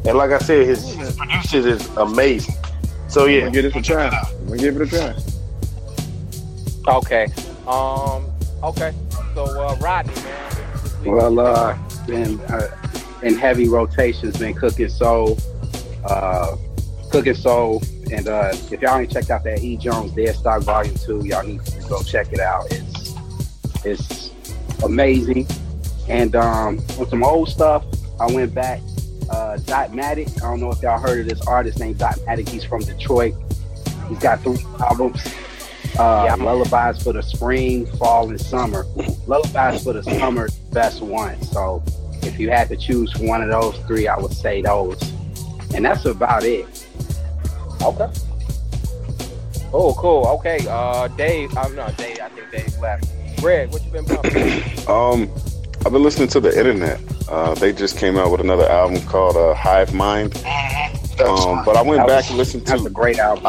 [0.04, 2.54] And like I said, his, his producers is amazing.
[3.08, 4.08] So yeah, give it a try.
[4.08, 5.14] I'm give it a try.
[6.88, 7.26] Okay.
[7.66, 8.26] Um.
[8.62, 8.92] Okay.
[9.34, 10.52] So, uh, Rodney, man.
[11.04, 12.68] Well, uh, been uh,
[13.22, 15.38] in heavy rotations, been Cookin Soul,
[16.04, 16.56] uh,
[17.10, 20.94] Cookin Soul, and uh, if y'all ain't checked out that E Jones Dead Stock Volume
[20.96, 22.66] Two, y'all need to go check it out.
[22.72, 23.14] It's
[23.84, 24.30] it's
[24.82, 25.46] amazing.
[26.08, 27.84] And um, with some old stuff,
[28.20, 28.80] I went back.
[29.30, 30.36] Uh, Dotmatic.
[30.42, 32.48] I don't know if y'all heard of this artist named Dotmatic.
[32.48, 33.34] He's from Detroit.
[34.08, 35.24] He's got three albums.
[35.98, 36.34] Uh, Yeah.
[36.36, 38.84] Lullabies for the spring, fall, and summer.
[39.26, 41.40] Lullabies for the summer, best one.
[41.42, 41.82] So
[42.22, 45.00] if you had to choose one of those three, I would say those.
[45.74, 46.66] And that's about it.
[47.82, 48.08] Okay.
[49.74, 50.26] Oh, cool.
[50.38, 50.66] Okay.
[50.68, 51.56] Uh, Dave.
[51.56, 52.18] I'm not Dave.
[52.20, 53.04] I think Dave left.
[53.40, 54.62] Greg, what you been bumping?
[54.88, 55.30] Um,
[55.86, 57.00] I've been listening to the internet.
[57.28, 60.36] Uh, they just came out with another album called uh, Hive Mind.
[61.24, 62.72] Um, but I went That back was- and listened to.
[62.72, 63.46] That's a to great album.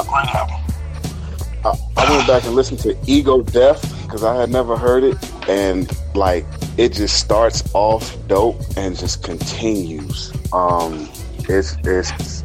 [1.66, 5.18] I, I went back and listened to Ego Death because I had never heard it,
[5.50, 6.46] and like
[6.78, 10.32] it just starts off dope and just continues.
[10.54, 11.10] Um,
[11.50, 12.44] it's it's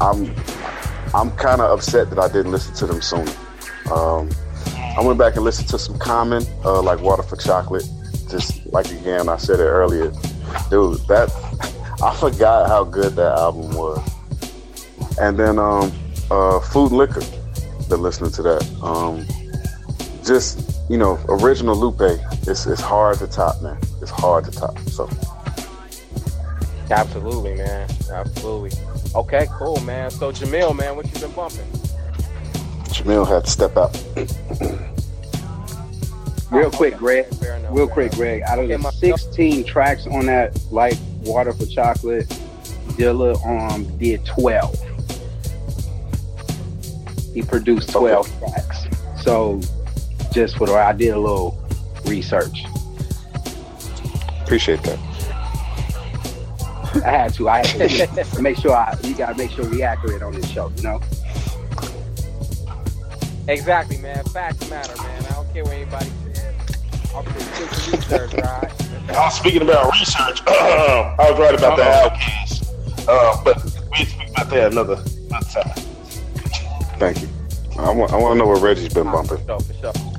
[0.00, 0.34] I'm
[1.14, 3.32] I'm kind of upset that I didn't listen to them sooner.
[3.92, 4.30] Um,
[4.98, 7.88] I went back and listened to some Common, uh, like Water for Chocolate.
[8.28, 10.10] Just like again, I said it earlier,
[10.70, 10.98] dude.
[11.08, 11.30] That
[12.02, 14.00] I forgot how good that album was.
[15.20, 15.92] And then um,
[16.30, 17.22] uh, Food and Liquor
[17.88, 18.82] been listening to that.
[18.82, 19.26] Um,
[20.24, 22.18] just you know, original Lupe.
[22.46, 23.78] It's it's hard to top, man.
[24.00, 24.78] It's hard to top.
[24.80, 25.08] So
[26.92, 27.88] Absolutely, man.
[28.12, 28.70] Absolutely.
[29.14, 30.10] Okay, cool, man.
[30.10, 31.64] So, Jamil, man, what you been bumping?
[32.92, 33.96] Jamil had to step out.
[36.50, 37.26] Real quick, Greg.
[37.42, 37.74] Enough.
[37.74, 38.12] Real quick.
[38.12, 38.42] Greg.
[38.42, 42.28] Out of Okay, the 16 tracks on that, like Water for Chocolate,
[42.98, 44.76] Dilla um did 12.
[47.32, 48.84] He produced 12 tracks.
[49.22, 49.62] So,
[50.32, 51.58] just for the, I did a little
[52.04, 52.64] research.
[54.42, 55.11] Appreciate that.
[56.96, 57.48] I had to.
[57.48, 58.72] I had to make sure.
[58.72, 60.70] I, you gotta make sure we accurate on this show.
[60.76, 61.00] You know.
[63.48, 64.24] Exactly, man.
[64.26, 65.24] Facts matter, man.
[65.24, 66.54] I don't care what anybody says.
[67.14, 69.10] I'm just research, right?
[69.10, 70.42] I was speaking about research.
[70.46, 75.72] I was right about the OutKast, uh, but we speak about that another another time.
[76.98, 77.28] Thank you.
[77.78, 79.38] I want I want to know what Reggie's been bumping.
[79.38, 80.11] For sure, for sure.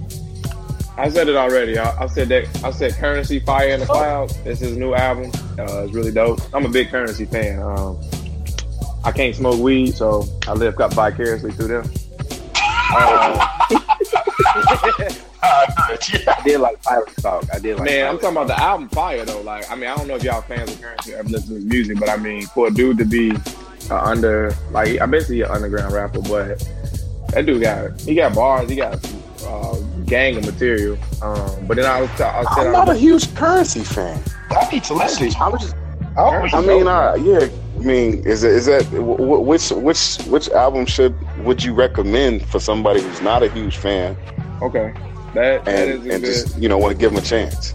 [0.95, 1.77] I said it already.
[1.77, 2.63] I, I said that.
[2.63, 4.37] I said Curren$y, Fire in the Clouds.
[4.43, 5.31] This is his new album.
[5.57, 6.39] Uh, it's really dope.
[6.53, 7.59] I'm a big Curren$y fan.
[7.61, 7.99] Um,
[9.03, 11.91] I can't smoke weed, so I live up vicariously through them.
[12.95, 13.47] Uh,
[15.41, 17.45] I did like Pilot Talk.
[17.51, 17.85] I did like.
[17.85, 19.41] man, I'm talking about the album Fire though.
[19.41, 21.55] Like, I mean, I don't know if y'all fans of Curren$y or ever listen to
[21.55, 23.31] his music, but I mean, for a dude to be
[23.89, 26.59] uh, under, like, I basically an underground rapper, but
[27.29, 29.09] that dude got he got bars, he got uh,
[30.15, 30.95] gang of material.
[31.21, 34.17] Um, but then I was, I was I'm not a huge Curren$y fan.
[34.51, 35.31] I need to listen.
[35.45, 35.75] I was just,
[36.17, 37.47] I, I mean, uh, yeah.
[37.79, 40.01] I mean, is it is that wh- wh- which which
[40.33, 41.13] which album should
[41.45, 44.15] would you recommend for somebody who's not a huge fan
[44.61, 44.93] okay.
[45.33, 46.33] That that is and a and good.
[46.33, 47.73] just you know want to give them a chance?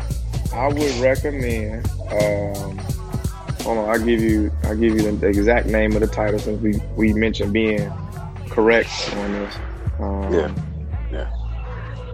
[0.54, 1.84] I would recommend.
[2.18, 2.78] Um,
[3.64, 4.50] hold on, I'll give you.
[4.64, 7.90] I'll give you the exact name of the title since we we mentioned being
[8.54, 9.54] correct on this.
[9.98, 10.54] Um, Yeah, yeah.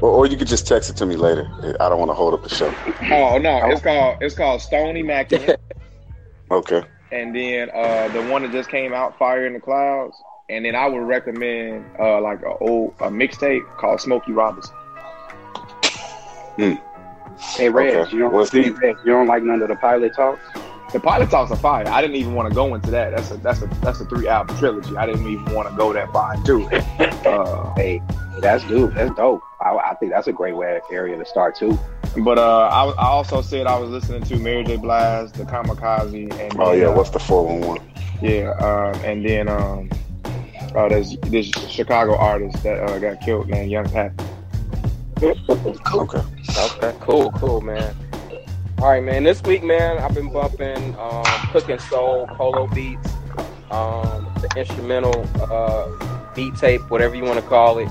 [0.01, 1.49] Or, or you could just text it to me later.
[1.81, 2.75] I don't want to hold up the show.
[3.11, 5.61] Oh no, it's called it's called Stoned Immaculate,
[6.51, 6.83] Okay.
[7.12, 10.16] and then uh, the one that just came out, Fire in the Clouds,
[10.51, 14.75] and then I would recommend uh, like a old a mixtape called Smokey Robinson.
[16.57, 18.12] Hey, Reg, Okay.
[18.12, 18.33] you don't.
[18.33, 20.41] What's the- hey, Reg, you don't like none of the Pilot Talks?
[20.95, 21.89] The Pilot Talks are fire.
[21.89, 23.11] I didn't even want to go into that.
[23.11, 24.97] That's a that's a that's a three album trilogy.
[24.97, 26.85] I didn't even want to go that far into it.
[27.27, 28.01] Uh, Hey,
[28.39, 28.95] that's dope.
[28.95, 29.43] That's dope.
[29.61, 31.77] I, I think that's a great way area to start too.
[32.19, 34.77] But uh, I, I also said I was listening to Mary J.
[34.77, 36.87] Blige, The Kamikaze, and Oh then, yeah.
[36.87, 37.81] uh, What's the four one one?
[38.23, 39.91] yeah, um, and then um,
[40.77, 44.12] uh, there's this Chicago artist that uh, got killed named Young Pat.
[45.21, 46.21] Okay.
[46.57, 47.95] Okay, cool, cool, man.
[48.79, 49.23] All right, man.
[49.23, 53.09] This week, man, I've been bumping um, Cookin Soul, Polo Beats,
[53.71, 57.89] um, the instrumental uh, beat tape, whatever you want to call it.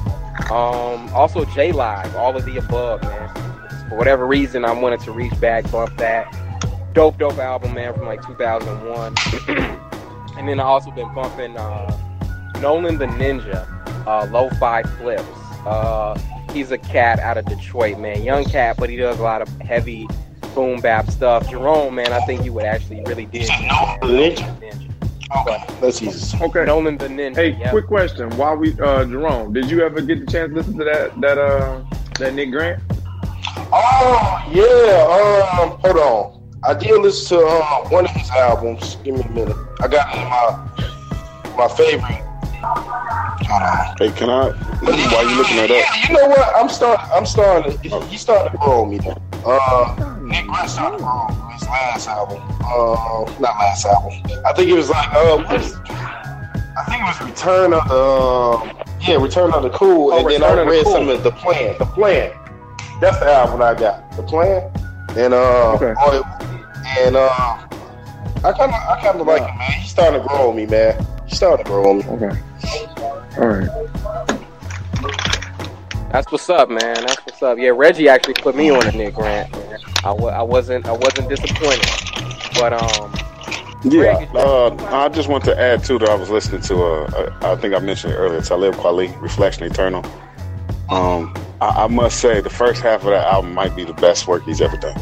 [0.51, 3.89] Um, also, J Live, all of the above, man.
[3.89, 6.31] For whatever reason, I wanted to reach back, bump that.
[6.93, 9.15] Dope, dope album, man, from like 2001.
[10.37, 11.97] and then I also been bumping uh,
[12.59, 13.65] Nolan the Ninja,
[14.05, 15.23] uh, Lo-Fi Flips.
[15.65, 16.19] Uh,
[16.51, 18.21] he's a cat out of Detroit, man.
[18.21, 20.07] Young cat, but he does a lot of heavy
[20.53, 21.49] boom bap stuff.
[21.49, 23.47] Jerome, man, I think you would actually really dig.
[23.47, 24.49] Ninja.
[25.79, 26.37] That's easy.
[26.41, 26.65] Okay.
[26.65, 27.35] Nolan the Ninja.
[27.35, 27.71] Hey, yep.
[27.71, 28.29] quick question.
[28.37, 31.37] While we, uh, Jerome, did you ever get the chance to listen to that that
[31.37, 31.83] uh
[32.19, 32.81] that Nick Grant?
[33.71, 35.61] Oh yeah.
[35.61, 36.43] Um, hold on.
[36.65, 38.95] I did listen to uh, one of his albums.
[39.03, 39.57] Give me a minute.
[39.81, 42.21] I got my my favorite.
[42.63, 43.95] Hold on.
[43.97, 44.51] Hey, can I?
[44.83, 46.55] While you looking at that Yeah, you know what?
[46.55, 47.05] I'm starting.
[47.11, 47.77] I'm starting.
[48.07, 49.17] He started to grow on me now.
[49.45, 51.51] Uh, Nick Grant started to grow on.
[51.53, 52.41] His last album.
[52.63, 54.13] Uh, not last album.
[54.45, 55.75] I think it was like uh, what is-
[56.75, 57.95] I think it was Return of the.
[57.95, 60.93] Um, yeah, Return of the Cool, Oh, and then I of the read Cool.
[60.93, 61.75] some of the Plan.
[61.77, 62.31] The Plan.
[63.01, 64.09] That's the album I got.
[64.15, 64.71] The Plan,
[65.17, 65.93] and uh, Okay.
[66.99, 67.29] and uh,
[68.43, 69.71] I kind of, I kind of like him, man.
[69.73, 71.05] He's starting to grow on me, man.
[71.27, 72.03] He's starting to grow on me.
[72.05, 72.39] Okay.
[73.37, 73.69] All right.
[76.13, 76.93] That's what's up, man.
[76.93, 77.57] That's what's up.
[77.57, 79.51] Yeah, Reggie actually put me on a Nick Grant.
[79.51, 79.79] Man.
[80.03, 81.89] I, I wasn't I wasn't disappointed,
[82.53, 83.11] but um,
[83.83, 84.29] yeah.
[84.35, 86.83] Uh, I just want to add too that I was listening to.
[86.83, 88.41] Uh, I I think I mentioned it earlier.
[88.41, 90.05] Talib Kweli, Reflection Eternal.
[90.91, 94.27] Um, I, I must say the first half of that album might be the best
[94.27, 94.95] work he's ever done.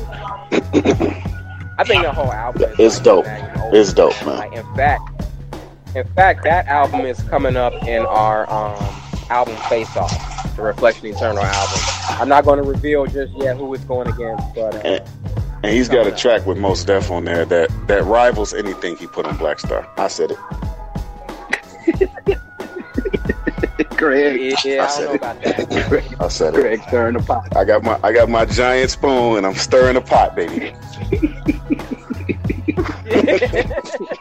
[1.78, 3.26] I think the whole album is It's like dope.
[3.26, 4.38] that, you know, It's dope, man.
[4.38, 5.26] Like, in fact,
[5.94, 9.01] in fact, that album is coming up in our um,
[9.32, 11.80] album Face Off, the Reflection Eternal album.
[12.22, 15.04] I'm not going to reveal just yet who it's going against, but uh, And,
[15.64, 19.08] and he's got a track with Mos Def on there that that rivals anything he
[19.08, 19.88] put on Black Star.
[19.98, 20.38] I said it.
[23.98, 24.40] Greg.
[24.66, 25.16] yeah, I I don't said know it.
[25.16, 26.16] about that.
[26.22, 26.62] I said it.
[26.62, 27.56] Greg stirring the pot.
[27.56, 30.74] I got my I got my giant spoon and I'm stirring the pot, baby.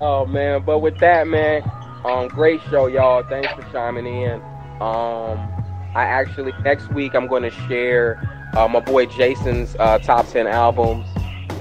[0.00, 1.62] Oh man, but with that man,
[2.04, 3.22] um, great show, y'all.
[3.22, 4.40] Thanks for chiming in.
[4.80, 5.50] Um,
[5.94, 8.22] I actually next week I'm going to share
[8.56, 11.06] uh, my boy Jason's uh, top ten albums.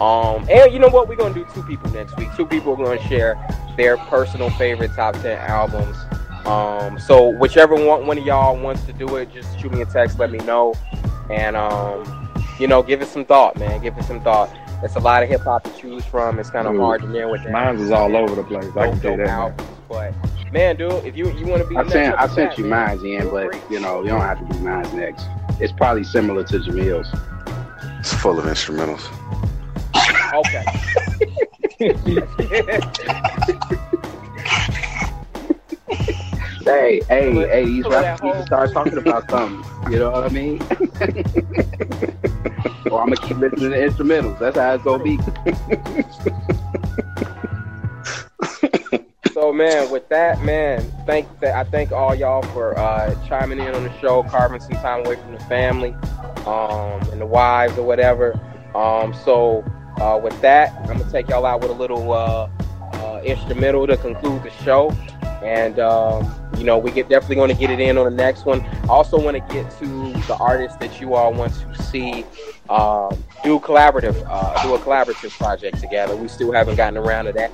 [0.02, 1.08] Um, and you know what?
[1.08, 2.30] We're going to do two people next week.
[2.36, 3.38] Two people are going to share
[3.78, 5.96] their personal favorite top ten albums.
[6.46, 9.86] Um, so whichever one one of y'all wants to do it, just shoot me a
[9.86, 10.74] text, let me know,
[11.30, 12.30] and um,
[12.60, 13.82] you know, give it some thought, man.
[13.82, 14.50] Give it some thought.
[14.84, 16.40] It's a lot of hip hop to choose from.
[16.40, 17.54] It's kind of hard to narrow it down.
[17.54, 18.66] Mine's is all over the place.
[18.76, 19.28] I can tell that.
[19.28, 20.14] albums, but
[20.54, 22.98] man, dude, if you you want to be, I sent I sent to you that,
[22.98, 25.26] mine, Ian, but you know you don't have to do mine next.
[25.60, 27.08] It's probably similar to Jamil's.
[28.00, 29.04] It's full of instrumentals.
[30.34, 30.64] Okay.
[36.64, 39.92] Hey, hey, hey, these rappers need to start talking about something.
[39.92, 40.62] You know what I mean?
[42.90, 44.40] or I'm gonna keep listening to instrumentals.
[44.40, 45.20] That's how it's gonna be.
[49.44, 53.76] so man, with that, man, thank that I thank all y'all for uh, chiming in
[53.76, 55.90] on the show, carving some time away from the family,
[56.46, 58.40] um, and the wives or whatever.
[58.74, 59.66] Um, so
[60.00, 62.50] uh, with that, I'm gonna take y'all out with a little uh,
[62.94, 64.92] uh, instrumental to conclude the show,
[65.44, 68.62] and um, you know we get definitely to get it in on the next one.
[68.62, 72.24] I also want to get to the artists that you all want to see
[72.70, 76.16] um, do collaborative, uh, do a collaborative project together.
[76.16, 77.52] We still haven't gotten around to that.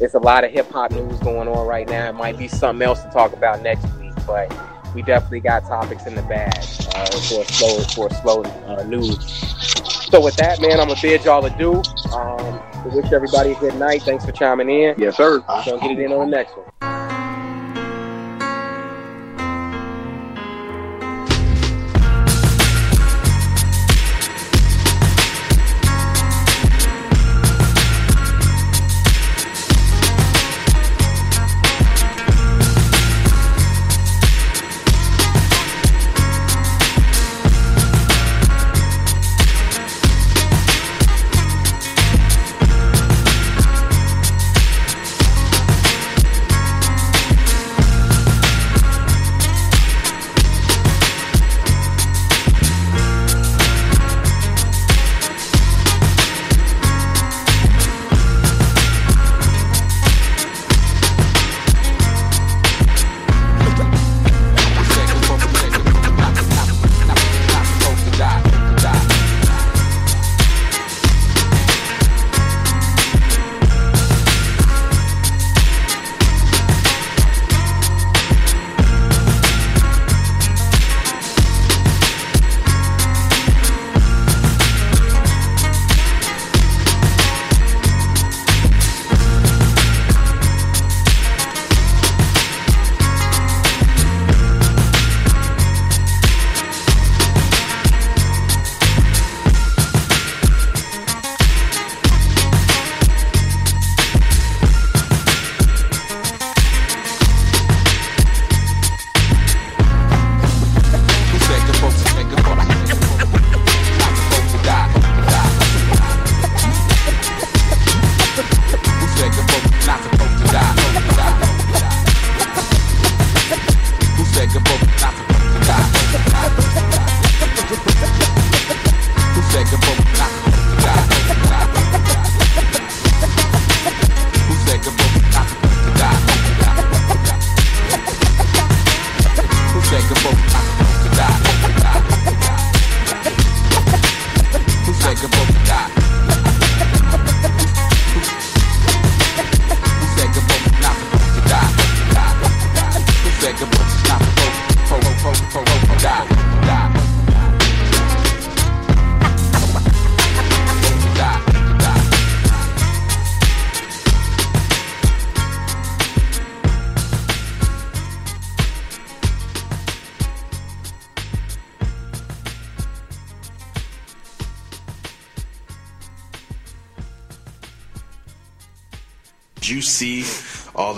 [0.00, 2.08] There's a lot of hip hop news going on right now.
[2.08, 4.50] It might be something else to talk about next week, but
[4.94, 6.56] we definitely got topics in the bag
[6.94, 9.22] uh, for a slow for slow uh, news.
[10.10, 11.82] So with that, man, I'm gonna bid y'all adieu.
[12.14, 12.62] Um,
[12.94, 14.00] wish everybody a good night.
[14.00, 14.94] Thanks for chiming in.
[14.96, 15.44] Yes, sir.
[15.46, 16.89] We're gonna get it in on the next one.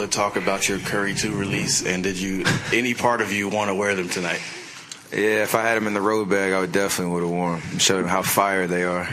[0.03, 3.71] The talk about your Curry 2 release, and did you any part of you want
[3.71, 4.41] to wear them tonight?
[5.13, 7.61] Yeah, if I had them in the road bag, I would definitely would have worn
[7.61, 7.79] them.
[7.79, 9.09] Show them how fire they are.